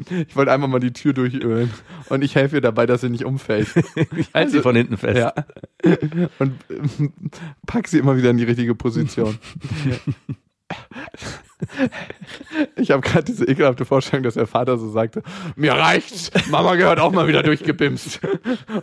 Ich 0.09 0.35
wollte 0.35 0.51
einmal 0.51 0.69
mal 0.69 0.79
die 0.79 0.93
Tür 0.93 1.13
durchölen. 1.13 1.71
Und 2.09 2.23
ich 2.23 2.35
helfe 2.35 2.57
ihr 2.57 2.61
dabei, 2.61 2.85
dass 2.85 3.01
sie 3.01 3.09
nicht 3.09 3.25
umfällt. 3.25 3.67
Ich 4.17 4.33
halte 4.33 4.51
sie 4.51 4.61
von 4.61 4.75
hinten 4.75 4.97
fest. 4.97 5.17
Ja. 5.17 5.33
Und 6.39 6.53
ähm, 6.69 7.13
pack 7.65 7.87
sie 7.87 7.97
immer 7.97 8.17
wieder 8.17 8.29
in 8.29 8.37
die 8.37 8.43
richtige 8.43 8.75
Position. 8.75 9.37
Ich 12.75 12.91
habe 12.91 13.01
gerade 13.01 13.23
diese 13.23 13.45
ekelhafte 13.45 13.85
Vorstellung, 13.85 14.23
dass 14.23 14.35
der 14.35 14.47
Vater 14.47 14.77
so 14.77 14.89
sagte, 14.89 15.23
mir 15.55 15.73
reicht's, 15.73 16.31
Mama 16.49 16.75
gehört 16.75 16.99
auch 16.99 17.11
mal 17.11 17.27
wieder 17.27 17.43
durchgebimst. 17.43 18.21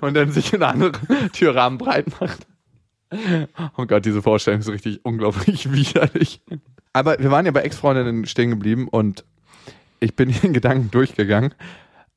Und 0.01 0.15
dann 0.15 0.33
sich 0.33 0.53
in 0.53 0.63
eine 0.63 0.73
andere 0.73 0.93
Türrahmen 1.33 1.79
breit 1.79 2.07
macht. 2.21 2.47
Oh 3.77 3.87
Gott, 3.87 4.05
diese 4.05 4.23
Vorstellung 4.23 4.61
ist 4.61 4.69
richtig 4.69 5.05
unglaublich 5.05 5.73
widerlich. 5.73 6.43
Aber 6.99 7.19
wir 7.21 7.31
waren 7.31 7.47
ja 7.47 7.53
bei 7.53 7.63
Ex-Freundinnen 7.63 8.27
stehen 8.27 8.51
geblieben 8.51 8.89
und 8.89 9.25
ich 10.01 10.17
bin 10.17 10.29
hier 10.31 10.45
in 10.45 10.53
Gedanken 10.53 10.91
durchgegangen 10.91 11.55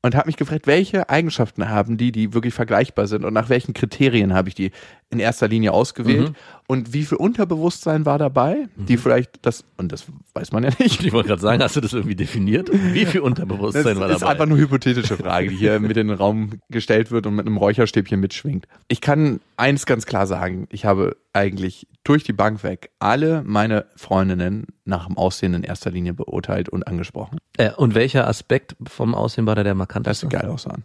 und 0.02 0.16
habe 0.16 0.26
mich 0.26 0.36
gefragt, 0.36 0.66
welche 0.66 1.08
Eigenschaften 1.08 1.68
haben 1.68 1.96
die, 1.96 2.10
die 2.10 2.34
wirklich 2.34 2.52
vergleichbar 2.52 3.06
sind 3.06 3.24
und 3.24 3.32
nach 3.32 3.48
welchen 3.48 3.74
Kriterien 3.74 4.34
habe 4.34 4.48
ich 4.48 4.56
die 4.56 4.72
in 5.10 5.20
erster 5.20 5.46
Linie 5.46 5.72
ausgewählt 5.72 6.30
Mhm. 6.30 6.34
Und 6.72 6.92
wie 6.94 7.04
viel 7.04 7.18
Unterbewusstsein 7.18 8.06
war 8.06 8.18
dabei, 8.18 8.66
die 8.76 8.96
vielleicht 8.96 9.44
das, 9.46 9.64
und 9.76 9.92
das 9.92 10.04
weiß 10.34 10.52
man 10.52 10.64
ja 10.64 10.70
nicht. 10.78 11.04
Ich 11.04 11.12
wollte 11.12 11.28
gerade 11.28 11.42
sagen, 11.42 11.62
hast 11.62 11.76
du 11.76 11.80
das 11.80 11.92
irgendwie 11.92 12.14
definiert? 12.16 12.70
Wie 12.72 13.04
viel 13.06 13.20
Das 13.20 13.26
Unterbewusstsein 13.28 14.00
war 14.00 14.08
ist 14.10 14.20
dabei? 14.22 14.32
einfach 14.32 14.46
nur 14.46 14.56
eine 14.56 14.64
hypothetische 14.66 15.16
Frage, 15.16 15.50
die 15.50 15.56
hier 15.56 15.78
mit 15.80 15.96
in 15.96 16.08
den 16.08 16.16
Raum 16.16 16.60
gestellt 16.70 17.10
wird 17.10 17.26
und 17.26 17.34
mit 17.36 17.46
einem 17.46 17.56
Räucherstäbchen 17.58 18.18
mitschwingt. 18.18 18.66
Ich 18.88 19.00
kann 19.00 19.40
eins 19.56 19.84
ganz 19.86 20.06
klar 20.06 20.26
sagen, 20.26 20.66
ich 20.70 20.84
habe 20.84 21.16
eigentlich 21.34 21.86
durch 22.04 22.24
die 22.24 22.32
Bank 22.32 22.62
weg 22.64 22.90
alle 22.98 23.42
meine 23.44 23.84
Freundinnen 23.96 24.66
nach 24.84 25.06
dem 25.06 25.16
Aussehen 25.18 25.54
in 25.54 25.62
erster 25.64 25.90
Linie 25.90 26.14
beurteilt 26.14 26.68
und 26.68 26.86
angesprochen. 26.86 27.38
äh, 27.58 27.70
und 27.72 27.94
welcher 27.94 28.26
Aspekt 28.26 28.74
vom 28.86 29.14
Aussehen 29.14 29.46
war 29.46 29.54
da 29.54 29.62
der 29.62 29.72
Dass 29.72 29.78
markanteste? 29.78 30.26
sie 30.26 30.30
geil 30.36 30.48
aussahen. 30.48 30.82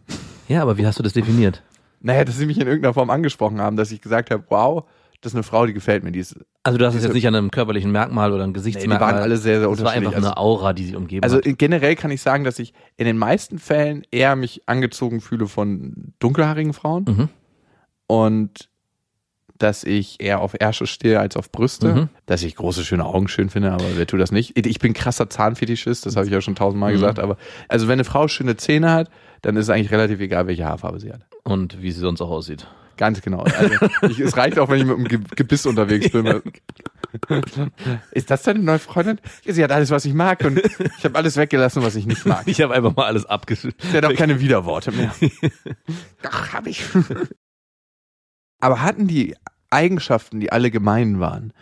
Ja, 0.48 0.62
aber 0.62 0.78
wie 0.78 0.86
hast 0.86 1.00
du 1.00 1.04
das 1.04 1.14
definiert? 1.14 1.64
Naja, 2.00 2.24
dass 2.26 2.38
sie 2.38 2.46
mich 2.46 2.58
in 2.60 2.68
irgendeiner 2.68 2.94
Form 2.94 3.10
angesprochen 3.10 3.60
haben, 3.60 3.76
dass 3.76 3.92
ich 3.92 4.02
gesagt 4.02 4.30
habe, 4.32 4.44
wow, 4.50 4.84
das 5.22 5.32
ist 5.32 5.36
eine 5.36 5.44
Frau, 5.44 5.66
die 5.66 5.74
gefällt 5.74 6.04
mir. 6.04 6.12
Die 6.12 6.20
ist, 6.20 6.36
Also 6.64 6.78
du 6.78 6.86
hast 6.86 6.96
es 6.96 7.04
jetzt 7.04 7.14
nicht 7.14 7.28
an 7.28 7.36
einem 7.36 7.50
körperlichen 7.52 7.92
Merkmal 7.92 8.32
oder 8.34 8.44
einem 8.44 8.52
nee, 8.52 8.60
die 8.60 8.72
Gesichtsmerkmal. 8.72 9.14
waren 9.14 9.22
alle 9.22 9.38
sehr, 9.38 9.60
sehr 9.60 9.70
das 9.70 9.80
war 9.80 9.88
unterschiedlich. 9.88 10.16
einfach 10.16 10.28
eine 10.32 10.38
Aura, 10.38 10.74
die 10.74 10.86
sie 10.86 10.96
umgeben 10.96 11.24
Also 11.24 11.38
hat. 11.38 11.44
generell 11.58 11.96
kann 11.96 12.12
ich 12.12 12.22
sagen, 12.22 12.44
dass 12.44 12.60
ich 12.60 12.74
in 12.98 13.06
den 13.06 13.18
meisten 13.18 13.58
Fällen 13.60 14.04
eher 14.12 14.36
mich 14.36 14.62
angezogen 14.68 15.20
fühle 15.22 15.48
von 15.48 16.14
dunkelhaarigen 16.20 16.74
Frauen 16.74 17.06
Mhm. 17.08 17.30
und 18.08 18.70
dass 19.60 19.84
ich 19.84 20.22
eher 20.22 20.40
auf 20.42 20.54
Ärsche 20.60 20.86
stehe 20.86 21.20
als 21.20 21.36
auf 21.36 21.52
Brüste, 21.52 21.88
Mhm. 21.96 22.10
dass 22.28 22.44
ich 22.44 22.56
große 22.56 22.84
schöne 22.86 23.06
Augen 23.06 23.28
schön 23.28 23.50
finde, 23.50 23.72
aber 23.72 23.86
wer 23.96 24.06
tut 24.06 24.20
das 24.20 24.32
nicht? 24.32 24.56
Ich 24.68 24.78
bin 24.78 24.94
krasser 24.94 25.32
Zahnfetischist, 25.32 26.06
das 26.06 26.16
habe 26.16 26.28
ich 26.28 26.32
ja 26.32 26.42
schon 26.42 26.54
tausendmal 26.54 26.92
Mhm. 26.92 26.96
gesagt, 26.98 27.18
aber 27.20 27.38
also 27.68 27.88
wenn 27.88 27.94
eine 27.94 28.04
Frau 28.04 28.28
schöne 28.28 28.56
Zähne 28.56 28.92
hat, 28.92 29.10
dann 29.42 29.56
ist 29.58 29.64
es 29.66 29.70
eigentlich 29.72 29.90
relativ 29.92 30.20
egal, 30.20 30.46
welche 30.46 30.66
Haarfarbe 30.66 31.00
sie 31.00 31.12
hat. 31.12 31.22
Und 31.44 31.82
wie 31.82 31.92
sie 31.92 32.02
sonst 32.02 32.22
auch 32.22 32.30
aussieht. 32.30 32.68
Ganz 32.98 33.22
genau. 33.22 33.42
Also, 33.44 33.88
ich, 34.10 34.20
es 34.20 34.36
reicht 34.36 34.58
auch, 34.60 34.70
wenn 34.70 34.80
ich 34.80 34.86
mit 34.86 34.96
einem 34.96 35.08
Ge 35.08 35.20
Gebiss 35.36 35.66
unterwegs 35.66 36.10
bin. 36.12 36.26
Ist 38.12 38.30
das 38.32 38.44
deine 38.44 38.60
neue 38.60 38.80
Freundin? 38.80 39.20
Sie 39.46 39.64
hat 39.64 39.72
alles, 39.72 39.92
was 39.92 40.04
ich 40.06 40.14
mag 40.14 40.44
und 40.44 40.60
ich 40.60 41.04
habe 41.06 41.16
alles 41.16 41.38
weggelassen, 41.38 41.84
was 41.84 41.96
ich 41.96 42.06
nicht 42.06 42.26
mag. 42.26 42.44
Ich 42.48 42.60
habe 42.62 42.74
einfach 42.74 42.96
mal 42.96 43.06
alles 43.06 43.26
abgeschüttet. 43.26 43.80
Sie 43.82 43.96
hat 43.98 44.06
auch 44.06 44.14
keine 44.16 44.40
Widerworte 44.40 44.92
mehr. 44.92 45.14
Ach, 46.24 46.54
hab 46.54 46.68
ich. 46.68 46.84
Aber 48.60 48.82
hatten 48.82 49.08
die 49.08 49.36
Eigenschaften, 49.70 50.40
die 50.40 50.52
alle 50.52 50.72
gemein 50.72 51.20
waren? 51.20 51.54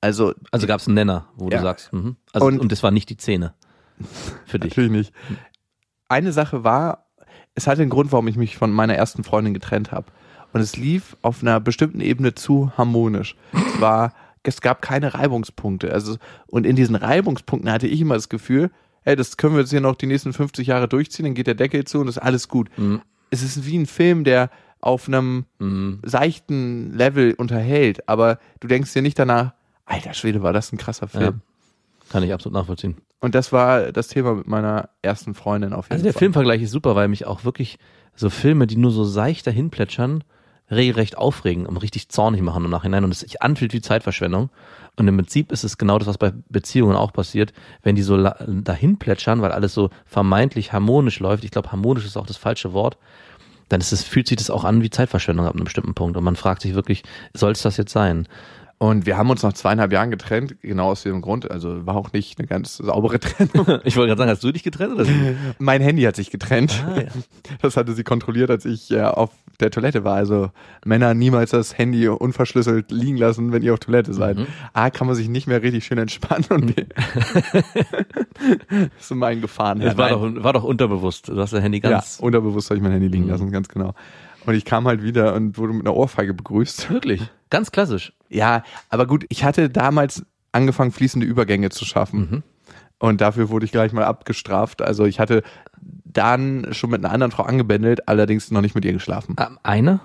Also, 0.00 0.34
Also 0.50 0.66
gab 0.66 0.80
es 0.80 0.86
einen 0.86 0.94
Nenner, 0.96 1.28
wo 1.36 1.48
Ja. 1.48 1.58
du 1.58 1.62
sagst, 1.62 1.92
mhm. 1.92 2.16
also, 2.32 2.46
Und- 2.46 2.58
und, 2.60 2.72
das 2.72 2.82
war 2.82 2.90
nicht 2.90 3.08
die 3.08 3.16
Zähne. 3.16 3.54
Für 4.46 4.58
dich. 4.58 4.70
natürlich 4.72 4.90
nicht. 4.90 5.12
Eine 6.08 6.32
Sache 6.32 6.64
war, 6.64 7.06
es 7.54 7.66
hatte 7.66 7.82
einen 7.82 7.90
Grund, 7.90 8.12
warum 8.12 8.26
ich 8.28 8.36
mich 8.36 8.56
von 8.56 8.72
meiner 8.72 8.94
ersten 8.94 9.24
Freundin 9.24 9.54
getrennt 9.54 9.92
habe. 9.92 10.06
Und 10.52 10.60
es 10.60 10.76
lief 10.76 11.16
auf 11.22 11.42
einer 11.42 11.60
bestimmten 11.60 12.00
Ebene 12.00 12.34
zu 12.34 12.72
harmonisch. 12.76 13.36
Es 13.52 13.80
war, 13.80 14.12
es 14.42 14.60
gab 14.60 14.82
keine 14.82 15.14
Reibungspunkte. 15.14 15.92
Also, 15.92 16.16
und 16.46 16.66
in 16.66 16.76
diesen 16.76 16.94
Reibungspunkten 16.94 17.70
hatte 17.72 17.86
ich 17.86 18.00
immer 18.00 18.14
das 18.14 18.28
Gefühl, 18.28 18.70
hey, 19.02 19.16
das 19.16 19.36
können 19.36 19.54
wir 19.54 19.60
jetzt 19.60 19.70
hier 19.70 19.80
noch 19.80 19.96
die 19.96 20.06
nächsten 20.06 20.32
50 20.32 20.66
Jahre 20.66 20.88
durchziehen, 20.88 21.24
dann 21.24 21.34
geht 21.34 21.46
der 21.46 21.54
Deckel 21.54 21.84
zu 21.84 21.98
und 22.00 22.08
ist 22.08 22.18
alles 22.18 22.48
gut. 22.48 22.68
Mhm. 22.76 23.00
Es 23.30 23.42
ist 23.42 23.66
wie 23.66 23.78
ein 23.78 23.86
Film, 23.86 24.24
der 24.24 24.50
auf 24.80 25.08
einem 25.08 25.46
Mhm. 25.58 26.00
seichten 26.04 26.92
Level 26.92 27.34
unterhält, 27.34 28.08
aber 28.08 28.38
du 28.60 28.68
denkst 28.68 28.92
dir 28.92 29.02
nicht 29.02 29.18
danach, 29.18 29.52
alter 29.86 30.12
Schwede, 30.14 30.42
war 30.42 30.52
das 30.52 30.72
ein 30.72 30.78
krasser 30.78 31.08
Film. 31.08 31.22
Ja. 31.24 31.32
Kann 32.10 32.22
ich 32.24 32.32
absolut 32.32 32.54
nachvollziehen. 32.54 32.96
Und 33.20 33.34
das 33.34 33.52
war 33.52 33.92
das 33.92 34.08
Thema 34.08 34.34
mit 34.34 34.48
meiner 34.48 34.90
ersten 35.00 35.34
Freundin 35.34 35.72
auf 35.72 35.86
jeden 35.86 35.92
Also 35.94 36.04
der 36.04 36.12
Fall. 36.12 36.18
Filmvergleich 36.18 36.62
ist 36.62 36.72
super, 36.72 36.94
weil 36.96 37.08
mich 37.08 37.26
auch 37.26 37.44
wirklich 37.44 37.78
so 38.16 38.28
Filme, 38.28 38.66
die 38.66 38.76
nur 38.76 38.90
so 38.90 39.04
seicht 39.04 39.46
dahin 39.46 39.70
plätschern, 39.70 40.24
regelrecht 40.72 41.16
aufregen 41.16 41.66
und 41.66 41.76
richtig 41.76 42.08
zornig 42.08 42.42
machen 42.42 42.64
im 42.64 42.70
Nachhinein 42.70 43.04
und 43.04 43.10
es 43.10 43.20
sich 43.20 43.42
anfühlt 43.42 43.72
wie 43.72 43.80
Zeitverschwendung. 43.80 44.50
Und 44.96 45.08
im 45.08 45.16
Prinzip 45.16 45.52
ist 45.52 45.64
es 45.64 45.78
genau 45.78 45.98
das, 45.98 46.08
was 46.08 46.18
bei 46.18 46.32
Beziehungen 46.48 46.96
auch 46.96 47.12
passiert, 47.12 47.52
wenn 47.82 47.94
die 47.94 48.02
so 48.02 48.22
dahin 48.46 48.98
plätschern, 48.98 49.40
weil 49.40 49.52
alles 49.52 49.72
so 49.72 49.90
vermeintlich 50.04 50.72
harmonisch 50.72 51.20
läuft. 51.20 51.44
Ich 51.44 51.50
glaube, 51.50 51.72
harmonisch 51.72 52.04
ist 52.04 52.16
auch 52.16 52.26
das 52.26 52.36
falsche 52.36 52.72
Wort. 52.72 52.98
Dann 53.68 53.80
ist 53.80 53.92
es, 53.92 54.02
fühlt 54.02 54.28
sich 54.28 54.36
das 54.36 54.50
auch 54.50 54.64
an 54.64 54.82
wie 54.82 54.90
Zeitverschwendung 54.90 55.46
ab 55.46 55.54
einem 55.54 55.64
bestimmten 55.64 55.94
Punkt. 55.94 56.16
Und 56.18 56.24
man 56.24 56.36
fragt 56.36 56.60
sich 56.60 56.74
wirklich, 56.74 57.04
soll 57.32 57.52
es 57.52 57.62
das 57.62 57.78
jetzt 57.78 57.92
sein? 57.92 58.28
Und 58.82 59.06
wir 59.06 59.16
haben 59.16 59.30
uns 59.30 59.44
nach 59.44 59.52
zweieinhalb 59.52 59.92
Jahren 59.92 60.10
getrennt, 60.10 60.56
genau 60.60 60.90
aus 60.90 61.04
dem 61.04 61.20
Grund. 61.20 61.48
Also 61.48 61.86
war 61.86 61.94
auch 61.94 62.12
nicht 62.12 62.40
eine 62.40 62.48
ganz 62.48 62.78
saubere 62.78 63.20
Trennung. 63.20 63.78
Ich 63.84 63.94
wollte 63.96 64.08
gerade 64.08 64.18
sagen, 64.18 64.30
hast 64.30 64.42
du 64.42 64.50
dich 64.50 64.64
getrennt 64.64 64.94
oder? 64.94 65.06
mein 65.60 65.80
Handy 65.80 66.02
hat 66.02 66.16
sich 66.16 66.32
getrennt. 66.32 66.82
Ah, 66.84 67.00
ja. 67.02 67.06
Das 67.62 67.76
hatte 67.76 67.92
sie 67.92 68.02
kontrolliert, 68.02 68.50
als 68.50 68.64
ich 68.64 68.90
äh, 68.90 69.02
auf 69.02 69.30
der 69.60 69.70
Toilette 69.70 70.02
war. 70.02 70.16
Also 70.16 70.50
Männer 70.84 71.14
niemals 71.14 71.50
das 71.50 71.78
Handy 71.78 72.08
unverschlüsselt 72.08 72.90
liegen 72.90 73.16
lassen, 73.18 73.52
wenn 73.52 73.62
ihr 73.62 73.72
auf 73.72 73.78
Toilette 73.78 74.14
seid. 74.14 74.38
Mhm. 74.38 74.46
A, 74.72 74.90
kann 74.90 75.06
man 75.06 75.14
sich 75.14 75.28
nicht 75.28 75.46
mehr 75.46 75.62
richtig 75.62 75.84
schön 75.84 75.98
entspannen 75.98 76.46
und 76.50 76.74
B, 76.74 76.84
das 78.68 78.88
ist 78.98 79.10
in 79.12 79.18
meinen 79.18 79.40
Gefahren. 79.40 79.80
Es 79.80 79.96
war 79.96 80.08
doch, 80.10 80.22
war 80.42 80.52
doch 80.54 80.64
unterbewusst. 80.64 81.28
Du 81.28 81.38
hast 81.38 81.52
dein 81.52 81.62
Handy 81.62 81.78
ganz. 81.78 82.18
ja, 82.18 82.24
unterbewusst 82.24 82.68
habe 82.70 82.78
ich 82.78 82.82
mein 82.82 82.92
Handy 82.92 83.06
liegen 83.06 83.24
Mhm. 83.26 83.30
lassen, 83.30 83.50
ganz 83.52 83.68
genau. 83.68 83.94
Und 84.46 84.54
ich 84.54 84.64
kam 84.64 84.86
halt 84.86 85.02
wieder 85.02 85.34
und 85.34 85.58
wurde 85.58 85.72
mit 85.72 85.86
einer 85.86 85.94
Ohrfeige 85.94 86.34
begrüßt. 86.34 86.90
Wirklich. 86.90 87.22
Ganz 87.50 87.70
klassisch. 87.70 88.12
Ja, 88.28 88.64
aber 88.88 89.06
gut, 89.06 89.24
ich 89.28 89.44
hatte 89.44 89.68
damals 89.70 90.24
angefangen, 90.52 90.92
fließende 90.92 91.26
Übergänge 91.26 91.70
zu 91.70 91.84
schaffen. 91.84 92.18
Mhm. 92.20 92.42
Und 92.98 93.20
dafür 93.20 93.50
wurde 93.50 93.64
ich 93.64 93.72
gleich 93.72 93.92
mal 93.92 94.04
abgestraft. 94.04 94.80
Also 94.80 95.04
ich 95.06 95.18
hatte 95.18 95.42
dann 95.80 96.68
schon 96.72 96.90
mit 96.90 97.04
einer 97.04 97.12
anderen 97.12 97.32
Frau 97.32 97.42
angebändelt, 97.42 98.08
allerdings 98.08 98.50
noch 98.50 98.60
nicht 98.60 98.74
mit 98.74 98.84
ihr 98.84 98.92
geschlafen. 98.92 99.34
Ah, 99.38 99.50
Eine? 99.62 100.00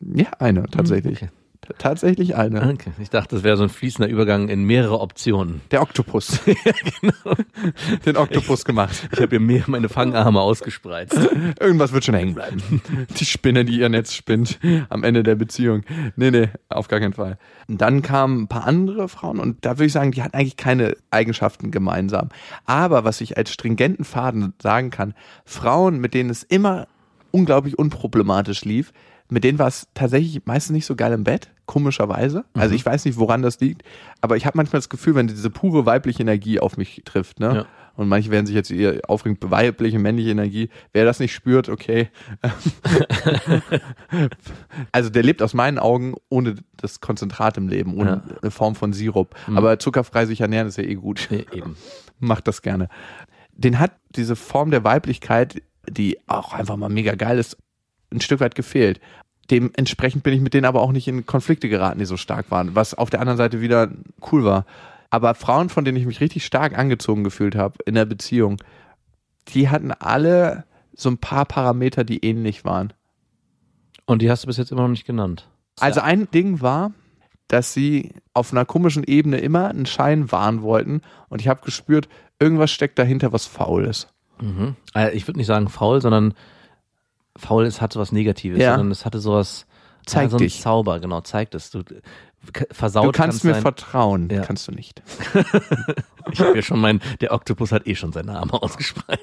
Ja, 0.00 0.28
eine, 0.38 0.66
tatsächlich. 0.66 1.22
Okay. 1.22 1.30
Tatsächlich 1.78 2.36
eine. 2.36 2.72
Okay. 2.72 2.92
Ich 2.98 3.10
dachte, 3.10 3.36
das 3.36 3.44
wäre 3.44 3.56
so 3.56 3.62
ein 3.62 3.68
fließender 3.68 4.08
Übergang 4.08 4.48
in 4.48 4.64
mehrere 4.64 5.00
Optionen. 5.00 5.60
Der 5.70 5.82
Oktopus. 5.82 6.40
Den 8.06 8.16
Oktopus 8.16 8.64
gemacht. 8.64 9.08
Ich 9.12 9.20
habe 9.20 9.36
ihr 9.36 9.40
mehr 9.40 9.64
meine 9.66 9.88
Fangarme 9.88 10.40
ausgespreizt. 10.40 11.18
Irgendwas 11.60 11.92
wird 11.92 12.04
schon 12.04 12.14
hängen 12.14 12.34
bleiben. 12.34 12.62
Die 13.18 13.24
Spinne, 13.24 13.64
die 13.64 13.78
ihr 13.80 13.88
Netz 13.88 14.12
spinnt 14.12 14.58
am 14.88 15.04
Ende 15.04 15.22
der 15.22 15.34
Beziehung. 15.34 15.82
Nee, 16.16 16.30
nee, 16.30 16.48
auf 16.68 16.88
gar 16.88 17.00
keinen 17.00 17.14
Fall. 17.14 17.38
Und 17.68 17.80
dann 17.80 18.02
kamen 18.02 18.42
ein 18.42 18.48
paar 18.48 18.66
andere 18.66 19.08
Frauen 19.08 19.40
und 19.40 19.64
da 19.64 19.72
würde 19.72 19.86
ich 19.86 19.92
sagen, 19.92 20.12
die 20.12 20.22
hatten 20.22 20.36
eigentlich 20.36 20.56
keine 20.56 20.96
Eigenschaften 21.10 21.70
gemeinsam. 21.70 22.28
Aber 22.66 23.04
was 23.04 23.20
ich 23.20 23.36
als 23.36 23.52
stringenten 23.52 24.04
Faden 24.04 24.54
sagen 24.62 24.90
kann, 24.90 25.14
Frauen, 25.44 25.98
mit 25.98 26.14
denen 26.14 26.30
es 26.30 26.42
immer 26.42 26.86
unglaublich 27.30 27.78
unproblematisch 27.78 28.64
lief, 28.64 28.92
mit 29.30 29.42
denen 29.44 29.58
war 29.58 29.68
es 29.68 29.88
tatsächlich 29.94 30.44
meistens 30.44 30.74
nicht 30.74 30.86
so 30.86 30.96
geil 30.96 31.12
im 31.12 31.24
Bett, 31.24 31.50
komischerweise. 31.66 32.44
Also 32.52 32.74
ich 32.74 32.84
weiß 32.84 33.04
nicht, 33.06 33.18
woran 33.18 33.42
das 33.42 33.58
liegt, 33.60 33.82
aber 34.20 34.36
ich 34.36 34.44
habe 34.46 34.56
manchmal 34.58 34.78
das 34.78 34.88
Gefühl, 34.90 35.14
wenn 35.14 35.26
diese 35.28 35.50
pure 35.50 35.86
weibliche 35.86 36.22
Energie 36.22 36.60
auf 36.60 36.76
mich 36.76 37.02
trifft, 37.04 37.40
ne? 37.40 37.54
Ja. 37.54 37.66
Und 37.96 38.08
manche 38.08 38.30
werden 38.32 38.44
sich 38.44 38.56
jetzt 38.56 38.72
eher 38.72 39.00
aufregen, 39.08 39.38
weibliche, 39.40 40.00
männliche 40.00 40.30
Energie. 40.30 40.68
Wer 40.92 41.04
das 41.04 41.20
nicht 41.20 41.32
spürt, 41.32 41.68
okay. 41.68 42.08
also 44.92 45.10
der 45.10 45.22
lebt 45.22 45.42
aus 45.42 45.54
meinen 45.54 45.78
Augen 45.78 46.14
ohne 46.28 46.56
das 46.76 47.00
Konzentrat 47.00 47.56
im 47.56 47.68
Leben, 47.68 47.94
ohne 47.96 48.10
Ja. 48.28 48.36
eine 48.42 48.50
Form 48.50 48.74
von 48.74 48.92
Sirup. 48.92 49.34
Aber 49.54 49.78
zuckerfrei 49.78 50.26
sich 50.26 50.40
ernähren 50.40 50.66
ist 50.68 50.76
ja 50.76 50.84
eh 50.84 50.94
gut. 50.96 51.28
Nee, 51.30 51.46
eben. 51.52 51.76
Macht 52.18 52.48
das 52.48 52.62
gerne. 52.62 52.88
Den 53.52 53.78
hat 53.78 53.92
diese 54.16 54.36
Form 54.36 54.70
der 54.72 54.82
Weiblichkeit, 54.84 55.62
die 55.88 56.18
auch 56.26 56.52
einfach 56.52 56.76
mal 56.76 56.88
mega 56.88 57.14
geil 57.14 57.38
ist, 57.38 57.56
ein 58.14 58.20
Stück 58.20 58.40
weit 58.40 58.54
gefehlt. 58.54 59.00
Dementsprechend 59.50 60.22
bin 60.22 60.32
ich 60.32 60.40
mit 60.40 60.54
denen 60.54 60.64
aber 60.64 60.80
auch 60.80 60.92
nicht 60.92 61.06
in 61.06 61.26
Konflikte 61.26 61.68
geraten, 61.68 61.98
die 61.98 62.06
so 62.06 62.16
stark 62.16 62.50
waren, 62.50 62.74
was 62.74 62.94
auf 62.94 63.10
der 63.10 63.20
anderen 63.20 63.36
Seite 63.36 63.60
wieder 63.60 63.90
cool 64.32 64.44
war. 64.44 64.64
Aber 65.10 65.34
Frauen, 65.34 65.68
von 65.68 65.84
denen 65.84 65.98
ich 65.98 66.06
mich 66.06 66.20
richtig 66.20 66.44
stark 66.44 66.78
angezogen 66.78 67.24
gefühlt 67.24 67.54
habe 67.54 67.78
in 67.84 67.94
der 67.94 68.06
Beziehung, 68.06 68.56
die 69.48 69.68
hatten 69.68 69.92
alle 69.92 70.64
so 70.96 71.10
ein 71.10 71.18
paar 71.18 71.44
Parameter, 71.44 72.04
die 72.04 72.24
ähnlich 72.24 72.64
waren. 72.64 72.92
Und 74.06 74.22
die 74.22 74.30
hast 74.30 74.44
du 74.44 74.46
bis 74.46 74.56
jetzt 74.56 74.72
immer 74.72 74.82
noch 74.82 74.88
nicht 74.88 75.06
genannt. 75.06 75.48
Also 75.80 76.00
ein 76.00 76.30
Ding 76.30 76.60
war, 76.60 76.92
dass 77.48 77.74
sie 77.74 78.12
auf 78.32 78.52
einer 78.52 78.64
komischen 78.64 79.04
Ebene 79.04 79.38
immer 79.38 79.68
einen 79.68 79.86
Schein 79.86 80.32
wahren 80.32 80.62
wollten 80.62 81.02
und 81.28 81.40
ich 81.40 81.48
habe 81.48 81.64
gespürt, 81.64 82.08
irgendwas 82.38 82.70
steckt 82.70 82.98
dahinter, 82.98 83.32
was 83.32 83.46
faul 83.46 83.84
ist. 83.84 84.08
Mhm. 84.40 84.76
Äh, 84.94 85.14
Ich 85.14 85.26
würde 85.26 85.38
nicht 85.38 85.46
sagen 85.46 85.68
faul, 85.68 86.00
sondern 86.00 86.34
faul 87.36 87.66
ist, 87.66 87.80
hat 87.80 87.92
sowas 87.92 88.12
Negatives, 88.12 88.60
Ja. 88.60 88.72
sondern 88.72 88.90
es 88.90 89.04
hatte 89.04 89.18
sowas, 89.20 89.66
Zeig 90.06 90.30
so 90.30 90.36
ein 90.36 90.38
dich. 90.42 90.60
Zauber, 90.60 91.00
genau, 91.00 91.22
zeigt 91.22 91.54
es. 91.54 91.70
Du 91.70 91.82
versaut 92.72 93.06
Du 93.06 93.12
kannst 93.12 93.42
mir 93.42 93.54
sein. 93.54 93.62
vertrauen, 93.62 94.28
Ja. 94.30 94.42
kannst 94.42 94.68
du 94.68 94.72
nicht. 94.72 95.02
Ich 96.32 96.40
habe 96.40 96.56
ja 96.56 96.62
schon 96.62 96.80
mein, 96.80 97.00
der 97.20 97.32
Oktopus 97.32 97.70
hat 97.70 97.86
eh 97.86 97.94
schon 97.94 98.12
seinen 98.12 98.30
Arm 98.30 98.50
ausgespreizt. 98.52 99.20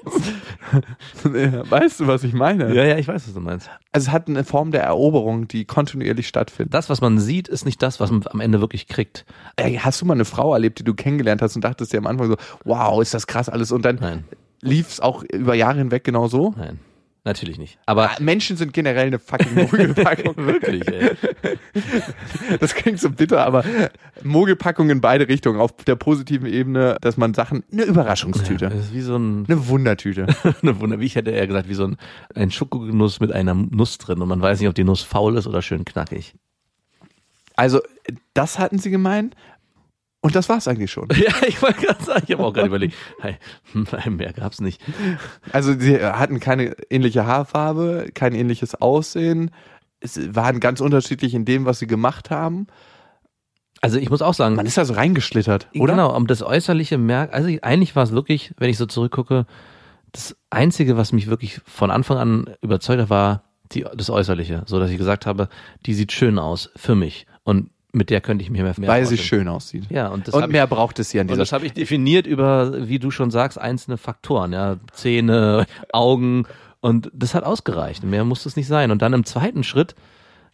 weißt 1.24 2.00
du, 2.00 2.06
was 2.06 2.22
ich 2.24 2.32
meine? 2.32 2.72
ja, 2.74 2.84
ja, 2.84 2.96
ich 2.96 3.08
weiß, 3.08 3.26
was 3.26 3.34
du 3.34 3.40
meinst. 3.40 3.68
Also 3.90 4.06
es 4.08 4.12
hat 4.12 4.28
eine 4.28 4.44
Form 4.44 4.70
der 4.70 4.82
Eroberung, 4.84 5.48
die 5.48 5.64
kontinuierlich 5.64 6.28
stattfindet. 6.28 6.72
Das, 6.74 6.88
was 6.90 7.00
man 7.00 7.18
sieht, 7.18 7.48
ist 7.48 7.64
nicht 7.64 7.82
das, 7.82 7.98
was 8.00 8.10
man 8.10 8.24
am 8.28 8.40
Ende 8.40 8.60
wirklich 8.60 8.86
kriegt. 8.86 9.24
Ey, 9.56 9.76
hast 9.82 10.00
du 10.00 10.06
mal 10.06 10.14
eine 10.14 10.24
Frau 10.24 10.52
erlebt, 10.54 10.78
die 10.78 10.84
du 10.84 10.94
kennengelernt 10.94 11.42
hast 11.42 11.56
und 11.56 11.62
dachtest 11.64 11.92
dir 11.92 11.98
am 11.98 12.06
Anfang 12.06 12.28
so, 12.28 12.36
wow, 12.64 13.00
ist 13.02 13.14
das 13.14 13.26
krass 13.26 13.48
alles 13.48 13.72
und 13.72 13.84
dann 13.84 14.24
lief 14.60 14.88
es 14.88 15.00
auch 15.00 15.24
über 15.24 15.54
Jahre 15.54 15.78
hinweg 15.78 16.04
genau 16.04 16.28
so? 16.28 16.54
nein, 16.56 16.78
natürlich 17.24 17.58
nicht. 17.58 17.78
Aber 17.86 18.10
Ah, 18.10 18.16
Menschen 18.20 18.56
sind 18.56 18.72
generell 18.72 19.06
eine 19.06 19.18
fucking 19.18 19.54
Mogelpackung. 19.54 20.36
wirklich, 20.46 20.86
ey. 20.88 21.10
Das 22.60 22.74
klingt 22.74 23.00
so 23.00 23.10
bitter, 23.10 23.44
aber 23.46 23.64
Mogelpackung 24.22 24.90
in 24.90 25.00
beide 25.00 25.28
Richtungen. 25.28 25.60
Auf 25.60 25.72
der 25.84 25.96
positiven 25.96 26.46
Ebene, 26.46 26.96
dass 27.00 27.16
man 27.16 27.34
Sachen, 27.34 27.64
eine 27.72 27.84
Überraschungstüte, 27.84 28.68
Das 28.68 28.86
ist 28.86 28.94
wie 28.94 29.00
so 29.00 29.16
ein, 29.16 29.44
eine 29.48 29.68
Wundertüte. 29.68 30.26
eine 30.62 30.80
Wunder, 30.80 31.00
wie 31.00 31.06
ich 31.06 31.16
hätte 31.16 31.30
eher 31.30 31.46
gesagt, 31.46 31.68
wie 31.68 31.74
so 31.74 31.84
ein, 31.84 31.96
ein 32.34 32.50
Schokogenuss 32.50 33.20
mit 33.20 33.32
einer 33.32 33.54
Nuss 33.54 33.98
drin 33.98 34.20
und 34.20 34.28
man 34.28 34.40
weiß 34.40 34.60
nicht, 34.60 34.68
ob 34.68 34.74
die 34.74 34.84
Nuss 34.84 35.02
faul 35.02 35.36
ist 35.36 35.46
oder 35.46 35.62
schön 35.62 35.84
knackig. 35.84 36.34
Also, 37.54 37.80
das 38.34 38.58
hatten 38.58 38.78
sie 38.78 38.90
gemeint. 38.90 39.34
Und 40.22 40.36
das 40.36 40.48
war's 40.48 40.68
eigentlich 40.68 40.90
schon. 40.90 41.08
Ja, 41.16 41.32
ich 41.46 41.60
wollte 41.60 41.80
gerade 41.84 42.02
sagen, 42.02 42.24
ich 42.26 42.32
habe 42.32 42.44
auch 42.44 42.52
gerade 42.52 42.68
überlegt, 42.68 42.94
hm, 43.72 43.86
mehr 44.16 44.32
gab's 44.32 44.60
nicht. 44.60 44.80
Also, 45.52 45.78
sie 45.78 45.98
hatten 46.00 46.40
keine 46.40 46.74
ähnliche 46.88 47.26
Haarfarbe, 47.26 48.10
kein 48.14 48.34
ähnliches 48.34 48.74
Aussehen. 48.76 49.50
Es 50.00 50.34
waren 50.34 50.60
ganz 50.60 50.80
unterschiedlich 50.80 51.34
in 51.34 51.44
dem, 51.44 51.64
was 51.66 51.80
sie 51.80 51.86
gemacht 51.86 52.30
haben. 52.30 52.68
Also 53.80 53.98
ich 53.98 54.10
muss 54.10 54.22
auch 54.22 54.34
sagen, 54.34 54.54
Man 54.54 54.64
ist 54.66 54.78
da 54.78 54.84
so 54.84 54.94
reingeschlittert, 54.94 55.68
oder? 55.74 55.94
Genau, 55.94 56.16
um 56.16 56.28
das 56.28 56.40
Äußerliche 56.40 56.98
merkt, 56.98 57.34
also 57.34 57.48
eigentlich 57.62 57.96
war 57.96 58.04
es 58.04 58.12
wirklich, 58.12 58.54
wenn 58.56 58.70
ich 58.70 58.78
so 58.78 58.86
zurückgucke, 58.86 59.44
das 60.12 60.36
Einzige, 60.50 60.96
was 60.96 61.12
mich 61.12 61.26
wirklich 61.26 61.60
von 61.66 61.90
Anfang 61.90 62.18
an 62.18 62.54
überzeugt 62.60 63.02
hat, 63.02 63.10
war 63.10 63.42
die, 63.72 63.84
das 63.96 64.08
Äußerliche. 64.08 64.62
So 64.66 64.78
dass 64.78 64.90
ich 64.90 64.98
gesagt 64.98 65.26
habe, 65.26 65.48
die 65.84 65.94
sieht 65.94 66.12
schön 66.12 66.38
aus 66.38 66.70
für 66.76 66.94
mich. 66.94 67.26
Und 67.42 67.70
mit 67.92 68.08
der 68.08 68.20
könnte 68.20 68.42
ich 68.42 68.50
mir 68.50 68.62
mehr, 68.62 68.74
mehr 68.78 68.88
Weil 68.88 69.06
sie 69.06 69.18
schön 69.18 69.48
aussieht. 69.48 69.84
Ja, 69.90 70.08
und 70.08 70.26
das 70.26 70.34
Und 70.34 70.50
mehr 70.50 70.66
braucht 70.66 70.98
es 70.98 71.10
sie 71.10 71.20
an 71.20 71.26
ich, 71.26 71.32
und 71.32 71.36
dieser 71.36 71.42
das 71.42 71.52
habe 71.52 71.66
ich 71.66 71.74
definiert 71.74 72.26
über, 72.26 72.88
wie 72.88 72.98
du 72.98 73.10
schon 73.10 73.30
sagst, 73.30 73.58
einzelne 73.58 73.98
Faktoren, 73.98 74.52
ja, 74.52 74.76
Zähne, 74.92 75.66
Augen 75.92 76.46
und 76.80 77.10
das 77.14 77.34
hat 77.34 77.44
ausgereicht. 77.44 78.02
Mehr 78.02 78.24
muss 78.24 78.46
es 78.46 78.56
nicht 78.56 78.66
sein. 78.66 78.90
Und 78.90 79.02
dann 79.02 79.12
im 79.12 79.24
zweiten 79.24 79.62
Schritt 79.62 79.94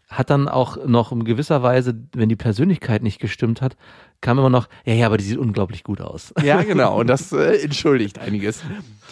hat 0.08 0.30
dann 0.30 0.48
auch 0.48 0.84
noch 0.86 1.12
in 1.12 1.24
gewisser 1.24 1.62
Weise, 1.62 1.94
wenn 2.14 2.28
die 2.28 2.36
Persönlichkeit 2.36 3.02
nicht 3.02 3.20
gestimmt 3.20 3.60
hat, 3.60 3.76
kam 4.20 4.38
immer 4.38 4.50
noch, 4.50 4.68
ja, 4.84 4.94
ja, 4.94 5.06
aber 5.06 5.18
die 5.18 5.24
sieht 5.24 5.38
unglaublich 5.38 5.84
gut 5.84 6.00
aus. 6.00 6.32
Ja, 6.42 6.62
genau. 6.64 6.98
Und 6.98 7.08
das 7.08 7.30
äh, 7.32 7.62
entschuldigt 7.62 8.18
einiges. 8.18 8.62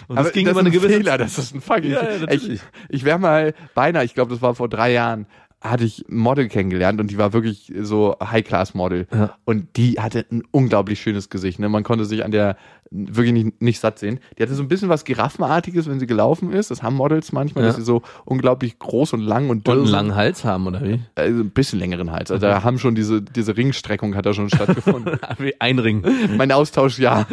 Und 0.09 0.17
das 0.17 0.33
ging 0.33 0.49
über 0.49 0.61
eine 0.61 0.71
ist 0.71 0.75
ein 0.75 0.81
gewisse 0.81 0.97
Fehler, 0.97 1.19
das 1.19 1.39
ist 1.39 1.55
ein 1.55 1.61
fucking 1.61 1.93
Ja, 1.93 2.03
ja, 2.03 2.31
ich 2.31 2.61
ich 2.89 3.05
wäre 3.05 3.19
mal 3.19 3.55
beinahe, 3.75 4.05
ich 4.05 4.15
glaube, 4.15 4.33
das 4.33 4.43
war 4.43 4.55
vor 4.55 4.69
drei 4.69 4.93
Jahren, 4.93 5.27
hatte 5.71 5.85
ich 5.85 6.05
Model 6.09 6.49
kennengelernt 6.49 7.01
und 7.01 7.11
die 7.11 7.19
war 7.19 7.33
wirklich 7.33 7.73
so 7.81 8.17
High-Class-Model. 8.23 9.07
Ja. 9.13 9.37
Und 9.45 9.77
die 9.77 9.95
hatte 10.01 10.25
ein 10.31 10.43
unglaublich 10.51 11.01
schönes 11.01 11.31
Gesicht. 11.31 11.59
Ne? 11.59 11.69
Man 11.69 11.83
konnte 11.85 12.05
sich 12.05 12.25
an 12.25 12.31
der 12.31 12.57
wirklich 12.93 13.33
nicht, 13.33 13.61
nicht 13.61 13.81
satt 13.81 13.99
sehen. 13.99 14.21
Die 14.39 14.43
hatte 14.45 14.55
so 14.55 14.63
ein 14.63 14.69
bisschen 14.69 14.89
was 14.89 15.05
Giraffenartiges, 15.05 15.89
wenn 15.89 15.99
sie 15.99 16.07
gelaufen 16.07 16.53
ist. 16.53 16.71
Das 16.71 16.85
haben 16.85 16.95
Models 16.95 17.33
manchmal, 17.33 17.65
Ja. 17.65 17.69
dass 17.71 17.77
sie 17.77 17.83
so 17.83 18.03
unglaublich 18.25 18.79
groß 18.79 19.13
und 19.15 19.21
lang 19.23 19.51
und 19.51 19.59
Und 19.59 19.67
dünn 19.67 19.75
einen 19.79 19.85
sind. 19.87 19.93
langen 19.93 20.15
Hals 20.15 20.45
haben, 20.45 20.67
oder 20.69 20.81
wie? 20.85 21.01
Also 21.17 21.41
ein 21.43 21.51
bisschen 21.51 21.79
längeren 21.81 22.13
Hals. 22.13 22.31
Also 22.31 22.47
da 22.47 22.63
haben 22.63 22.79
schon 22.79 22.95
diese, 22.95 23.23
diese 23.23 23.57
Ringstreckung 23.57 24.15
hat 24.15 24.25
da 24.27 24.35
schon 24.35 24.49
stattgefunden. 24.51 25.19
Ein 25.59 25.79
Ring. 25.81 26.05
mein 26.37 26.53
Austausch, 26.53 26.99
ja. 27.01 27.27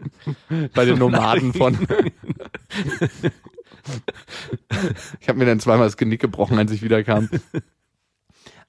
Bei 0.74 0.84
den 0.84 0.98
Nomaden 0.98 1.54
von. 1.54 1.78
Ich 5.20 5.28
habe 5.28 5.38
mir 5.38 5.46
dann 5.46 5.60
zweimal 5.60 5.86
das 5.86 5.96
Genick 5.96 6.20
gebrochen, 6.20 6.58
als 6.58 6.70
ich 6.72 6.82
wiederkam. 6.82 7.28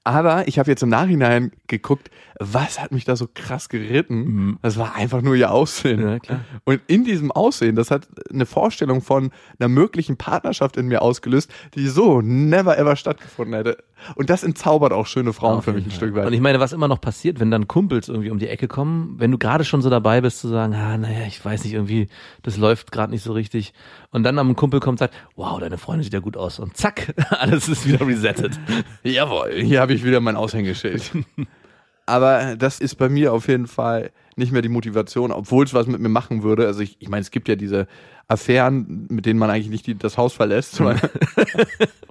Aber 0.06 0.46
ich 0.46 0.60
habe 0.60 0.70
jetzt 0.70 0.84
im 0.84 0.88
Nachhinein 0.88 1.50
geguckt, 1.66 2.12
was 2.38 2.80
hat 2.80 2.92
mich 2.92 3.04
da 3.04 3.16
so 3.16 3.26
krass 3.32 3.68
geritten? 3.68 4.56
Das 4.62 4.78
war 4.78 4.94
einfach 4.94 5.20
nur 5.20 5.34
ihr 5.34 5.50
Aussehen. 5.50 6.00
Mhm. 6.00 6.20
Ja. 6.28 6.44
Und 6.62 6.80
in 6.86 7.02
diesem 7.02 7.32
Aussehen, 7.32 7.74
das 7.74 7.90
hat 7.90 8.06
eine 8.32 8.46
Vorstellung 8.46 9.00
von 9.00 9.32
einer 9.58 9.68
möglichen 9.68 10.16
Partnerschaft 10.16 10.76
in 10.76 10.86
mir 10.86 11.02
ausgelöst, 11.02 11.50
die 11.74 11.88
so 11.88 12.20
never 12.22 12.78
ever 12.78 12.94
stattgefunden 12.94 13.54
hätte. 13.54 13.78
Und 14.14 14.30
das 14.30 14.44
entzaubert 14.44 14.92
auch 14.92 15.08
schöne 15.08 15.32
Frauen 15.32 15.58
Auf 15.58 15.64
für 15.64 15.72
mich 15.72 15.86
ein 15.86 15.90
Fall. 15.90 15.96
Stück 15.96 16.14
weit. 16.14 16.26
Und 16.26 16.34
ich 16.34 16.40
meine, 16.40 16.60
was 16.60 16.72
immer 16.72 16.86
noch 16.86 17.00
passiert, 17.00 17.40
wenn 17.40 17.50
dann 17.50 17.66
Kumpels 17.66 18.08
irgendwie 18.08 18.30
um 18.30 18.38
die 18.38 18.48
Ecke 18.48 18.68
kommen, 18.68 19.16
wenn 19.18 19.32
du 19.32 19.38
gerade 19.38 19.64
schon 19.64 19.82
so 19.82 19.90
dabei 19.90 20.20
bist 20.20 20.38
zu 20.38 20.46
sagen, 20.46 20.74
ah, 20.74 20.96
naja, 20.96 21.26
ich 21.26 21.44
weiß 21.44 21.64
nicht, 21.64 21.72
irgendwie, 21.72 22.06
das 22.42 22.58
läuft 22.58 22.92
gerade 22.92 23.10
nicht 23.10 23.24
so 23.24 23.32
richtig. 23.32 23.72
Und 24.16 24.22
dann 24.22 24.38
am 24.38 24.56
Kumpel 24.56 24.80
kommt 24.80 24.94
und 24.94 24.98
sagt, 24.98 25.14
wow, 25.34 25.60
deine 25.60 25.76
Freundin 25.76 26.02
sieht 26.02 26.14
ja 26.14 26.20
gut 26.20 26.38
aus. 26.38 26.58
Und 26.58 26.74
zack, 26.74 27.12
alles 27.32 27.68
ist 27.68 27.86
wieder 27.86 28.06
resettet. 28.06 28.58
Jawohl, 29.02 29.52
hier 29.60 29.82
habe 29.82 29.92
ich 29.92 30.04
wieder 30.04 30.20
mein 30.20 30.36
Aushängeschild. 30.36 31.12
Aber 32.06 32.56
das 32.56 32.80
ist 32.80 32.94
bei 32.94 33.10
mir 33.10 33.34
auf 33.34 33.46
jeden 33.46 33.66
Fall 33.66 34.12
nicht 34.36 34.52
mehr 34.52 34.62
die 34.62 34.70
Motivation, 34.70 35.32
obwohl 35.32 35.66
es 35.66 35.74
was 35.74 35.86
mit 35.86 36.00
mir 36.00 36.08
machen 36.08 36.42
würde. 36.42 36.66
Also 36.66 36.80
ich, 36.80 36.96
ich 36.98 37.10
meine, 37.10 37.20
es 37.20 37.30
gibt 37.30 37.46
ja 37.46 37.56
diese 37.56 37.88
Affären, 38.26 39.06
mit 39.10 39.26
denen 39.26 39.38
man 39.38 39.50
eigentlich 39.50 39.68
nicht 39.68 39.86
die, 39.86 39.98
das 39.98 40.16
Haus 40.16 40.32
verlässt. 40.32 40.80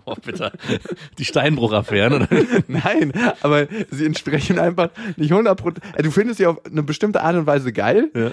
Oh, 0.06 0.14
bitte. 0.24 0.52
Die 1.18 1.26
Steinbruch-Affären, 1.26 2.14
oder? 2.14 2.28
Nein, 2.68 3.14
aber 3.42 3.68
sie 3.90 4.06
entsprechen 4.06 4.60
einfach 4.60 4.92
nicht 5.18 5.34
100%. 5.34 5.58
Also 5.60 6.04
du 6.04 6.12
findest 6.12 6.38
sie 6.38 6.46
auf 6.46 6.64
eine 6.66 6.84
bestimmte 6.84 7.24
Art 7.24 7.36
und 7.36 7.48
Weise 7.48 7.74
geil, 7.74 8.12
Ja. 8.14 8.32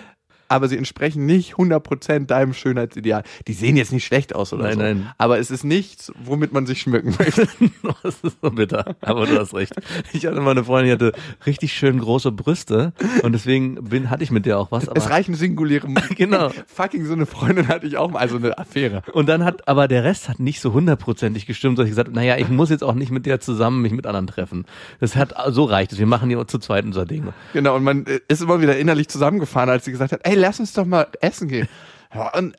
Aber 0.53 0.69
sie 0.69 0.77
entsprechen 0.77 1.27
nicht 1.27 1.55
100% 1.55 2.27
deinem 2.27 2.53
Schönheitsideal. 2.55 3.23
Die 3.47 3.53
sehen 3.53 3.77
jetzt 3.77 3.93
nicht 3.93 4.05
schlecht 4.05 4.35
aus 4.35 4.53
oder 4.53 4.65
Nein, 4.65 4.75
so. 4.75 4.81
nein. 4.81 5.13
Aber 5.19 5.39
es 5.39 5.51
ist 5.51 5.65
nichts, 5.65 6.13
womit 6.23 6.53
man 6.53 6.67
sich 6.67 6.81
schmücken 6.81 7.15
möchte. 7.19 7.49
Das 8.03 8.17
ist 8.23 8.37
so 8.43 8.51
bitter. 8.51 8.97
Aber 9.01 9.27
du 9.27 9.39
hast 9.39 9.55
recht. 9.55 9.73
Ich 10.13 10.27
hatte 10.27 10.41
mal 10.41 10.53
eine 10.53 10.65
Freundin, 10.65 10.99
die 10.99 11.05
hatte 11.07 11.19
richtig 11.47 11.73
schön 11.73 11.99
große 11.99 12.33
Brüste 12.33 12.93
und 13.23 13.33
deswegen 13.33 13.75
bin, 13.85 14.11
hatte 14.11 14.25
ich 14.25 14.31
mit 14.31 14.47
der 14.47 14.59
auch 14.59 14.73
was. 14.73 14.89
Es 14.89 15.11
reichen 15.11 15.35
singuläre. 15.35 15.89
Genau. 16.17 16.51
Fucking 16.67 17.07
so 17.07 17.13
eine 17.13 17.27
Freundin 17.27 17.69
hatte 17.69 17.87
ich 17.87 17.97
auch 17.97 18.11
mal, 18.11 18.19
also 18.21 18.37
eine 18.37 18.59
Affäre. 18.59 19.03
Und 19.13 19.29
dann 19.29 19.45
hat, 19.45 19.67
aber 19.69 19.89
der 19.89 20.05
Rest 20.05 20.29
hat 20.29 20.41
nicht 20.41 20.61
so 20.61 20.73
hundertprozentig 20.73 21.47
gestimmt, 21.47 21.79
dass 21.79 21.87
ich 21.87 21.91
gesagt 21.91 22.09
habe, 22.09 22.17
naja, 22.17 22.37
ich 22.37 22.49
muss 22.49 22.71
jetzt 22.71 22.85
auch 22.85 22.95
nicht 22.95 23.11
mit 23.11 23.27
der 23.27 23.41
zusammen 23.41 23.83
mich 23.83 23.93
mit 23.93 24.07
anderen 24.07 24.27
treffen. 24.27 24.65
Das 25.01 25.17
hat, 25.17 25.35
so 25.51 25.65
reicht 25.65 25.93
es. 25.93 25.99
Wir 25.99 26.07
machen 26.07 26.29
hier 26.29 26.47
zu 26.47 26.59
zweit 26.59 26.85
unser 26.85 27.07
Ding. 27.07 27.29
Genau, 27.53 27.77
und 27.77 27.85
man 27.85 28.07
äh, 28.07 28.21
ist 28.29 28.43
immer 28.43 28.61
wieder 28.61 28.77
innerlich 28.77 29.09
zusammengefahren, 29.09 29.71
als 29.71 29.85
sie 29.85 29.93
gesagt 29.93 30.13
hat, 30.13 30.21
ey, 30.25 30.35
lass 30.43 30.61
uns 30.61 30.73
doch 30.73 30.85
mal 30.85 31.07
essen 31.21 31.49
gehen. 31.49 31.69
Äh, 32.11 32.51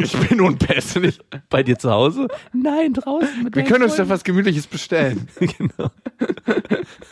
ich 0.00 0.12
bin 0.28 0.40
unpässlich. 0.40 1.20
Bei 1.50 1.62
dir 1.62 1.78
zu 1.78 1.90
Hause? 1.90 2.26
Nein, 2.52 2.94
draußen 2.94 3.44
mit 3.44 3.54
Wir 3.54 3.64
können 3.64 3.84
uns 3.84 3.96
doch 3.96 4.08
was 4.08 4.24
Gemütliches 4.24 4.66
bestellen. 4.66 5.28
genau. 5.38 5.90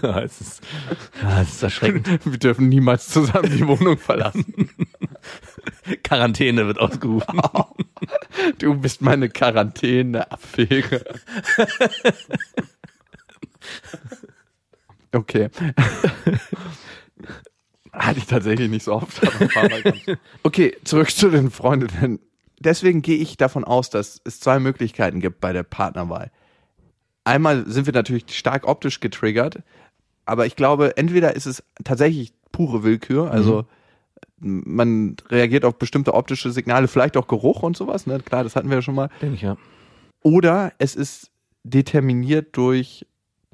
Ja, 0.02 0.20
es 0.20 0.40
ist, 0.40 0.62
ja, 1.22 1.42
es 1.42 1.52
ist 1.52 1.62
erschreckend. 1.62 2.08
Wir 2.24 2.38
dürfen 2.38 2.68
niemals 2.68 3.08
zusammen 3.08 3.50
die 3.50 3.66
Wohnung 3.66 3.96
verlassen. 3.98 4.68
Quarantäne 6.02 6.66
wird 6.66 6.78
ausgerufen. 6.78 7.40
Du 8.58 8.74
bist 8.74 9.00
meine 9.00 9.28
Quarantäne-Affäre. 9.28 11.04
Okay. 15.12 15.50
Hatte 18.02 18.18
ich 18.18 18.26
tatsächlich 18.26 18.68
nicht 18.68 18.84
so 18.84 18.94
oft. 18.94 19.24
aber 19.24 19.40
ein 19.40 19.48
paar 19.48 19.68
Mal 19.68 20.18
okay, 20.42 20.76
zurück 20.82 21.10
zu 21.10 21.30
den 21.30 21.52
Freundinnen. 21.52 22.18
Deswegen 22.58 23.00
gehe 23.00 23.16
ich 23.16 23.36
davon 23.36 23.62
aus, 23.62 23.90
dass 23.90 24.20
es 24.24 24.40
zwei 24.40 24.58
Möglichkeiten 24.58 25.20
gibt 25.20 25.40
bei 25.40 25.52
der 25.52 25.62
Partnerwahl. 25.62 26.32
Einmal 27.22 27.64
sind 27.68 27.86
wir 27.86 27.92
natürlich 27.92 28.24
stark 28.36 28.66
optisch 28.66 28.98
getriggert, 28.98 29.62
aber 30.24 30.46
ich 30.46 30.56
glaube, 30.56 30.96
entweder 30.96 31.36
ist 31.36 31.46
es 31.46 31.62
tatsächlich 31.84 32.32
pure 32.50 32.82
Willkür, 32.82 33.30
also 33.30 33.66
man 34.38 35.16
reagiert 35.28 35.64
auf 35.64 35.78
bestimmte 35.78 36.14
optische 36.14 36.50
Signale, 36.50 36.88
vielleicht 36.88 37.16
auch 37.16 37.28
Geruch 37.28 37.62
und 37.62 37.76
sowas, 37.76 38.06
ne? 38.06 38.18
Klar, 38.18 38.42
das 38.42 38.56
hatten 38.56 38.68
wir 38.68 38.76
ja 38.78 38.82
schon 38.82 38.96
mal. 38.96 39.08
Denke 39.20 39.36
ich, 39.36 39.42
ja. 39.42 39.56
Oder 40.22 40.72
es 40.78 40.96
ist 40.96 41.30
determiniert 41.62 42.56
durch 42.56 43.06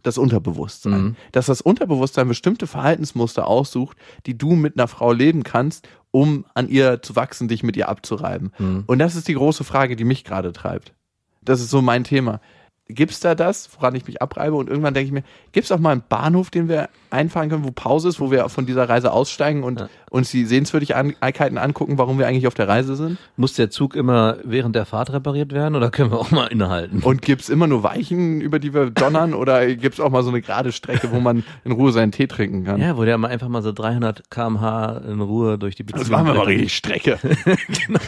das 0.03 0.19
Unterbewusstsein. 0.19 1.03
Mhm. 1.03 1.17
Dass 1.33 1.47
das 1.47 1.61
Unterbewusstsein 1.61 2.29
bestimmte 2.29 2.67
Verhaltensmuster 2.67 3.47
aussucht, 3.47 3.97
die 4.27 4.37
du 4.37 4.53
mit 4.53 4.79
einer 4.79 4.89
Frau 4.89 5.13
leben 5.13 5.43
kannst, 5.43 5.89
um 6.11 6.45
an 6.55 6.69
ihr 6.69 7.03
zu 7.03 7.17
wachsen, 7.17 7.49
dich 7.49 7.63
mit 7.63 7.77
ihr 7.77 7.89
abzureiben. 7.89 8.53
Mhm. 8.59 8.85
Und 8.87 8.99
das 8.99 9.17
ist 9.17 9.29
die 9.29 9.35
große 9.35 9.65
Frage, 9.65 9.97
die 9.97 10.05
mich 10.05 10.25
gerade 10.25 10.53
treibt. 10.53 10.95
Das 11.43 11.61
ist 11.61 11.71
so 11.71 11.83
mein 11.83 12.05
Thema. 12.05 12.41
Gibt's 12.91 13.21
da 13.21 13.35
das, 13.35 13.69
woran 13.77 13.95
ich 13.95 14.07
mich 14.07 14.23
abreibe? 14.23 14.57
Und 14.57 14.71
irgendwann 14.71 14.95
denke 14.95 15.07
ich 15.07 15.13
mir, 15.13 15.23
gibt's 15.53 15.71
auch 15.71 15.79
mal 15.79 15.93
einen 15.93 16.03
Bahnhof, 16.09 16.49
den 16.49 16.69
wir 16.69 16.89
einfahren 17.11 17.51
können, 17.51 17.65
wo 17.65 17.71
Pause 17.71 18.09
ist, 18.09 18.19
wo 18.19 18.31
wir 18.31 18.49
von 18.49 18.65
dieser 18.65 18.89
Reise 18.89 19.13
aussteigen 19.13 19.63
und 19.63 19.81
Ja. 19.81 19.89
uns 20.11 20.31
die 20.31 20.47
Sehenswürdigkeiten 20.47 21.59
angucken, 21.59 21.99
warum 21.99 22.19
wir 22.19 22.27
eigentlich 22.27 22.47
auf 22.47 22.55
der 22.55 22.67
Reise 22.67 22.97
sind? 22.97 23.19
Muss 23.37 23.53
der 23.55 23.69
Zug 23.69 23.95
immer 23.95 24.39
während 24.43 24.75
der 24.75 24.87
Fahrt 24.87 25.13
repariert 25.13 25.53
werden 25.53 25.75
oder 25.77 25.91
können 25.91 26.11
wir 26.11 26.19
auch 26.19 26.31
mal 26.31 26.47
innehalten? 26.47 27.01
Und 27.03 27.21
gibt's 27.21 27.51
immer 27.51 27.67
nur 27.67 27.83
Weichen, 27.83 28.41
über 28.41 28.59
die 28.59 28.73
wir 28.73 28.91
donnern, 28.91 29.35
oder 29.35 29.67
gibt's 29.75 30.01
auch 30.01 30.11
mal 30.11 30.23
so 30.23 30.31
eine 30.31 30.41
gerade 30.41 30.73
Strecke, 30.73 31.11
wo 31.13 31.21
man 31.21 31.45
in 31.65 31.73
Ruhe 31.73 31.93
seinen 31.93 32.13
Tee 32.13 32.27
trinken 32.27 32.65
kann? 32.65 32.81
Ja, 32.81 32.97
wo 32.97 33.05
der 33.05 33.19
mal 33.19 33.29
einfach 33.29 33.49
mal 33.49 33.63
so 33.63 33.71
300 33.73 34.31
kmh 34.31 35.03
in 35.07 35.21
Ruhe 35.21 35.59
durch 35.59 35.75
die 35.75 35.83
Beziehung 35.83 36.05
Das 36.05 36.11
machen 36.11 36.27
wir 36.27 36.35
mal 36.35 36.47
richtig 36.47 36.75
Strecke. 36.75 37.19
genau. 37.87 38.01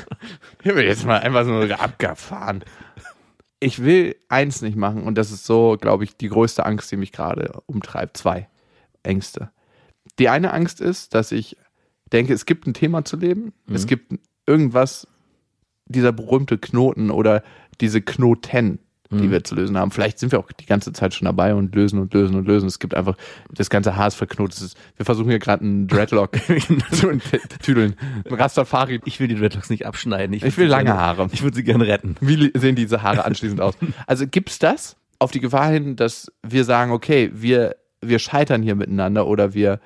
Hier 0.62 0.74
wird 0.74 0.86
jetzt 0.86 1.04
mal 1.04 1.18
einfach 1.20 1.44
so 1.44 1.52
abgefahren. 1.74 2.64
Ich 3.60 3.84
will 3.84 4.16
eins 4.28 4.62
nicht 4.62 4.76
machen 4.76 5.02
und 5.04 5.16
das 5.16 5.30
ist 5.30 5.44
so, 5.44 5.76
glaube 5.78 6.04
ich, 6.04 6.16
die 6.16 6.28
größte 6.28 6.64
Angst, 6.64 6.90
die 6.90 6.96
mich 6.96 7.12
gerade 7.12 7.60
umtreibt. 7.66 8.16
Zwei 8.16 8.48
Ängste. 9.02 9.50
Die 10.18 10.28
eine 10.28 10.52
Angst 10.52 10.80
ist, 10.80 11.14
dass 11.14 11.30
ich 11.30 11.56
denke, 12.12 12.32
es 12.32 12.46
gibt 12.46 12.66
ein 12.66 12.74
Thema 12.74 13.04
zu 13.04 13.16
leben. 13.16 13.52
Es 13.68 13.86
gibt 13.86 14.14
irgendwas, 14.46 15.06
dieser 15.86 16.12
berühmte 16.12 16.58
Knoten 16.58 17.10
oder 17.10 17.42
diese 17.80 18.00
Knoten, 18.00 18.78
die 19.12 19.28
wir 19.30 19.42
zu 19.42 19.56
lösen 19.56 19.76
haben. 19.76 19.90
Vielleicht 19.90 20.20
sind 20.20 20.30
wir 20.30 20.38
auch 20.38 20.52
die 20.52 20.66
ganze 20.66 20.92
Zeit 20.92 21.14
schon 21.14 21.26
dabei 21.26 21.52
und 21.54 21.74
lösen 21.74 21.98
und 21.98 22.14
lösen 22.14 22.36
und 22.36 22.46
lösen. 22.46 22.68
Es 22.68 22.78
gibt 22.78 22.94
einfach, 22.94 23.16
das 23.52 23.68
ganze 23.68 23.96
Haar 23.96 24.06
ist 24.06 24.14
verknotet. 24.14 24.72
Wir 24.96 25.04
versuchen 25.04 25.28
hier 25.30 25.40
gerade 25.40 25.64
einen 25.64 25.88
Dreadlock 25.88 26.36
zu 26.92 27.10
tüdeln. 27.60 27.96
Rastafari. 28.28 29.00
Ich 29.04 29.18
will 29.20 29.28
die 29.28 29.34
Dreadlocks 29.34 29.70
nicht 29.70 29.84
abschneiden. 29.86 30.34
Ich 30.34 30.42
würd 30.42 30.56
will 30.58 30.68
lange 30.68 30.84
gerne- 30.84 31.00
Haare. 31.00 31.28
Ich 31.32 31.42
würde 31.42 31.56
sie 31.56 31.64
gerne 31.64 31.86
retten. 31.86 32.14
Wie 32.20 32.52
sehen 32.54 32.76
diese 32.76 33.02
Haare 33.02 33.24
anschließend 33.24 33.60
aus? 33.60 33.74
Also 34.06 34.26
gibt's 34.26 34.58
das 34.58 34.96
auf 35.18 35.30
die 35.30 35.40
Gefahr 35.40 35.70
hin, 35.70 35.96
dass 35.96 36.30
wir 36.46 36.64
sagen, 36.64 36.92
okay, 36.92 37.30
wir, 37.34 37.76
wir 38.00 38.18
scheitern 38.18 38.62
hier 38.62 38.74
miteinander 38.74 39.26
oder 39.26 39.54
wir 39.54 39.80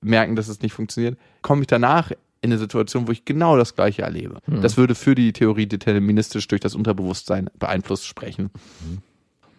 merken, 0.00 0.36
dass 0.36 0.48
es 0.48 0.62
nicht 0.62 0.72
funktioniert, 0.72 1.18
komme 1.42 1.62
ich 1.62 1.66
danach 1.66 2.12
in 2.40 2.50
eine 2.50 2.58
Situation, 2.58 3.08
wo 3.08 3.12
ich 3.12 3.24
genau 3.24 3.56
das 3.56 3.74
Gleiche 3.74 4.02
erlebe. 4.02 4.38
Das 4.46 4.76
würde 4.76 4.94
für 4.94 5.14
die 5.14 5.32
Theorie 5.32 5.66
deterministisch 5.66 6.46
durch 6.48 6.60
das 6.60 6.74
Unterbewusstsein 6.74 7.50
beeinflusst 7.58 8.06
sprechen. 8.06 8.50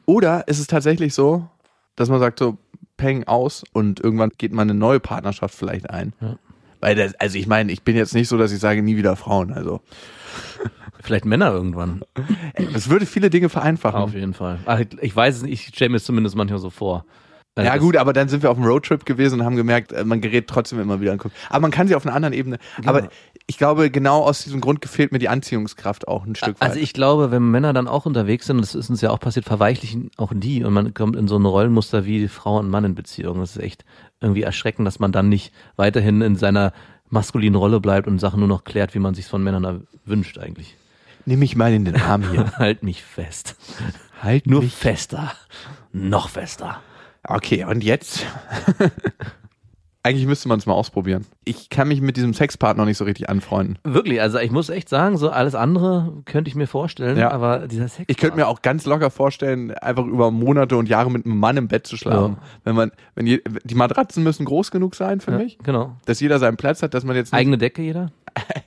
Oder 0.06 0.48
ist 0.48 0.60
es 0.60 0.68
tatsächlich 0.68 1.13
so, 1.13 1.48
dass 1.96 2.10
man 2.10 2.20
sagt 2.20 2.39
so, 2.39 2.58
peng 2.98 3.26
aus 3.26 3.63
und 3.74 4.00
irgendwann 4.00 4.32
geht 4.38 4.52
man 4.54 4.70
eine 4.70 4.78
neue 4.78 5.00
Partnerschaft 5.00 5.56
vielleicht 5.56 5.89
ein. 5.89 6.13
Ja. 6.22 6.38
Weil 6.82 6.96
das, 6.96 7.13
also 7.15 7.38
ich 7.38 7.48
meine, 7.48 7.72
ich 7.72 7.84
bin 7.84 7.96
jetzt 7.96 8.13
nicht 8.13 8.28
so, 8.28 8.38
dass 8.38 8.52
ich 8.52 8.60
sage, 8.60 8.82
nie 8.82 8.98
wieder 8.98 9.15
Frauen. 9.15 9.52
Also 9.54 9.82
Vielleicht 11.02 11.26
Männer 11.26 11.52
irgendwann. 11.52 12.02
es 12.74 12.89
würde 12.89 13.06
viele 13.06 13.30
Dinge 13.30 13.50
vereinfachen. 13.50 14.02
Auf 14.02 14.13
jeden 14.13 14.34
Fall. 14.34 14.60
Ach, 14.65 14.82
ich 15.02 15.15
weiß 15.15 15.38
es 15.38 15.44
nicht, 15.44 15.54
ich 15.54 15.68
stelle 15.76 15.89
mir 15.89 15.98
es 15.98 16.04
zumindest 16.04 16.36
manchmal 16.36 16.60
so 16.60 16.70
vor. 16.70 17.06
Also 17.56 17.68
Ja 17.68 17.78
gut, 17.78 17.98
aber 17.98 18.14
dann 18.14 18.30
sind 18.30 18.44
wir 18.44 18.52
auf 18.52 18.58
einem 18.58 18.68
Roadtrip 18.68 19.06
gewesen 19.06 19.40
und 19.40 19.46
haben 19.46 19.56
gemerkt, 19.56 19.92
äh, 19.92 20.06
man 20.06 20.22
gerät 20.22 20.48
trotzdem 20.48 20.80
immer 20.80 21.02
wieder 21.02 21.12
angucken. 21.12 21.36
Aber 21.50 21.62
man 21.62 21.72
kann 21.72 21.88
sie 21.88 21.96
auf 21.96 22.06
einer 22.06 22.16
anderen 22.16 22.34
Ebene. 22.34 22.58
Aber 22.86 23.10
ich 23.48 23.58
glaube, 23.58 23.90
genau 23.90 24.22
aus 24.22 24.44
diesem 24.44 24.62
Grund 24.62 24.82
gefällt 24.82 25.12
mir 25.12 25.20
die 25.20 25.28
Anziehungskraft 25.28 26.08
auch 26.08 26.26
ein 26.26 26.36
Stück 26.36 26.62
weit. 26.62 26.70
Also 26.70 26.80
ich 26.80 26.94
glaube, 26.94 27.32
wenn 27.32 27.50
Männer 27.50 27.74
dann 27.74 27.88
auch 27.88 28.06
unterwegs 28.06 28.46
sind, 28.46 28.60
das 28.62 28.76
ist 28.76 28.90
uns 28.90 29.02
ja 29.02 29.10
auch 29.10 29.20
passiert, 29.20 29.46
verweichlichen 29.46 30.12
auch 30.18 30.32
die 30.34 30.64
und 30.64 30.74
man 30.74 30.94
kommt 30.94 31.16
in 31.16 31.28
so 31.28 31.38
ein 31.38 31.46
Rollenmuster 31.46 32.06
wie 32.06 32.28
Frau 32.28 32.60
und 32.60 32.70
Mann 32.70 32.86
in 32.86 32.96
Beziehung. 32.96 33.40
Das 33.40 33.56
ist 33.56 33.64
echt 33.64 33.86
irgendwie 34.22 34.44
erschreckend, 34.44 34.88
dass 34.88 35.00
man 35.00 35.12
dann 35.12 35.30
nicht 35.30 35.52
weiterhin 35.76 36.22
in 36.22 36.36
seiner 36.36 36.74
maskulinen 37.10 37.56
Rolle 37.56 37.80
bleibt 37.80 38.08
und 38.08 38.20
Sachen 38.20 38.40
nur 38.40 38.48
noch 38.48 38.64
klärt, 38.64 38.94
wie 38.94 39.00
man 39.00 39.16
sich 39.16 39.26
von 39.26 39.44
Männern 39.44 39.88
wünscht 40.06 40.38
eigentlich. 40.38 40.76
Nimm 41.26 41.40
mich 41.40 41.56
mal 41.56 41.74
in 41.74 41.86
den 41.86 42.00
Arm 42.00 42.30
hier. 42.30 42.54
halt 42.58 42.84
mich 42.84 43.04
fest. 43.04 43.56
halt 44.22 44.48
Nur 44.48 44.62
mich. 44.62 44.74
fester. 44.74 45.34
Noch 45.92 46.30
fester. 46.30 46.82
Okay, 47.24 47.63
und 47.65 47.84
jetzt? 47.84 48.26
Eigentlich 50.02 50.28
müsste 50.28 50.48
man 50.48 50.58
es 50.60 50.65
mal 50.65 50.74
ausprobieren. 50.74 51.26
Ich 51.44 51.70
kann 51.70 51.90
mich 51.90 52.00
mit 52.00 52.15
diesem 52.15 52.34
Sexpart 52.34 52.78
noch 52.78 52.86
nicht 52.86 52.98
so 52.98 53.04
richtig 53.04 53.28
anfreunden. 53.30 53.78
Wirklich, 53.84 54.22
also 54.22 54.40
ich 54.40 54.50
muss 54.50 54.70
echt 54.70 54.88
sagen, 54.88 55.17
so 55.17 55.30
alles 55.30 55.56
andere 55.56 56.13
könnte 56.24 56.48
ich 56.50 56.56
mir 56.56 56.67
vorstellen, 56.67 57.17
Ja. 57.17 57.32
aber 57.32 57.67
dieser 57.67 57.90
Sex. 57.90 58.06
Ich 58.08 58.15
könnte 58.15 58.38
mir 58.38 58.48
auch 58.48 58.62
ganz 58.62 58.86
locker 58.86 59.12
vorstellen, 59.12 59.72
einfach 59.72 60.06
über 60.06 60.32
Monate 60.32 60.78
und 60.78 60.88
Jahre 60.88 61.12
mit 61.12 61.26
einem 61.26 61.38
Mann 61.38 61.58
im 61.58 61.67
Bett 61.67 61.86
zu 61.86 61.98
schlafen. 61.98 62.38
Wenn 62.63 62.76
man, 62.76 62.92
wenn 63.15 63.28
je, 63.28 63.42
die 63.65 63.76
Matratzen 63.76 64.24
müssen 64.24 64.46
groß 64.46 64.72
genug 64.72 64.96
sein 64.96 65.20
für 65.20 65.32
ja, 65.32 65.38
mich, 65.38 65.58
Genau. 65.63 65.98
dass 66.06 66.22
jeder 66.22 66.40
seinen 66.40 66.56
Platz 66.56 66.82
hat, 66.82 66.94
dass 66.94 67.04
man 67.04 67.17
jetzt 67.17 67.34
Eigene 67.34 67.58
Decke 67.58 67.82
jeder? 67.82 68.13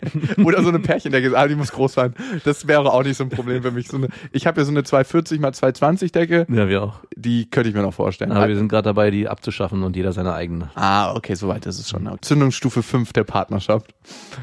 Oder 0.45 0.63
so 0.63 0.69
eine 0.69 0.79
Pärchendecke, 0.79 1.37
ah, 1.37 1.47
die 1.49 1.55
muss 1.55 1.73
groß 1.73 1.93
sein. 1.95 2.15
Das 2.45 2.67
wäre 2.67 2.93
auch 2.93 3.03
nicht 3.03 3.17
so 3.17 3.25
ein 3.25 3.31
Problem 3.31 3.63
für 3.63 3.71
mich. 3.71 3.89
So 3.89 3.97
eine, 3.97 4.09
ich 4.33 4.47
habe 4.47 4.61
ja 4.61 4.65
so 4.65 4.71
eine 4.71 4.83
240 4.83 5.41
mal 5.41 5.53
220 5.53 6.13
Decke, 6.13 6.47
Ja, 6.49 6.69
wir 6.69 6.83
auch. 6.83 7.01
die 7.17 7.49
könnte 7.51 7.69
ich 7.69 7.75
mir 7.75 7.83
noch 7.83 7.95
vorstellen. 7.95 8.33
Aber 8.33 8.49
wir 8.49 8.57
sind 8.57 8.69
gerade 8.69 8.85
dabei, 8.85 9.11
die 9.11 9.29
abzuschaffen 9.29 9.83
und 9.83 9.97
jeder 9.97 10.13
seine 10.13 10.33
eigene. 10.35 10.71
Ah, 10.75 11.15
okay, 11.15 11.35
soweit 11.35 11.67
ist 11.67 11.79
es 11.79 11.89
schon. 11.89 12.09
Zündungsstufe 12.21 12.83
5 12.83 13.13
der 13.13 13.25
Partnerschaft. 13.25 13.95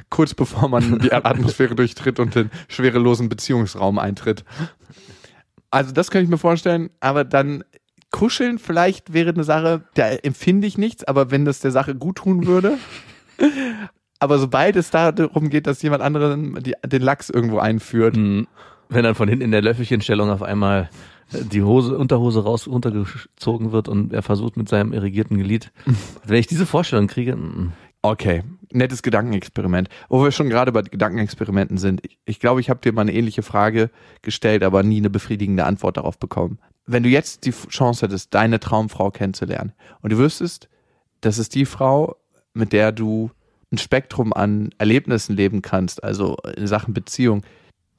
Kurz 0.09 0.34
bevor 0.34 0.69
man 0.69 0.99
die 0.99 1.11
Atmosphäre 1.13 1.75
durchtritt 1.75 2.19
und 2.19 2.36
den 2.36 2.51
schwerelosen 2.67 3.30
Beziehungsraum 3.30 3.99
eintritt. 3.99 4.43
Also 5.71 5.91
das 5.91 6.09
könnte 6.09 6.23
ich 6.23 6.30
mir 6.30 6.38
vorstellen, 6.38 6.89
aber 6.99 7.23
dann 7.23 7.63
kuscheln 8.11 8.57
vielleicht 8.57 9.13
wäre 9.13 9.30
eine 9.30 9.43
Sache, 9.43 9.84
da 9.93 10.07
empfinde 10.09 10.65
ich 10.65 10.77
nichts, 10.80 11.03
aber 11.03 11.30
wenn 11.30 11.45
das 11.45 11.59
der 11.59 11.69
Sache 11.71 11.93
gut 11.93 12.17
tun 12.17 12.47
würde. 12.47 12.77
Aber 14.20 14.38
sobald 14.38 14.76
es 14.76 14.89
darum 14.89 15.49
geht, 15.49 15.65
dass 15.65 15.82
jemand 15.82 16.03
anderen 16.03 16.61
die, 16.61 16.76
den 16.86 17.01
Lachs 17.01 17.30
irgendwo 17.30 17.59
einführt, 17.59 18.15
Mhm. 18.15 18.47
Wenn 18.91 19.03
dann 19.03 19.13
von 19.13 19.30
hinten 19.30 19.45
in 19.45 19.51
der 19.51 19.61
Löffelchenstellung 19.61 20.32
auf 20.32 20.41
einmal 20.41 20.89
äh, 21.32 21.43
die 21.43 21.61
Hose, 21.61 21.95
Unterhose 21.95 22.43
raus 22.43 22.67
runtergezogen 22.67 23.72
wird 23.72 23.88
und 23.88 24.11
er 24.11 24.24
versucht 24.24 24.57
mit 24.57 24.67
seinem 24.67 24.93
irrigierten 24.93 25.38
Glied. 25.38 25.72
Wenn 26.26 26.39
ich 26.39 26.47
diese 26.47 26.65
Vorstellung 26.65 27.05
kriege, 27.07 27.36
mm, 27.36 27.72
Okay, 28.01 28.43
nettes 28.72 29.03
Gedankenexperiment. 29.03 29.89
Wo 30.07 30.24
wir 30.24 30.32
schon 30.32 30.47
gerade 30.47 30.72
bei 30.72 30.84
Gedankenexperimenten 30.84 31.78
sind. 31.78 31.99
Ich, 32.05 32.17
ich 32.24 32.39
glaube, 32.39 32.61
ich 32.61 32.70
habe 32.70 32.80
dir 32.80 32.93
mal 32.93 33.01
eine 33.01 33.13
ähnliche 33.13 33.43
Frage 33.43 33.89
gestellt, 34.22 34.63
aber 34.63 34.84
nie 34.84 34.99
eine 34.99 35.09
befriedigende 35.09 35.65
Antwort 35.65 35.97
darauf 35.97 36.17
bekommen. 36.17 36.59
Wenn 36.86 37.03
du 37.03 37.09
jetzt 37.09 37.45
die 37.45 37.51
Chance 37.51 38.05
hättest, 38.05 38.34
deine 38.34 38.61
Traumfrau 38.61 39.11
kennenzulernen 39.11 39.74
und 40.01 40.13
du 40.13 40.17
wüsstest, 40.17 40.70
das 41.20 41.39
ist 41.39 41.55
die 41.55 41.65
Frau, 41.65 42.15
mit 42.53 42.72
der 42.72 42.93
du 42.93 43.32
ein 43.72 43.78
Spektrum 43.78 44.34
an 44.34 44.70
Erlebnissen 44.78 45.36
leben 45.36 45.61
kannst, 45.61 46.03
also 46.03 46.38
in 46.55 46.67
Sachen 46.67 46.93
Beziehung, 46.93 47.43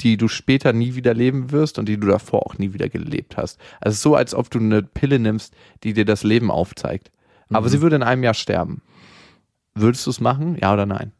die 0.01 0.17
du 0.17 0.29
später 0.29 0.73
nie 0.73 0.95
wieder 0.95 1.15
leben 1.15 1.53
wirst 1.53 1.79
und 1.79 1.87
die 1.89 1.99
du 1.99 2.07
davor 2.07 2.47
auch 2.47 2.59
nie 2.59 2.73
wieder 2.73 2.89
gelebt 2.89 3.37
hast. 3.37 3.61
Also 3.81 4.11
so, 4.11 4.15
als 4.17 4.35
ob 4.35 4.51
du 4.51 4.59
eine 4.59 4.83
Pille 4.83 5.19
nimmst, 5.19 5.55
die 5.85 5.93
dir 5.93 6.05
das 6.05 6.25
Leben 6.25 6.51
aufzeigt. 6.51 7.11
Aber 7.53 7.69
sie 7.69 7.83
würde 7.83 7.97
in 7.97 8.03
einem 8.03 8.23
Jahr 8.23 8.35
sterben. 8.35 8.81
Würdest 9.75 10.07
du 10.07 10.11
es 10.11 10.21
machen? 10.21 10.57
Ja 10.61 10.73
oder 10.73 10.87
nein? 10.87 11.13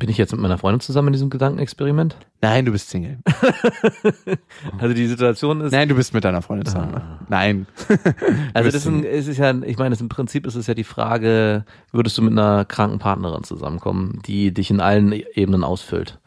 Bin 0.00 0.08
ich 0.08 0.18
jetzt 0.18 0.32
mit 0.32 0.40
meiner 0.40 0.58
Freundin 0.58 0.80
zusammen 0.80 1.08
in 1.08 1.12
diesem 1.12 1.30
Gedankenexperiment? 1.30 2.16
Nein, 2.40 2.64
du 2.64 2.72
bist 2.72 2.90
Single. 2.90 3.18
Also 4.78 4.94
die 4.94 5.06
Situation 5.06 5.60
ist, 5.60 5.72
Nein, 5.72 5.88
du 5.88 5.94
bist 5.94 6.14
mit 6.14 6.24
deiner 6.24 6.42
Freundin 6.42 6.66
zusammen. 6.66 7.00
Nein. 7.28 7.66
also 8.54 8.70
das 8.70 8.86
es 8.86 9.28
ist 9.28 9.36
ja, 9.36 9.54
ich 9.62 9.78
meine, 9.78 9.94
im 9.94 10.08
Prinzip 10.08 10.46
ist 10.46 10.54
es 10.54 10.66
ja 10.66 10.74
die 10.74 10.84
Frage, 10.84 11.64
würdest 11.92 12.16
du 12.18 12.22
mit 12.22 12.32
einer 12.32 12.64
kranken 12.64 12.98
Partnerin 12.98 13.44
zusammenkommen, 13.44 14.20
die 14.26 14.52
dich 14.52 14.70
in 14.70 14.80
allen 14.80 15.12
Ebenen 15.12 15.64
ausfüllt? 15.64 16.18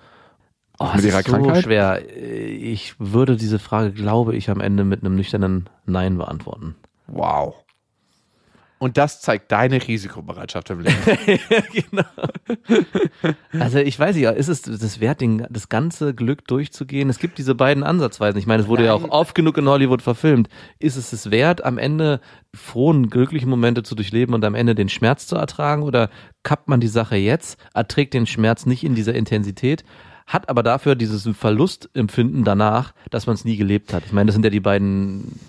Oh, 0.80 0.89
Mit 0.95 1.05
ihrer 1.05 1.19
ist 1.19 1.28
so 1.28 1.34
Krankheit? 1.34 1.63
schwer. 1.63 2.01
Ich 2.15 2.95
würde 2.99 3.36
diese 3.36 3.59
Frage, 3.59 3.91
glaube 3.91 4.36
ich, 4.36 4.49
am 4.49 4.61
Ende 4.61 4.84
mit 4.84 5.01
einem 5.03 5.15
nüchternen 5.15 5.69
Nein 5.86 6.17
beantworten. 6.17 6.76
Wow. 7.07 7.62
Und 8.84 8.97
das 8.97 9.21
zeigt 9.21 9.49
deine 9.53 9.88
Risikobereitschaft 9.88 10.69
im 10.69 10.81
Leben. 10.81 10.97
genau. 11.73 12.03
Also 13.57 13.77
ich 13.77 13.97
weiß 13.97 14.13
nicht, 14.13 14.25
ist 14.25 14.49
es 14.49 14.63
das 14.63 14.99
wert, 14.99 15.21
den, 15.21 15.47
das 15.49 15.69
ganze 15.69 16.13
Glück 16.13 16.45
durchzugehen? 16.49 17.09
Es 17.09 17.17
gibt 17.17 17.38
diese 17.38 17.55
beiden 17.55 17.84
Ansatzweisen. 17.84 18.38
Ich 18.38 18.45
meine, 18.45 18.63
es 18.63 18.67
wurde 18.67 18.84
ja 18.84 18.93
auch 18.93 19.09
oft 19.09 19.36
genug 19.36 19.57
in 19.57 19.69
Hollywood 19.69 20.01
verfilmt. 20.01 20.49
Ist 20.79 20.97
es 20.97 21.13
es 21.13 21.31
wert, 21.31 21.63
am 21.63 21.77
Ende 21.77 22.19
frohen, 22.53 23.09
glücklichen 23.09 23.49
Momente 23.49 23.84
zu 23.84 23.95
durchleben 23.95 24.36
und 24.36 24.43
am 24.43 24.53
Ende 24.53 24.75
den 24.75 24.89
Schmerz 24.89 25.27
zu 25.27 25.38
ertragen? 25.38 25.84
Oder 25.84 26.09
kappt 26.43 26.67
man 26.67 26.81
die 26.81 26.89
Sache 26.89 27.15
jetzt, 27.15 27.57
erträgt 27.73 28.13
den 28.13 28.25
Schmerz 28.25 28.65
nicht 28.65 28.84
in 28.84 28.95
dieser 28.95 29.15
Intensität? 29.15 29.86
Hat 30.27 30.49
aber 30.49 30.61
dafür 30.61 30.95
dieses 30.95 31.25
Verlustempfinden 31.38 32.43
danach, 32.43 32.93
dass 33.11 33.27
man 33.27 33.36
es 33.36 33.45
nie 33.45 33.55
gelebt 33.55 33.93
hat. 33.93 34.03
Ich 34.05 34.11
meine, 34.11 34.25
das 34.25 34.36
sind 34.36 34.43
ja 34.43 34.51
die 34.51 34.59
beiden 34.59 35.39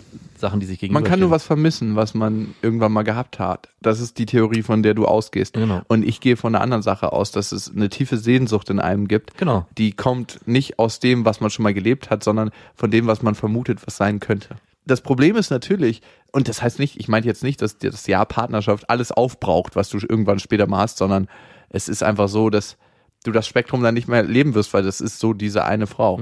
Sachen, 0.45 0.61
die 0.61 0.66
sich 0.66 0.78
gegenüber. 0.78 1.01
Man 1.01 1.09
kann 1.09 1.20
nur 1.20 1.30
was 1.30 1.45
vermissen, 1.45 1.97
was 1.97 2.12
man 2.12 2.55
irgendwann 2.61 2.92
mal 2.92 3.03
gehabt 3.03 3.38
hat. 3.38 3.70
Das 3.80 3.99
ist 3.99 4.18
die 4.18 4.26
Theorie, 4.26 4.62
von 4.62 4.82
der 4.82 4.92
du 4.92 5.07
ausgehst. 5.07 5.55
Genau. 5.55 5.80
Und 5.88 6.05
ich 6.05 6.20
gehe 6.20 6.36
von 6.36 6.55
einer 6.55 6.62
anderen 6.62 6.82
Sache 6.82 7.12
aus, 7.12 7.30
dass 7.30 7.53
es 7.53 7.72
eine 7.74 7.88
tiefe 7.88 8.18
Sehnsucht 8.18 8.68
in 8.68 8.78
einem 8.78 9.09
gibt. 9.09 9.38
Genau. 9.38 9.66
Die 9.78 9.92
kommt 9.92 10.40
nicht 10.47 10.78
aus 10.78 11.01
dem, 11.01 11.24
was 11.24 11.40
man 11.40 11.51
schon 11.51 11.62
mal 11.62 11.72
gelebt 11.72 12.11
hat, 12.11 12.22
sondern 12.22 12.51
von 12.74 12.90
dem, 12.90 13.07
was 13.07 13.22
man 13.22 13.34
vermutet, 13.34 13.86
was 13.86 13.97
sein 13.97 14.20
könnte. 14.20 14.57
Das 14.86 15.01
Problem 15.01 15.36
ist 15.36 15.51
natürlich, 15.51 16.03
und 16.30 16.49
das 16.49 16.61
heißt 16.61 16.78
nicht, 16.78 17.01
ich 17.01 17.09
meine 17.09 17.24
jetzt 17.24 17.42
nicht, 17.42 17.62
dass 17.62 17.78
dir 17.78 17.90
das 17.90 18.07
Jahr 18.07 18.26
Partnerschaft 18.26 18.90
alles 18.90 19.12
aufbraucht, 19.12 19.76
was 19.76 19.88
du 19.88 19.99
irgendwann 19.99 20.38
später 20.38 20.66
mal 20.66 20.80
hast, 20.80 20.99
sondern 20.99 21.26
es 21.70 21.88
ist 21.88 22.03
einfach 22.03 22.28
so, 22.28 22.51
dass 22.51 22.76
du 23.24 23.32
das 23.32 23.47
Spektrum 23.47 23.82
dann 23.82 23.95
nicht 23.95 24.09
mehr 24.09 24.22
leben 24.22 24.55
wirst, 24.55 24.74
weil 24.74 24.82
das 24.82 25.01
ist 25.01 25.18
so 25.18 25.32
diese 25.32 25.64
eine 25.64 25.86
Frau. 25.86 26.20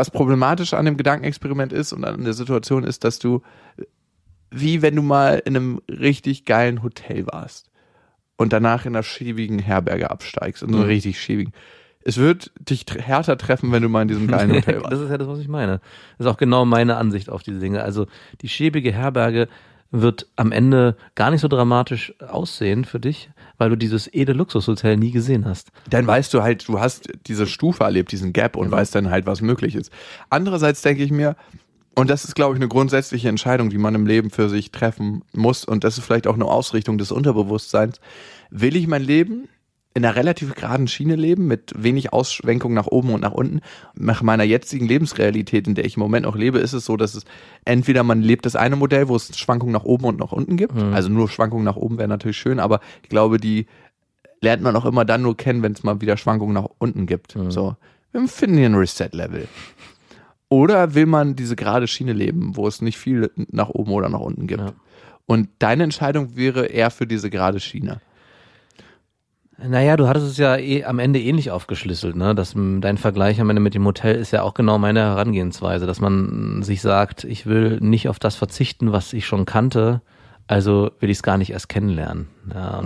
Was 0.00 0.10
problematisch 0.10 0.72
an 0.72 0.86
dem 0.86 0.96
Gedankenexperiment 0.96 1.74
ist 1.74 1.92
und 1.92 2.06
an 2.06 2.24
der 2.24 2.32
Situation 2.32 2.84
ist, 2.84 3.04
dass 3.04 3.18
du, 3.18 3.42
wie 4.50 4.80
wenn 4.80 4.96
du 4.96 5.02
mal 5.02 5.42
in 5.44 5.54
einem 5.54 5.82
richtig 5.90 6.46
geilen 6.46 6.82
Hotel 6.82 7.26
warst 7.26 7.70
und 8.38 8.54
danach 8.54 8.86
in 8.86 8.96
einer 8.96 9.02
schäbigen 9.02 9.58
Herberge 9.58 10.10
absteigst, 10.10 10.62
in 10.62 10.70
so 10.72 10.78
einer 10.78 10.86
richtig 10.86 11.20
schäbigen. 11.20 11.52
Es 12.02 12.16
wird 12.16 12.50
dich 12.58 12.86
härter 12.96 13.36
treffen, 13.36 13.72
wenn 13.72 13.82
du 13.82 13.90
mal 13.90 14.00
in 14.00 14.08
diesem 14.08 14.26
geilen 14.26 14.54
Hotel 14.54 14.76
warst. 14.80 14.90
das 14.90 15.00
ist 15.00 15.10
ja 15.10 15.18
das, 15.18 15.28
was 15.28 15.38
ich 15.38 15.48
meine. 15.48 15.82
Das 16.16 16.26
ist 16.26 16.32
auch 16.32 16.38
genau 16.38 16.64
meine 16.64 16.96
Ansicht 16.96 17.28
auf 17.28 17.42
diese 17.42 17.58
Dinge. 17.58 17.82
Also 17.82 18.06
die 18.40 18.48
schäbige 18.48 18.92
Herberge 18.92 19.48
wird 19.90 20.28
am 20.36 20.52
Ende 20.52 20.96
gar 21.14 21.30
nicht 21.30 21.40
so 21.40 21.48
dramatisch 21.48 22.14
aussehen 22.20 22.84
für 22.84 23.00
dich, 23.00 23.30
weil 23.58 23.70
du 23.70 23.76
dieses 23.76 24.12
edle 24.12 24.34
Luxushotel 24.34 24.96
nie 24.96 25.10
gesehen 25.10 25.44
hast. 25.44 25.70
dann 25.88 26.06
weißt 26.06 26.32
du 26.32 26.42
halt, 26.42 26.68
du 26.68 26.80
hast 26.80 27.08
diese 27.26 27.46
Stufe 27.46 27.84
erlebt, 27.84 28.12
diesen 28.12 28.32
Gap 28.32 28.56
und 28.56 28.70
weißt 28.70 28.94
dann 28.94 29.10
halt, 29.10 29.26
was 29.26 29.40
möglich 29.40 29.74
ist. 29.74 29.92
Andererseits 30.28 30.82
denke 30.82 31.02
ich 31.02 31.10
mir, 31.10 31.36
und 31.96 32.08
das 32.08 32.24
ist, 32.24 32.34
glaube 32.34 32.54
ich, 32.54 32.60
eine 32.60 32.68
grundsätzliche 32.68 33.28
Entscheidung, 33.28 33.68
die 33.68 33.78
man 33.78 33.94
im 33.94 34.06
Leben 34.06 34.30
für 34.30 34.48
sich 34.48 34.70
treffen 34.70 35.22
muss, 35.32 35.64
und 35.64 35.82
das 35.82 35.98
ist 35.98 36.04
vielleicht 36.04 36.28
auch 36.28 36.34
eine 36.34 36.44
Ausrichtung 36.44 36.98
des 36.98 37.10
Unterbewusstseins. 37.10 38.00
Will 38.50 38.76
ich 38.76 38.86
mein 38.86 39.02
Leben 39.02 39.48
in 40.00 40.06
einer 40.06 40.16
relativ 40.16 40.54
geraden 40.54 40.88
Schiene 40.88 41.14
leben, 41.14 41.46
mit 41.46 41.74
wenig 41.76 42.10
Ausschwenkungen 42.10 42.74
nach 42.74 42.86
oben 42.86 43.12
und 43.12 43.20
nach 43.20 43.32
unten. 43.32 43.60
Nach 43.94 44.22
meiner 44.22 44.44
jetzigen 44.44 44.86
Lebensrealität, 44.86 45.68
in 45.68 45.74
der 45.74 45.84
ich 45.84 45.98
im 45.98 46.00
Moment 46.00 46.24
auch 46.24 46.36
lebe, 46.36 46.58
ist 46.58 46.72
es 46.72 46.86
so, 46.86 46.96
dass 46.96 47.14
es 47.14 47.26
entweder 47.66 48.02
man 48.02 48.22
lebt 48.22 48.46
das 48.46 48.56
eine 48.56 48.76
Modell, 48.76 49.08
wo 49.08 49.16
es 49.16 49.36
Schwankungen 49.36 49.74
nach 49.74 49.84
oben 49.84 50.06
und 50.06 50.18
nach 50.18 50.32
unten 50.32 50.56
gibt. 50.56 50.74
Also 50.74 51.10
nur 51.10 51.28
Schwankungen 51.28 51.64
nach 51.64 51.76
oben 51.76 51.98
wäre 51.98 52.08
natürlich 52.08 52.38
schön, 52.38 52.60
aber 52.60 52.80
ich 53.02 53.10
glaube, 53.10 53.36
die 53.36 53.66
lernt 54.40 54.62
man 54.62 54.74
auch 54.74 54.86
immer 54.86 55.04
dann 55.04 55.20
nur 55.20 55.36
kennen, 55.36 55.62
wenn 55.62 55.72
es 55.72 55.82
mal 55.82 56.00
wieder 56.00 56.16
Schwankungen 56.16 56.54
nach 56.54 56.68
unten 56.78 57.04
gibt. 57.04 57.36
So, 57.50 57.76
wir 58.12 58.26
finden 58.26 58.56
hier 58.56 58.70
ein 58.70 58.74
Reset-Level. 58.74 59.48
Oder 60.48 60.94
will 60.94 61.04
man 61.04 61.36
diese 61.36 61.56
gerade 61.56 61.86
Schiene 61.86 62.14
leben, 62.14 62.56
wo 62.56 62.66
es 62.66 62.80
nicht 62.80 62.96
viel 62.96 63.30
nach 63.50 63.68
oben 63.68 63.92
oder 63.92 64.08
nach 64.08 64.20
unten 64.20 64.46
gibt? 64.46 64.62
Ja. 64.62 64.72
Und 65.26 65.50
deine 65.58 65.84
Entscheidung 65.84 66.36
wäre 66.36 66.66
eher 66.68 66.90
für 66.90 67.06
diese 67.06 67.28
gerade 67.28 67.60
Schiene. 67.60 68.00
Naja, 69.62 69.96
du 69.96 70.08
hattest 70.08 70.26
es 70.26 70.36
ja 70.38 70.56
eh 70.56 70.84
am 70.84 70.98
Ende 70.98 71.20
ähnlich 71.20 71.50
aufgeschlüsselt, 71.50 72.16
ne? 72.16 72.34
Das, 72.34 72.54
m, 72.54 72.80
dein 72.80 72.96
Vergleich 72.96 73.40
am 73.40 73.50
Ende 73.50 73.60
mit 73.60 73.74
dem 73.74 73.84
Hotel 73.84 74.16
ist 74.16 74.30
ja 74.30 74.42
auch 74.42 74.54
genau 74.54 74.78
meine 74.78 75.00
Herangehensweise, 75.00 75.86
dass 75.86 76.00
man 76.00 76.62
sich 76.62 76.80
sagt, 76.80 77.24
ich 77.24 77.46
will 77.46 77.78
nicht 77.80 78.08
auf 78.08 78.18
das 78.18 78.36
verzichten, 78.36 78.92
was 78.92 79.12
ich 79.12 79.26
schon 79.26 79.44
kannte, 79.44 80.00
also 80.46 80.90
will 81.00 81.10
ich 81.10 81.18
es 81.18 81.22
gar 81.22 81.36
nicht 81.36 81.50
erst 81.50 81.68
kennenlernen. 81.68 82.28
Ja, 82.54 82.84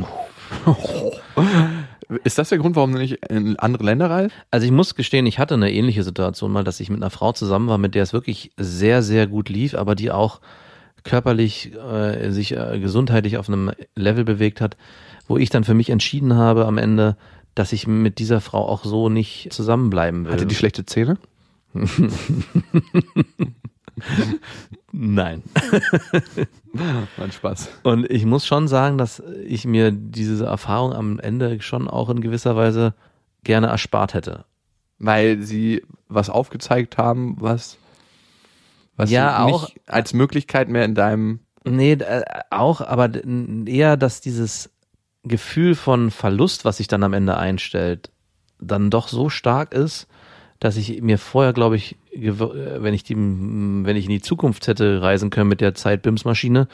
Ist 2.23 2.39
das 2.39 2.51
der 2.51 2.59
Grund, 2.59 2.77
warum 2.77 2.93
du 2.93 2.99
nicht 2.99 3.25
in 3.31 3.59
andere 3.59 3.85
Länder 3.85 4.11
reist? 4.11 4.35
Also 4.51 4.67
ich 4.67 4.73
muss 4.73 4.95
gestehen, 4.95 5.27
ich 5.27 5.39
hatte 5.39 5.55
eine 5.55 5.73
ähnliche 5.73 6.03
Situation 6.03 6.53
mal, 6.53 6.65
dass 6.65 6.81
ich 6.81 6.91
mit 6.91 7.01
einer 7.01 7.11
Frau 7.11 7.33
zusammen 7.33 7.69
war, 7.69 7.79
mit 7.79 7.95
der 7.95 8.03
es 8.03 8.13
wirklich 8.13 8.53
sehr, 8.59 9.03
sehr 9.03 9.27
gut 9.27 9.49
lief, 9.49 9.75
aber 9.75 9.95
die 9.95 10.11
auch 10.11 10.41
körperlich 11.05 11.73
äh, 11.75 12.31
sich 12.31 12.57
äh, 12.57 12.79
gesundheitlich 12.81 13.37
auf 13.39 13.49
einem 13.49 13.73
Level 13.95 14.25
bewegt 14.25 14.61
hat, 14.61 14.77
wo 15.29 15.37
ich 15.37 15.51
dann 15.51 15.65
für 15.65 15.75
mich 15.75 15.91
entschieden 15.91 16.35
habe 16.35 16.67
am 16.67 16.79
Ende, 16.79 17.17
dass 17.55 17.73
ich 17.73 17.87
mit 17.87 18.19
dieser 18.19 18.41
Frau 18.41 18.67
auch 18.69 18.85
so 18.85 19.09
nicht 19.09 19.53
zusammenbleiben 19.53 20.25
will. 20.25 20.33
Hatte 20.33 20.47
die 20.47 20.55
schlechte 20.55 20.85
Zähne? 20.87 21.19
Nein. 24.93 25.43
Mein 27.17 27.33
Spaß. 27.33 27.69
Und 27.83 28.11
ich 28.11 28.25
muss 28.25 28.47
schon 28.47 28.69
sagen, 28.69 28.99
dass 28.99 29.23
ich 29.45 29.65
mir 29.67 29.91
diese 29.93 30.45
Erfahrung 30.45 30.93
am 30.93 31.19
Ende 31.19 31.61
schon 31.61 31.89
auch 31.89 32.11
in 32.11 32.21
gewisser 32.21 32.57
Weise 32.57 32.95
gerne 33.45 33.69
erspart 33.69 34.15
hätte. 34.15 34.45
Weil 34.99 35.43
sie 35.43 35.83
was 36.09 36.31
aufgezeigt 36.31 36.99
haben, 36.99 37.37
was, 37.41 37.79
was 38.97 39.11
Ja, 39.11 39.45
nicht 39.45 39.55
auch- 39.55 39.71
als 39.87 40.13
Möglichkeit 40.15 40.69
mehr 40.69 40.85
in 40.85 40.95
deinem 40.95 41.41
Nee, 41.67 41.93
äh, 41.93 42.23
auch, 42.51 42.81
aber 42.83 43.11
eher, 43.67 43.97
dass 43.97 44.21
dieses 44.21 44.71
Gefühl 45.23 45.75
von 45.75 46.11
Verlust, 46.11 46.67
was 46.67 46.77
sich 46.77 46.89
dann 46.89 47.03
am 47.03 47.15
Ende 47.15 47.39
einstellt, 47.39 48.11
dann 48.61 48.91
doch 48.91 49.09
so 49.09 49.31
stark 49.31 49.73
ist, 49.73 50.07
dass 50.61 50.77
ich 50.77 51.01
mir 51.01 51.17
vorher, 51.19 51.55
glaube 51.55 51.77
ich, 51.77 51.97
äh, 52.13 52.33
wenn 52.39 52.93
ich 52.93 53.03
die, 53.03 53.17
wenn 53.17 53.97
ich 53.97 54.05
in 54.05 54.11
die 54.11 54.21
Zukunft 54.21 54.67
hätte 54.69 55.01
reisen 55.01 55.31
können 55.31 55.49
mit 55.49 55.63
der 55.63 55.75
Zeit-Bims-Maschine 55.75 56.69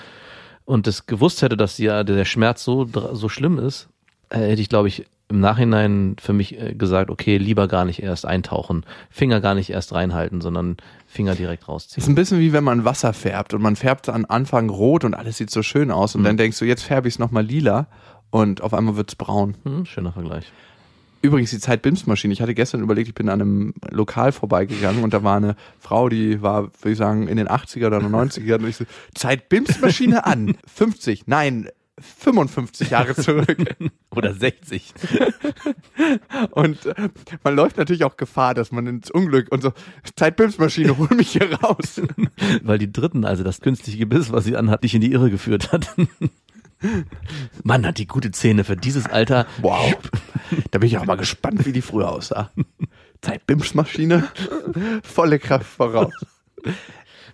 und 0.64 0.86
das 0.88 1.06
gewusst 1.06 1.42
hätte, 1.42 1.56
dass 1.56 1.78
ja 1.78 2.02
der 2.02 2.24
Schmerz 2.24 2.64
so, 2.64 2.84
so 3.12 3.28
schlimm 3.28 3.58
ist, 3.58 3.88
äh, 4.30 4.38
hätte 4.40 4.60
ich, 4.62 4.68
glaube 4.68 4.88
ich, 4.88 5.06
im 5.30 5.40
Nachhinein 5.40 6.16
für 6.20 6.32
mich 6.32 6.60
äh, 6.60 6.74
gesagt, 6.74 7.10
okay, 7.10 7.38
lieber 7.38 7.68
gar 7.68 7.84
nicht 7.84 8.02
erst 8.02 8.26
eintauchen, 8.26 8.84
Finger 9.10 9.40
gar 9.40 9.54
nicht 9.54 9.70
erst 9.70 9.92
reinhalten, 9.92 10.40
sondern 10.40 10.76
Finger 11.06 11.34
direkt 11.34 11.68
rausziehen. 11.68 12.02
Ist 12.02 12.08
ein 12.08 12.14
bisschen 12.14 12.40
wie 12.40 12.52
wenn 12.52 12.64
man 12.64 12.84
Wasser 12.84 13.12
färbt 13.12 13.54
und 13.54 13.62
man 13.62 13.76
färbt 13.76 14.08
am 14.08 14.26
Anfang 14.28 14.68
rot 14.70 15.04
und 15.04 15.14
alles 15.14 15.36
sieht 15.38 15.50
so 15.50 15.62
schön 15.62 15.90
aus 15.90 16.14
und 16.14 16.24
dann 16.24 16.36
denkst 16.36 16.58
du, 16.58 16.64
jetzt 16.64 16.82
färbe 16.82 17.08
ich 17.08 17.14
es 17.14 17.18
nochmal 17.18 17.44
lila 17.44 17.86
und 18.30 18.62
auf 18.62 18.74
einmal 18.74 18.96
wird's 18.96 19.14
braun. 19.14 19.56
Hm, 19.64 19.86
schöner 19.86 20.12
Vergleich. 20.12 20.52
Übrigens 21.22 21.50
die 21.50 21.58
Zeit-Bims-Maschine. 21.58 22.32
Ich 22.32 22.40
hatte 22.40 22.54
gestern 22.54 22.80
überlegt, 22.80 23.08
ich 23.08 23.14
bin 23.14 23.28
an 23.28 23.42
einem 23.42 23.74
Lokal 23.90 24.32
vorbeigegangen 24.32 25.04
und 25.04 25.12
da 25.12 25.22
war 25.22 25.36
eine 25.36 25.54
Frau, 25.78 26.08
die 26.08 26.40
war, 26.40 26.70
würde 26.80 26.92
ich 26.92 26.98
sagen, 26.98 27.28
in 27.28 27.36
den 27.36 27.46
80er 27.46 27.88
oder 27.88 27.98
90er 27.98 28.54
und 28.54 28.66
ich 28.66 28.76
so, 28.76 28.86
Zeit-Bims-Maschine 29.14 30.24
an. 30.24 30.56
50, 30.66 31.26
nein, 31.26 31.68
55 32.00 32.90
Jahre 32.90 33.14
zurück. 33.14 33.56
Oder 34.10 34.34
60. 34.34 34.92
Und 36.50 36.86
äh, 36.86 37.08
man 37.44 37.54
läuft 37.54 37.76
natürlich 37.76 38.04
auch 38.04 38.16
Gefahr, 38.16 38.54
dass 38.54 38.72
man 38.72 38.86
ins 38.86 39.10
Unglück 39.10 39.52
und 39.52 39.62
so, 39.62 39.72
Zeit-Bims-Maschine, 40.16 40.96
hol 40.98 41.08
mich 41.14 41.30
hier 41.30 41.52
raus. 41.52 42.00
Weil 42.62 42.78
die 42.78 42.92
dritten, 42.92 43.24
also 43.24 43.44
das 43.44 43.60
künstliche 43.60 43.98
Gebiss, 43.98 44.32
was 44.32 44.44
sie 44.44 44.56
anhat, 44.56 44.82
dich 44.84 44.94
in 44.94 45.00
die 45.00 45.12
Irre 45.12 45.30
geführt 45.30 45.72
hat. 45.72 45.94
Mann, 47.62 47.86
hat 47.86 47.98
die 47.98 48.06
gute 48.06 48.30
Zähne 48.30 48.64
für 48.64 48.76
dieses 48.76 49.06
Alter. 49.06 49.46
Wow. 49.60 49.94
Da 50.70 50.78
bin 50.78 50.88
ich 50.88 50.98
auch 50.98 51.06
mal 51.06 51.16
gespannt, 51.16 51.66
wie 51.66 51.72
die 51.72 51.82
früher 51.82 52.10
aussah. 52.10 52.50
Zeit-Bims-Maschine, 53.20 54.28
volle 55.02 55.38
Kraft 55.38 55.66
voraus. 55.66 56.12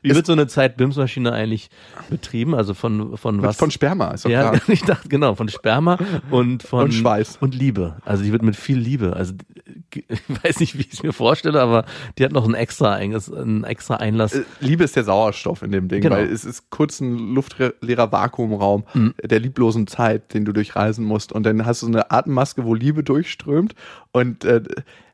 Wie 0.02 0.14
wird 0.14 0.26
so 0.26 0.32
eine 0.32 0.46
Zeit-BIMS-Maschine 0.46 1.32
eigentlich 1.32 1.70
betrieben? 2.10 2.54
Also 2.54 2.74
von, 2.74 3.16
von 3.16 3.42
was? 3.42 3.56
Von 3.56 3.70
Sperma, 3.70 4.12
ist 4.12 4.24
doch 4.24 4.30
ja, 4.30 4.50
klar. 4.50 4.62
ich 4.68 4.82
dachte, 4.82 5.08
genau, 5.08 5.34
von 5.34 5.48
Sperma 5.48 5.98
und 6.30 6.62
von 6.62 6.84
Und 6.84 6.94
Schweiß. 6.94 7.38
Und 7.40 7.54
Liebe. 7.54 7.96
Also 8.04 8.22
die 8.22 8.32
wird 8.32 8.42
mit 8.42 8.56
viel 8.56 8.78
Liebe. 8.78 9.14
Also 9.14 9.34
weiß 10.42 10.60
nicht, 10.60 10.76
wie 10.78 10.82
ich 10.82 10.92
es 10.92 11.02
mir 11.02 11.12
vorstelle, 11.12 11.60
aber 11.60 11.84
die 12.18 12.24
hat 12.24 12.32
noch 12.32 12.44
einen 12.44 12.54
extra, 12.54 12.94
einen 12.94 13.64
extra 13.64 13.96
Einlass. 13.96 14.34
Äh, 14.34 14.44
Liebe 14.60 14.84
ist 14.84 14.94
der 14.96 15.04
Sauerstoff 15.04 15.62
in 15.62 15.72
dem 15.72 15.88
Ding, 15.88 16.02
Genau. 16.02 16.16
weil 16.16 16.26
es 16.26 16.44
ist 16.44 16.70
kurz 16.70 17.00
ein 17.00 17.16
luftleerer 17.34 18.12
Vakuumraum 18.12 18.84
Mhm. 18.94 19.14
der 19.22 19.40
lieblosen 19.40 19.86
Zeit, 19.86 20.32
den 20.34 20.44
du 20.44 20.52
durchreisen 20.52 21.04
musst. 21.04 21.32
Und 21.32 21.42
dann 21.44 21.66
hast 21.66 21.82
du 21.82 21.86
eine 21.88 22.10
Atemmaske, 22.10 22.64
wo 22.64 22.74
Liebe 22.74 23.02
durchströmt. 23.02 23.74
Und 24.12 24.44
äh, 24.44 24.62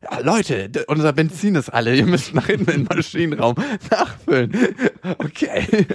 ja, 0.03 0.19
Leute, 0.21 0.71
unser 0.89 1.13
Benzin 1.13 1.55
ist 1.55 1.69
alle, 1.71 1.95
ihr 1.95 2.07
müsst 2.07 2.35
nach 2.35 2.47
hinten 2.47 2.71
in 2.71 2.85
den 2.87 2.97
Maschinenraum 2.97 3.55
nachfüllen. 3.91 4.53
Okay. 5.19 5.87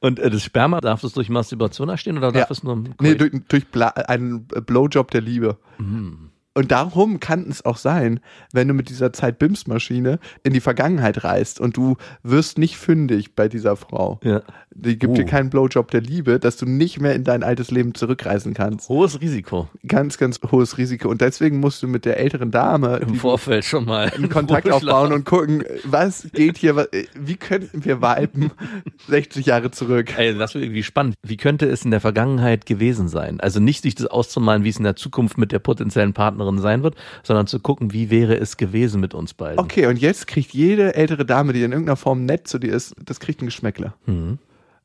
Und 0.00 0.18
äh, 0.18 0.30
das 0.30 0.42
Sperma, 0.42 0.80
darf 0.80 1.02
es 1.04 1.12
durch 1.12 1.28
Masturbation 1.28 1.88
entstehen 1.88 2.18
oder 2.18 2.32
darf 2.32 2.48
Ja. 2.48 2.50
es 2.50 2.62
nur 2.62 2.82
Nee, 3.00 3.14
durch, 3.14 3.32
durch 3.48 3.66
Bla 3.68 3.88
einen 3.88 4.46
Blowjob 4.46 5.10
der 5.10 5.20
Liebe. 5.20 5.56
Mhm. 5.78 6.30
Und 6.56 6.72
darum 6.72 7.20
kann 7.20 7.46
es 7.50 7.64
auch 7.64 7.76
sein, 7.76 8.18
wenn 8.52 8.66
du 8.66 8.72
mit 8.74 8.88
dieser 8.88 9.12
Zeit-Bims-Maschine 9.12 10.18
in 10.42 10.52
die 10.54 10.60
Vergangenheit 10.60 11.22
reist 11.22 11.60
und 11.60 11.76
du 11.76 11.96
wirst 12.22 12.56
nicht 12.58 12.78
fündig 12.78 13.34
bei 13.34 13.48
dieser 13.48 13.76
Frau. 13.76 14.18
Ja. 14.24 14.40
Die 14.74 14.98
gibt 14.98 15.16
dir 15.18 15.24
Oh. 15.24 15.28
keinen 15.28 15.50
Blowjob 15.50 15.90
der 15.90 16.00
Liebe, 16.00 16.38
dass 16.38 16.56
du 16.56 16.64
nicht 16.66 17.00
mehr 17.00 17.14
in 17.14 17.24
dein 17.24 17.42
altes 17.42 17.70
Leben 17.70 17.94
zurückreisen 17.94 18.54
kannst. 18.54 18.88
Hohes 18.88 19.20
Risiko 19.20 19.68
Ganz, 19.86 20.16
ganz 20.18 20.40
hohes 20.50 20.78
Risiko. 20.78 21.08
Und 21.10 21.20
deswegen 21.20 21.60
musst 21.60 21.82
du 21.82 21.88
mit 21.88 22.04
der 22.06 22.18
älteren 22.18 22.50
Dame 22.50 22.96
im 22.96 23.14
Vorfeld 23.16 23.64
schon 23.64 23.84
mal 23.84 24.10
einen 24.10 24.28
Kontakt 24.30 24.70
aufbauen 24.70 25.12
und 25.12 25.24
gucken, 25.26 25.62
was 25.84 26.28
geht 26.32 26.56
hier, 26.58 26.74
was, 26.76 26.88
wie 27.14 27.36
könnten 27.36 27.84
wir 27.84 28.00
viben 28.00 28.50
60 29.08 29.44
Jahre 29.46 29.70
zurück. 29.70 30.16
Ey, 30.16 30.36
das 30.36 30.54
wird 30.54 30.64
irgendwie 30.64 30.82
spannend. 30.82 31.14
Wie 31.22 31.36
könnte 31.36 31.66
es 31.66 31.84
in 31.84 31.90
der 31.90 32.00
Vergangenheit 32.00 32.64
gewesen 32.66 33.08
sein? 33.08 33.40
Also 33.40 33.60
nicht 33.60 33.82
sich 33.82 33.94
das 33.94 34.06
auszumalen, 34.06 34.64
wie 34.64 34.70
es 34.70 34.78
in 34.78 34.84
der 34.84 34.96
Zukunft 34.96 35.36
mit 35.38 35.52
der 35.52 35.58
potenziellen 35.58 36.12
Partnerin 36.14 36.45
sein 36.58 36.82
wird, 36.82 36.94
sondern 37.22 37.46
zu 37.46 37.60
gucken, 37.60 37.92
wie 37.92 38.10
wäre 38.10 38.36
es 38.36 38.56
gewesen 38.56 39.00
mit 39.00 39.14
uns 39.14 39.34
beiden. 39.34 39.58
Okay, 39.58 39.86
und 39.86 39.98
jetzt 39.98 40.26
kriegt 40.26 40.52
jede 40.52 40.94
ältere 40.94 41.24
Dame, 41.24 41.52
die 41.52 41.62
in 41.62 41.72
irgendeiner 41.72 41.96
Form 41.96 42.24
nett 42.24 42.48
zu 42.48 42.58
dir 42.58 42.72
ist, 42.72 42.94
das 43.04 43.20
kriegt 43.20 43.42
ein 43.42 43.46
Geschmäckle. 43.46 43.92
Mhm. 44.06 44.38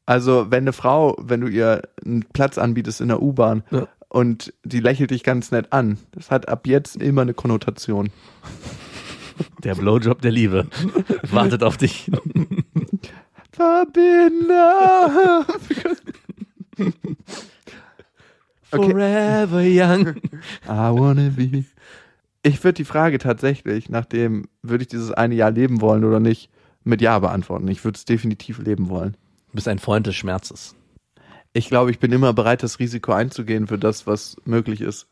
Also, 0.05 0.47
wenn 0.49 0.63
eine 0.63 0.73
Frau, 0.73 1.15
wenn 1.19 1.41
du 1.41 1.47
ihr 1.47 1.83
einen 2.05 2.25
Platz 2.33 2.57
anbietest 2.57 3.01
in 3.01 3.07
der 3.09 3.21
U-Bahn 3.21 3.63
Ja. 3.71 3.87
und 4.09 4.53
die 4.63 4.79
lächelt 4.79 5.11
dich 5.11 5.23
ganz 5.23 5.51
nett 5.51 5.71
an, 5.71 5.97
das 6.11 6.31
hat 6.31 6.49
ab 6.49 6.65
jetzt 6.67 6.95
immer 6.97 7.21
eine 7.21 7.33
Konnotation. 7.33 8.09
Der 9.63 9.73
Blowjob 9.73 10.21
der 10.21 10.29
Liebe 10.31 10.67
wartet 11.31 11.63
auf 11.63 11.77
dich. 11.77 12.11
Verbinder. 13.51 15.45
Okay. 18.71 18.91
Forever 18.91 19.61
young. 19.61 20.15
I 20.65 20.91
wanna 20.91 21.29
be. 21.29 21.65
Ich 22.43 22.63
würde 22.63 22.77
die 22.77 22.85
Frage 22.85 23.19
tatsächlich, 23.19 23.89
nachdem 23.89 24.47
würde 24.63 24.83
ich 24.83 24.87
dieses 24.87 25.11
eine 25.11 25.35
Jahr 25.35 25.51
leben 25.51 25.81
wollen 25.81 26.03
oder 26.03 26.19
nicht, 26.19 26.49
mit 26.83 27.01
Ja 27.01 27.19
beantworten. 27.19 27.67
Ich 27.67 27.83
würde 27.83 27.97
es 27.97 28.05
definitiv 28.05 28.57
leben 28.57 28.89
wollen. 28.89 29.15
Du 29.49 29.55
bist 29.55 29.67
ein 29.67 29.79
Freund 29.79 30.07
des 30.07 30.15
Schmerzes. 30.15 30.75
Ich 31.53 31.67
glaube, 31.67 31.91
ich 31.91 31.99
bin 31.99 32.11
immer 32.11 32.33
bereit, 32.33 32.63
das 32.63 32.79
Risiko 32.79 33.11
einzugehen 33.11 33.67
für 33.67 33.77
das, 33.77 34.07
was 34.07 34.37
möglich 34.45 34.81
ist. 34.81 35.07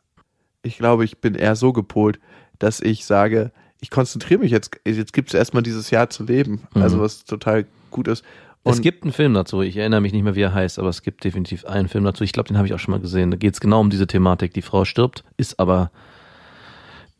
Ich 0.63 0.77
glaube, 0.77 1.05
ich 1.05 1.19
bin 1.19 1.35
eher 1.35 1.55
so 1.55 1.73
gepolt, 1.73 2.19
dass 2.57 2.79
ich 2.79 3.05
sage, 3.05 3.51
ich 3.81 3.89
konzentriere 3.89 4.39
mich 4.39 4.51
jetzt, 4.51 4.71
jetzt 4.85 5.13
gibt 5.13 5.29
es 5.29 5.33
erstmal 5.33 5.63
dieses 5.63 5.89
Jahr 5.91 6.09
zu 6.09 6.23
leben. 6.23 6.67
Mhm. 6.73 6.81
Also 6.81 6.99
was 6.99 7.25
total 7.25 7.65
gut 7.91 8.07
ist. 8.07 8.23
Es 8.63 8.77
Und 8.77 8.81
gibt 8.81 9.03
einen 9.03 9.13
Film 9.13 9.33
dazu, 9.33 9.61
ich 9.61 9.77
erinnere 9.77 10.01
mich 10.01 10.13
nicht 10.13 10.23
mehr, 10.23 10.35
wie 10.35 10.41
er 10.41 10.53
heißt, 10.53 10.79
aber 10.79 10.89
es 10.89 11.01
gibt 11.01 11.23
definitiv 11.23 11.65
einen 11.65 11.87
Film 11.87 12.03
dazu. 12.03 12.23
Ich 12.23 12.33
glaube, 12.33 12.47
den 12.47 12.57
habe 12.57 12.67
ich 12.67 12.73
auch 12.73 12.79
schon 12.79 12.91
mal 12.91 12.99
gesehen. 12.99 13.31
Da 13.31 13.37
geht 13.37 13.53
es 13.53 13.59
genau 13.61 13.79
um 13.79 13.89
diese 13.89 14.07
Thematik. 14.07 14.53
Die 14.53 14.61
Frau 14.61 14.85
stirbt, 14.85 15.23
ist 15.37 15.59
aber 15.59 15.91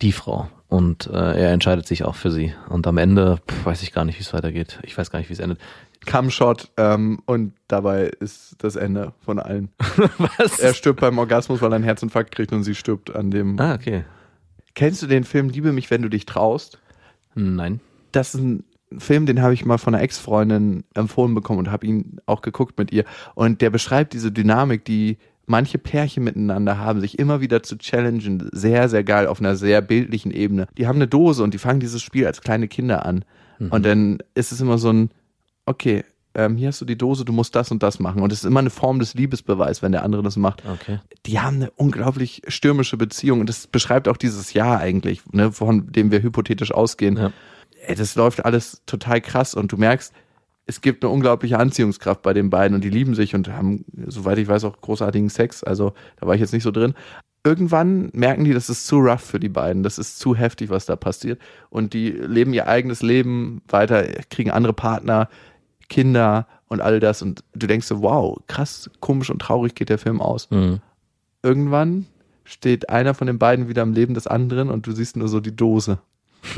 die 0.02 0.12
Frau. 0.12 0.50
Und 0.68 1.08
äh, 1.08 1.42
er 1.42 1.52
entscheidet 1.52 1.88
sich 1.88 2.04
auch 2.04 2.16
für 2.16 2.30
sie. 2.30 2.54
Und 2.70 2.86
am 2.88 2.98
Ende 2.98 3.40
pf, 3.48 3.66
weiß 3.66 3.84
ich 3.84 3.92
gar 3.92 4.06
nicht, 4.06 4.20
wie 4.20 4.24
es 4.24 4.34
weitergeht. 4.34 4.80
Ich 4.84 4.98
weiß 4.98 5.10
gar 5.10 5.20
nicht, 5.20 5.30
wie 5.30 5.34
es 5.34 5.40
endet. 5.40 5.60
Come-Shot 6.06 6.70
ähm, 6.78 7.20
und 7.26 7.54
dabei 7.68 8.12
ist 8.20 8.56
das 8.60 8.76
Ende 8.76 9.14
von 9.26 9.40
allen. 9.40 9.70
Was? 10.38 10.60
Er 10.60 10.74
stirbt 10.74 11.02
beim 11.02 11.18
Orgasmus, 11.18 11.62
weil 11.62 11.72
er 11.72 11.76
einen 11.76 11.84
Herzinfarkt 11.84 12.32
kriegt 12.32 12.54
und 12.54 12.64
sie 12.64 12.76
stirbt 12.76 13.14
an 13.14 13.32
dem. 13.32 13.60
ah, 13.60 13.74
okay. 13.74 14.06
Kennst 14.76 15.02
du 15.02 15.08
den 15.08 15.24
Film 15.24 15.50
Liebe 15.50 15.74
mich, 15.74 15.92
wenn 15.92 16.02
du 16.02 16.10
dich 16.10 16.26
traust? 16.26 16.80
Nein. 17.36 17.80
das 18.12 18.34
ist 18.34 18.42
ein 18.42 18.64
Film, 18.98 19.26
den 19.26 19.42
habe 19.42 19.54
ich 19.54 19.66
mal 19.66 19.78
von 19.78 19.94
einer 19.94 20.04
Ex-Freundin 20.04 20.84
empfohlen 20.94 21.36
bekommen 21.36 21.60
und 21.60 21.72
habe 21.72 21.86
ihn 21.86 22.20
auch 22.26 22.42
geguckt 22.42 22.78
mit 22.78 22.92
ihr. 22.92 23.06
Und 23.36 23.62
der 23.62 23.70
beschreibt 23.70 24.14
diese 24.14 24.32
Dynamik, 24.32 24.84
die 24.86 25.18
manche 25.46 25.78
Pärchen 25.78 26.24
miteinander 26.24 26.78
haben, 26.78 27.00
sich 27.02 27.18
immer 27.20 27.42
wieder 27.42 27.64
zu 27.64 27.78
challengen. 27.78 28.50
Sehr, 28.52 28.90
sehr 28.90 29.04
geil 29.04 29.28
auf 29.28 29.40
einer 29.40 29.56
sehr 29.56 29.82
bildlichen 29.82 30.32
Ebene. 30.32 30.68
Die 30.78 30.88
haben 30.88 30.98
eine 30.98 31.08
Dose 31.08 31.44
und 31.44 31.54
die 31.54 31.58
fangen 31.58 31.80
dieses 31.80 32.02
Spiel 32.02 32.26
als 32.26 32.42
kleine 32.42 32.68
Kinder 32.68 33.06
an. 33.06 33.26
Und 33.72 33.86
dann 33.86 34.20
ist 34.36 34.52
es 34.54 34.62
immer 34.62 34.78
so 34.78 34.90
ein, 34.90 35.10
okay, 35.66 36.06
ähm, 36.34 36.56
hier 36.56 36.70
hast 36.70 36.80
du 36.80 36.86
die 36.86 36.98
Dose, 36.98 37.26
du 37.26 37.34
musst 37.34 37.56
das 37.56 37.72
und 37.72 37.84
das 37.84 38.00
machen. 38.00 38.22
Und 38.22 38.32
es 38.32 38.40
ist 38.40 38.46
immer 38.46 38.60
eine 38.60 38.70
Form 38.70 39.00
des 39.00 39.16
Liebesbeweis, 39.16 39.82
wenn 39.82 39.92
der 39.92 40.04
andere 40.04 40.24
das 40.24 40.38
macht 40.38 40.64
Okay. 40.66 41.00
die 41.26 41.40
haben 41.40 41.58
eine 41.58 41.72
unglaublich 41.72 42.42
stürmische 42.48 42.96
Beziehung 42.98 43.42
und 43.42 43.50
das 43.50 43.68
beschreibt 43.68 44.08
auch 44.08 44.18
dieses 44.18 44.54
Jahr 44.54 44.80
eigentlich, 44.80 45.22
ne, 45.32 45.52
von 45.52 45.92
dem 45.92 46.12
wir 46.12 46.22
hypothetisch 46.22 46.72
ausgehen. 46.72 47.18
Ja. 47.18 47.32
Ey, 47.86 47.96
das 47.96 48.16
läuft 48.16 48.46
alles 48.46 48.82
total 48.86 49.22
krass 49.22 49.54
und 49.56 49.72
du 49.72 49.78
merkst, 49.78 50.14
es 50.66 50.82
gibt 50.82 51.04
eine 51.04 51.12
unglaubliche 51.12 51.58
Anziehungskraft 51.58 52.22
bei 52.22 52.34
den 52.34 52.50
beiden 52.52 52.76
und 52.76 52.84
die 52.84 52.90
lieben 52.92 53.16
sich 53.16 53.34
und 53.34 53.48
haben, 53.48 53.86
soweit 54.08 54.38
ich 54.38 54.48
weiß, 54.48 54.64
auch 54.66 54.80
großartigen 54.82 55.30
Sex. 55.30 55.64
Also 55.64 55.94
da 56.20 56.28
war 56.28 56.36
ich 56.36 56.42
jetzt 56.42 56.54
nicht 56.54 56.64
so 56.64 56.70
drin. 56.72 56.94
Irgendwann 57.44 58.10
merken 58.14 58.44
die, 58.44 58.54
das 58.54 58.70
ist 58.70 58.86
zu 58.86 58.98
rough 58.98 59.22
für 59.22 59.40
die 59.40 59.50
beiden, 59.50 59.82
das 59.82 59.98
ist 59.98 60.20
zu 60.20 60.36
heftig, 60.36 60.70
was 60.70 60.86
da 60.86 60.96
passiert. 60.96 61.42
Und 61.70 61.94
die 61.94 62.10
leben 62.10 62.54
ihr 62.54 62.68
eigenes 62.68 63.02
Leben 63.02 63.62
weiter, 63.68 64.04
kriegen 64.30 64.52
andere 64.52 64.74
Partner, 64.74 65.30
Kinder 65.88 66.48
und 66.68 66.82
all 66.82 67.00
das. 67.00 67.22
Und 67.24 67.44
du 67.56 67.66
denkst 67.66 67.88
so, 67.88 68.04
wow, 68.04 68.38
krass, 68.46 68.92
komisch 69.00 69.32
und 69.32 69.40
traurig 69.42 69.74
geht 69.74 69.90
der 69.90 69.98
Film 69.98 70.22
aus 70.22 70.52
Mhm. 70.52 70.82
irgendwann 71.42 72.06
steht 72.44 72.90
einer 72.90 73.14
von 73.14 73.28
den 73.28 73.40
beiden 73.40 73.70
wieder 73.70 73.84
im 73.84 73.94
Leben 73.94 74.14
des 74.16 74.28
anderen 74.28 74.70
und 74.70 74.86
du 74.86 74.92
siehst 74.92 75.16
nur 75.18 75.30
so 75.30 75.40
die 75.40 75.56
Dose. 75.56 76.00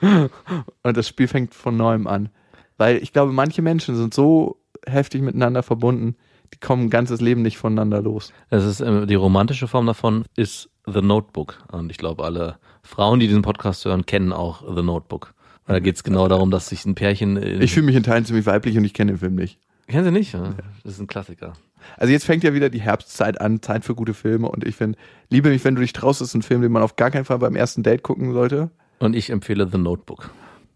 und 0.00 0.96
das 0.96 1.08
Spiel 1.08 1.28
fängt 1.28 1.54
von 1.54 1.76
neuem 1.76 2.06
an. 2.06 2.30
Weil 2.78 2.96
ich 2.96 3.12
glaube, 3.12 3.32
manche 3.32 3.62
Menschen 3.62 3.96
sind 3.96 4.14
so 4.14 4.56
heftig 4.86 5.22
miteinander 5.22 5.62
verbunden, 5.62 6.16
die 6.54 6.58
kommen 6.58 6.84
ein 6.84 6.90
ganzes 6.90 7.20
Leben 7.20 7.42
nicht 7.42 7.58
voneinander 7.58 8.02
los. 8.02 8.32
Das 8.48 8.64
ist 8.64 8.80
äh, 8.80 9.06
die 9.06 9.14
romantische 9.14 9.68
Form 9.68 9.86
davon 9.86 10.24
ist 10.36 10.70
The 10.86 11.02
Notebook. 11.02 11.62
Und 11.70 11.90
ich 11.90 11.98
glaube, 11.98 12.24
alle 12.24 12.58
Frauen, 12.82 13.20
die 13.20 13.28
diesen 13.28 13.42
Podcast 13.42 13.84
hören, 13.84 14.06
kennen 14.06 14.32
auch 14.32 14.62
The 14.74 14.82
Notebook. 14.82 15.34
Weil 15.66 15.76
da 15.76 15.80
geht 15.80 15.96
es 15.96 16.02
genau 16.02 16.26
darum, 16.26 16.50
dass 16.50 16.68
sich 16.68 16.84
ein 16.86 16.94
Pärchen. 16.94 17.36
Ich 17.60 17.74
fühle 17.74 17.86
mich 17.86 17.94
in 17.94 18.02
Teilen 18.02 18.24
ziemlich 18.24 18.46
weiblich 18.46 18.76
und 18.76 18.84
ich 18.84 18.94
kenne 18.94 19.12
den 19.12 19.18
Film 19.18 19.36
nicht. 19.36 19.60
Kennen 19.86 20.04
Sie 20.04 20.10
nicht? 20.10 20.32
Ja, 20.32 20.54
Das 20.82 20.94
ist 20.94 21.00
ein 21.00 21.06
Klassiker. 21.06 21.52
Also 21.96 22.12
jetzt 22.12 22.24
fängt 22.24 22.44
ja 22.44 22.54
wieder 22.54 22.70
die 22.70 22.80
Herbstzeit 22.80 23.40
an, 23.40 23.62
Zeit 23.62 23.84
für 23.84 23.94
gute 23.94 24.14
Filme 24.14 24.48
und 24.48 24.64
ich 24.66 24.76
finde, 24.76 24.98
Liebe 25.30 25.48
mich, 25.48 25.64
wenn 25.64 25.74
du 25.74 25.80
dich 25.80 25.92
traust, 25.92 26.20
ist 26.20 26.34
ein 26.34 26.42
Film, 26.42 26.62
den 26.62 26.72
man 26.72 26.82
auf 26.82 26.96
gar 26.96 27.10
keinen 27.10 27.24
Fall 27.24 27.38
beim 27.38 27.56
ersten 27.56 27.82
Date 27.82 28.02
gucken 28.02 28.32
sollte. 28.32 28.70
Und 29.00 29.16
ich 29.16 29.30
empfehle 29.30 29.68
The 29.70 29.78
Notebook. 29.78 30.30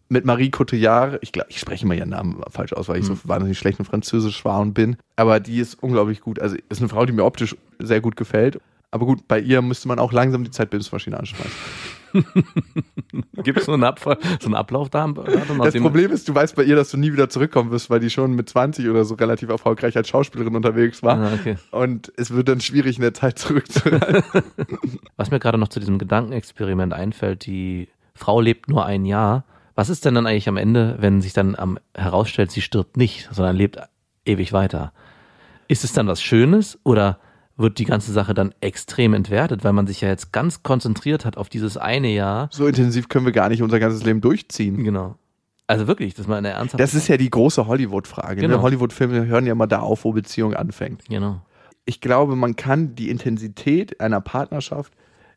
mit 0.08 0.24
Marie 0.24 0.50
Cotillard, 0.50 1.18
ich 1.22 1.32
glaube, 1.32 1.48
ich 1.50 1.58
spreche 1.58 1.84
immer 1.84 1.94
ihren 1.94 2.10
Namen 2.10 2.40
falsch 2.50 2.72
aus, 2.72 2.88
weil 2.88 2.98
ich 2.98 3.06
so 3.06 3.16
wahnsinnig 3.24 3.58
schlecht 3.58 3.78
in 3.78 3.84
Französisch 3.84 4.44
war 4.44 4.60
und 4.60 4.74
bin, 4.74 4.96
aber 5.16 5.40
die 5.40 5.58
ist 5.58 5.82
unglaublich 5.82 6.20
gut. 6.20 6.40
Also 6.40 6.56
ist 6.68 6.80
eine 6.80 6.88
Frau, 6.88 7.04
die 7.06 7.12
mir 7.12 7.24
optisch 7.24 7.56
sehr 7.78 8.00
gut 8.00 8.16
gefällt, 8.16 8.60
Aber 8.94 9.06
gut, 9.06 9.26
bei 9.26 9.40
ihr 9.40 9.60
müsste 9.60 9.88
man 9.88 9.98
auch 9.98 10.12
langsam 10.12 10.44
die 10.44 10.52
Zeitbildungsmaschine 10.52 11.18
anschmeißen. 11.18 11.52
Gibt 13.42 13.58
es 13.58 13.64
so 13.64 13.72
einen, 13.72 13.82
Abfall, 13.82 14.18
so 14.38 14.46
einen 14.46 14.54
Ablauf 14.54 14.88
da? 14.88 15.08
Das 15.08 15.74
Problem 15.74 16.12
ist, 16.12 16.28
du 16.28 16.34
weißt 16.34 16.54
bei 16.54 16.62
ihr, 16.62 16.76
dass 16.76 16.92
du 16.92 16.96
nie 16.96 17.12
wieder 17.12 17.28
zurückkommen 17.28 17.72
wirst, 17.72 17.90
weil 17.90 17.98
die 17.98 18.08
schon 18.08 18.36
mit 18.36 18.48
20 18.48 18.88
oder 18.88 19.04
so 19.04 19.16
relativ 19.16 19.48
erfolgreich 19.48 19.96
als 19.96 20.08
Schauspielerin 20.08 20.54
unterwegs 20.54 21.02
war. 21.02 21.18
Ah, 21.18 21.32
okay. 21.34 21.56
Und 21.72 22.12
es 22.16 22.30
wird 22.30 22.48
dann 22.48 22.60
schwierig, 22.60 22.94
in 22.98 23.02
der 23.02 23.14
Zeit 23.14 23.36
zurückzureisen. 23.40 24.22
Was 25.16 25.32
mir 25.32 25.40
gerade 25.40 25.58
noch 25.58 25.68
zu 25.68 25.80
diesem 25.80 25.98
Gedankenexperiment 25.98 26.92
einfällt, 26.92 27.46
die 27.46 27.88
Frau 28.14 28.40
lebt 28.40 28.68
nur 28.68 28.86
ein 28.86 29.04
Jahr. 29.04 29.44
Was 29.74 29.88
ist 29.88 30.04
denn 30.04 30.14
dann 30.14 30.26
eigentlich 30.26 30.48
am 30.48 30.56
Ende, 30.56 30.96
wenn 31.00 31.20
sich 31.20 31.32
dann 31.32 31.56
am, 31.56 31.78
herausstellt, 31.94 32.50
sie 32.50 32.60
stirbt 32.60 32.96
nicht, 32.96 33.28
sondern 33.32 33.56
lebt 33.56 33.78
ewig 34.24 34.52
weiter? 34.52 34.92
Ist 35.66 35.84
es 35.84 35.92
dann 35.92 36.06
was 36.06 36.22
Schönes 36.22 36.78
oder 36.84 37.18
wird 37.56 37.78
die 37.78 37.84
ganze 37.84 38.12
Sache 38.12 38.34
dann 38.34 38.52
extrem 38.60 39.14
entwertet, 39.14 39.64
weil 39.64 39.72
man 39.72 39.86
sich 39.86 40.00
ja 40.00 40.08
jetzt 40.08 40.32
ganz 40.32 40.62
konzentriert 40.62 41.24
hat 41.24 41.36
auf 41.36 41.48
dieses 41.48 41.76
eine 41.76 42.08
Jahr. 42.08 42.48
So 42.52 42.66
intensiv 42.66 43.08
können 43.08 43.26
wir 43.26 43.32
gar 43.32 43.48
nicht 43.48 43.62
unser 43.62 43.78
ganzes 43.78 44.04
Leben 44.04 44.20
durchziehen. 44.20 44.82
Genau. 44.82 45.16
Also 45.66 45.86
wirklich, 45.86 46.14
das 46.14 46.22
ist 46.22 46.28
mal 46.28 46.36
eine 46.36 46.50
ernsthafte 46.50 46.76
Das 46.76 46.94
ist 46.94 47.08
ja 47.08 47.16
die 47.16 47.30
große 47.30 47.66
Hollywood-Frage. 47.66 48.40
Genau. 48.40 48.56
Ne? 48.56 48.62
Hollywood-Filme 48.62 49.26
hören 49.26 49.46
ja 49.46 49.54
mal 49.54 49.66
da 49.66 49.80
auf, 49.80 50.04
wo 50.04 50.12
Beziehung 50.12 50.54
anfängt. 50.54 51.04
Genau. 51.08 51.40
Ich 51.86 52.00
glaube, 52.00 52.36
man 52.36 52.56
kann 52.56 52.94
die 52.94 53.08
Intensität 53.08 54.00
einer 54.00 54.20
Partnerschaft, 54.20 54.92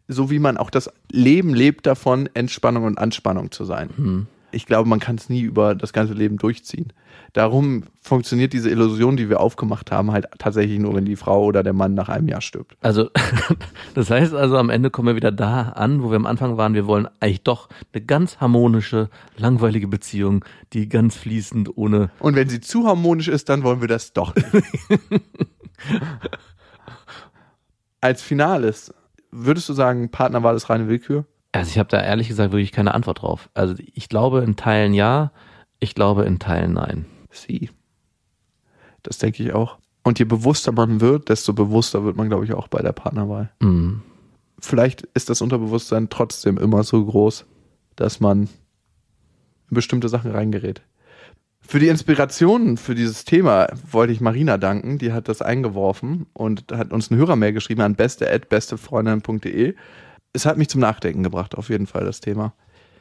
so 0.07 0.29
wie 0.29 0.39
man 0.39 0.57
auch 0.57 0.69
das 0.69 0.89
Leben 1.11 1.53
lebt 1.53 1.85
davon, 1.85 2.29
Entspannung 2.33 2.85
und 2.85 2.97
Anspannung 2.97 3.51
zu 3.51 3.65
sein. 3.65 4.27
Ich 4.51 4.65
glaube, 4.65 4.87
man 4.87 4.99
kann 4.99 5.17
es 5.17 5.29
nie 5.29 5.41
über 5.41 5.75
das 5.75 5.93
ganze 5.93 6.13
Leben 6.13 6.37
durchziehen. 6.37 6.93
Darum 7.33 7.83
funktioniert 8.01 8.53
diese 8.53 8.69
Illusion, 8.69 9.17
die 9.17 9.29
wir 9.29 9.41
aufgemacht 9.41 9.91
haben, 9.91 10.11
halt 10.11 10.25
tatsächlich 10.39 10.79
nur, 10.79 10.95
wenn 10.95 11.05
die 11.05 11.15
Frau 11.15 11.43
oder 11.43 11.61
der 11.61 11.73
Mann 11.73 11.93
nach 11.93 12.09
einem 12.09 12.27
Jahr 12.27 12.41
stirbt. 12.41 12.77
Also, 12.81 13.09
das 13.93 14.09
heißt 14.09 14.33
also, 14.33 14.57
am 14.57 14.69
Ende 14.69 14.89
kommen 14.89 15.09
wir 15.09 15.15
wieder 15.15 15.31
da 15.31 15.63
an, 15.69 16.01
wo 16.01 16.09
wir 16.09 16.15
am 16.15 16.25
Anfang 16.25 16.57
waren. 16.57 16.73
Wir 16.73 16.87
wollen 16.87 17.07
eigentlich 17.19 17.43
doch 17.43 17.69
eine 17.93 18.03
ganz 18.03 18.39
harmonische, 18.39 19.09
langweilige 19.37 19.87
Beziehung, 19.87 20.43
die 20.73 20.89
ganz 20.89 21.15
fließend 21.15 21.77
ohne. 21.77 22.09
Und 22.19 22.35
wenn 22.35 22.49
sie 22.49 22.61
zu 22.61 22.87
harmonisch 22.87 23.27
ist, 23.27 23.49
dann 23.49 23.63
wollen 23.63 23.81
wir 23.81 23.87
das 23.87 24.13
doch. 24.13 24.33
Als 28.01 28.21
Finales, 28.21 28.93
würdest 29.31 29.69
du 29.69 29.73
sagen, 29.73 30.09
Partnerwahl 30.09 30.55
ist 30.55 30.69
reine 30.69 30.87
Willkür? 30.87 31.25
Also, 31.51 31.71
ich 31.71 31.79
habe 31.79 31.89
da 31.89 32.01
ehrlich 32.01 32.27
gesagt 32.27 32.51
wirklich 32.51 32.71
keine 32.71 32.93
Antwort 32.93 33.21
drauf. 33.21 33.49
Also, 33.53 33.75
ich 33.93 34.09
glaube 34.09 34.41
in 34.41 34.55
Teilen 34.55 34.93
ja, 34.93 35.31
ich 35.79 35.95
glaube 35.95 36.25
in 36.25 36.39
Teilen 36.39 36.73
nein. 36.73 37.05
Sie. 37.31 37.69
Das 39.03 39.17
denke 39.17 39.43
ich 39.43 39.53
auch. 39.53 39.77
Und 40.03 40.19
je 40.19 40.25
bewusster 40.25 40.71
man 40.71 41.01
wird, 41.01 41.29
desto 41.29 41.53
bewusster 41.53 42.03
wird 42.03 42.15
man, 42.15 42.29
glaube 42.29 42.45
ich, 42.45 42.53
auch 42.53 42.67
bei 42.67 42.81
der 42.81 42.93
Partnerwahl. 42.93 43.51
Mhm. 43.59 44.01
Vielleicht 44.59 45.01
ist 45.01 45.29
das 45.29 45.41
Unterbewusstsein 45.41 46.09
trotzdem 46.09 46.57
immer 46.57 46.83
so 46.83 47.03
groß, 47.05 47.45
dass 47.95 48.19
man 48.19 48.43
in 48.43 48.49
bestimmte 49.75 50.09
Sachen 50.09 50.31
reingerät. 50.31 50.81
Für 51.69 51.79
die 51.79 51.89
Inspiration 51.89 52.77
für 52.77 52.95
dieses 52.95 53.25
Thema 53.25 53.67
wollte 53.91 54.13
ich 54.13 54.21
Marina 54.21 54.57
danken. 54.57 54.99
Die 54.99 55.11
hat 55.11 55.27
das 55.27 55.41
eingeworfen 55.41 56.25
und 56.31 56.71
hat 56.71 56.93
uns 56.93 57.11
eine 57.11 57.19
Hörermail 57.19 57.51
geschrieben 57.51 57.81
an 57.81 57.95
beste@bestefreundin.de. 57.95 59.75
Es 60.31 60.45
hat 60.45 60.57
mich 60.57 60.69
zum 60.69 60.79
Nachdenken 60.79 61.23
gebracht, 61.23 61.55
auf 61.55 61.67
jeden 61.67 61.85
Fall 61.85 62.05
das 62.05 62.21
Thema. 62.21 62.53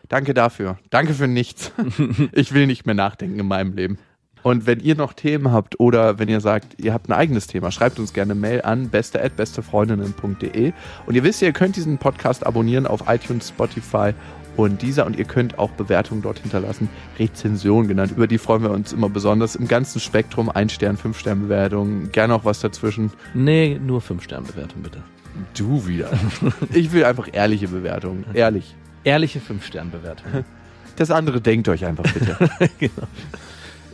Danke 0.09 0.35
dafür. 0.35 0.79
Danke 0.91 1.15
für 1.15 1.29
nichts. 1.29 1.71
Ich 2.33 2.53
will 2.55 2.67
nicht 2.67 2.87
mehr 2.87 2.97
nachdenken 2.97 3.39
in 3.39 3.47
meinem 3.47 3.73
Leben. 3.73 3.99
Und 4.43 4.67
wenn 4.67 4.81
ihr 4.81 4.97
noch 4.97 5.13
Themen 5.13 5.53
habt 5.53 5.79
oder 5.79 6.19
wenn 6.19 6.29
ihr 6.29 6.41
sagt, 6.41 6.81
ihr 6.83 6.93
habt 6.93 7.09
ein 7.09 7.13
eigenes 7.13 7.47
Thema, 7.47 7.71
schreibt 7.71 8.01
uns 8.01 8.13
gerne 8.13 8.35
Mail 8.35 8.63
an 8.63 8.91
beste@bestefreundinnen.de. 8.91 10.73
Und 11.07 11.15
ihr 11.15 11.23
wisst, 11.23 11.41
ihr 11.41 11.53
könnt 11.53 11.77
diesen 11.77 11.99
Podcast 11.99 12.45
abonnieren 12.45 12.89
auf 12.89 13.05
iTunes, 13.09 13.49
Spotify 13.49 14.13
und 14.57 14.83
dieser 14.83 15.07
und 15.07 15.17
ihr 15.17 15.25
könnt 15.25 15.59
auch 15.59 15.71
Bewertungen 15.71 16.23
dort 16.23 16.39
hinterlassen, 16.39 16.89
Rezension 17.19 17.89
genannt. 17.89 18.13
Über 18.17 18.27
die 18.27 18.39
freuen 18.39 18.63
wir 18.63 18.71
uns 18.71 18.93
immer 18.93 19.09
besonders 19.09 19.55
im 19.55 19.69
ganzen 19.69 20.01
Spektrum, 20.01 20.49
ein 20.49 20.69
Stern, 20.69 20.97
fünf 20.97 21.19
Stern 21.19 21.43
Bewertungen, 21.43 22.11
gerne 22.13 22.35
auch 22.35 22.45
was 22.45 22.61
dazwischen. 22.61 23.13
Nee, 23.35 23.79
nur 23.85 24.01
5-Sterne-Bewertung 24.01 24.83
bitte. 24.83 25.03
Du 25.55 25.87
wieder. 25.87 26.11
Ich 26.73 26.93
will 26.93 27.05
einfach 27.05 27.29
ehrliche 27.31 27.69
Bewertungen, 27.69 28.25
ehrlich. 28.35 28.75
Ehrliche 29.05 29.41
5-Sterne-Bewertung. 29.41 30.45
Das 30.97 31.11
andere 31.11 31.43
denkt 31.43 31.69
euch 31.69 31.85
einfach 31.85 32.11
bitte. 32.11 32.39
genau. 32.79 33.07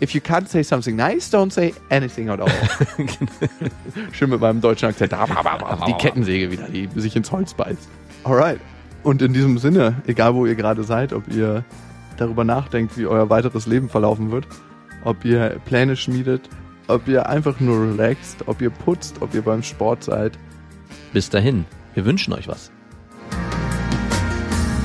If 0.00 0.14
you 0.14 0.20
can't 0.20 0.46
say 0.46 0.62
something 0.62 0.94
nice, 0.94 1.32
don't 1.34 1.52
say 1.52 1.74
anything 1.90 2.28
at 2.28 2.40
all. 2.40 2.48
Schön 4.12 4.30
mit 4.30 4.40
meinem 4.40 4.60
deutschen 4.60 4.88
Akzent. 4.88 5.12
Die 5.12 5.92
Kettensäge 5.94 6.52
wieder, 6.52 6.68
die 6.68 6.88
sich 6.94 7.16
ins 7.16 7.32
Holz 7.32 7.54
beißt. 7.54 7.88
Alright. 8.22 8.60
Und 9.02 9.20
in 9.22 9.32
diesem 9.32 9.58
Sinne, 9.58 10.02
egal 10.06 10.34
wo 10.34 10.46
ihr 10.46 10.54
gerade 10.54 10.84
seid, 10.84 11.12
ob 11.12 11.28
ihr 11.28 11.64
darüber 12.16 12.44
nachdenkt, 12.44 12.96
wie 12.96 13.06
euer 13.06 13.30
weiteres 13.30 13.66
Leben 13.66 13.88
verlaufen 13.88 14.30
wird, 14.30 14.46
ob 15.04 15.24
ihr 15.24 15.60
Pläne 15.64 15.96
schmiedet, 15.96 16.48
ob 16.86 17.08
ihr 17.08 17.28
einfach 17.28 17.58
nur 17.60 17.80
relaxt, 17.82 18.46
ob 18.46 18.60
ihr 18.60 18.70
putzt, 18.70 19.20
ob 19.20 19.34
ihr 19.34 19.42
beim 19.42 19.62
Sport 19.62 20.04
seid. 20.04 20.38
Bis 21.12 21.30
dahin, 21.30 21.64
wir 21.94 22.04
wünschen 22.04 22.32
euch 22.32 22.48
was. 22.48 22.70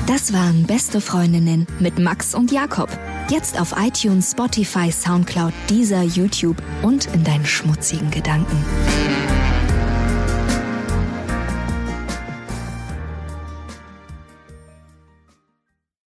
Das 0.06 0.32
waren 0.32 0.66
Beste 0.66 1.00
Freundinnen 1.00 1.66
mit 1.78 1.98
Max 1.98 2.34
und 2.34 2.50
Jakob. 2.50 2.88
Jetzt 3.28 3.60
auf 3.60 3.74
iTunes, 3.78 4.30
Spotify, 4.32 4.90
Soundcloud, 4.90 5.52
dieser 5.68 6.02
YouTube 6.02 6.56
und 6.82 7.12
in 7.14 7.24
deinen 7.24 7.44
schmutzigen 7.44 8.10
Gedanken. 8.10 8.56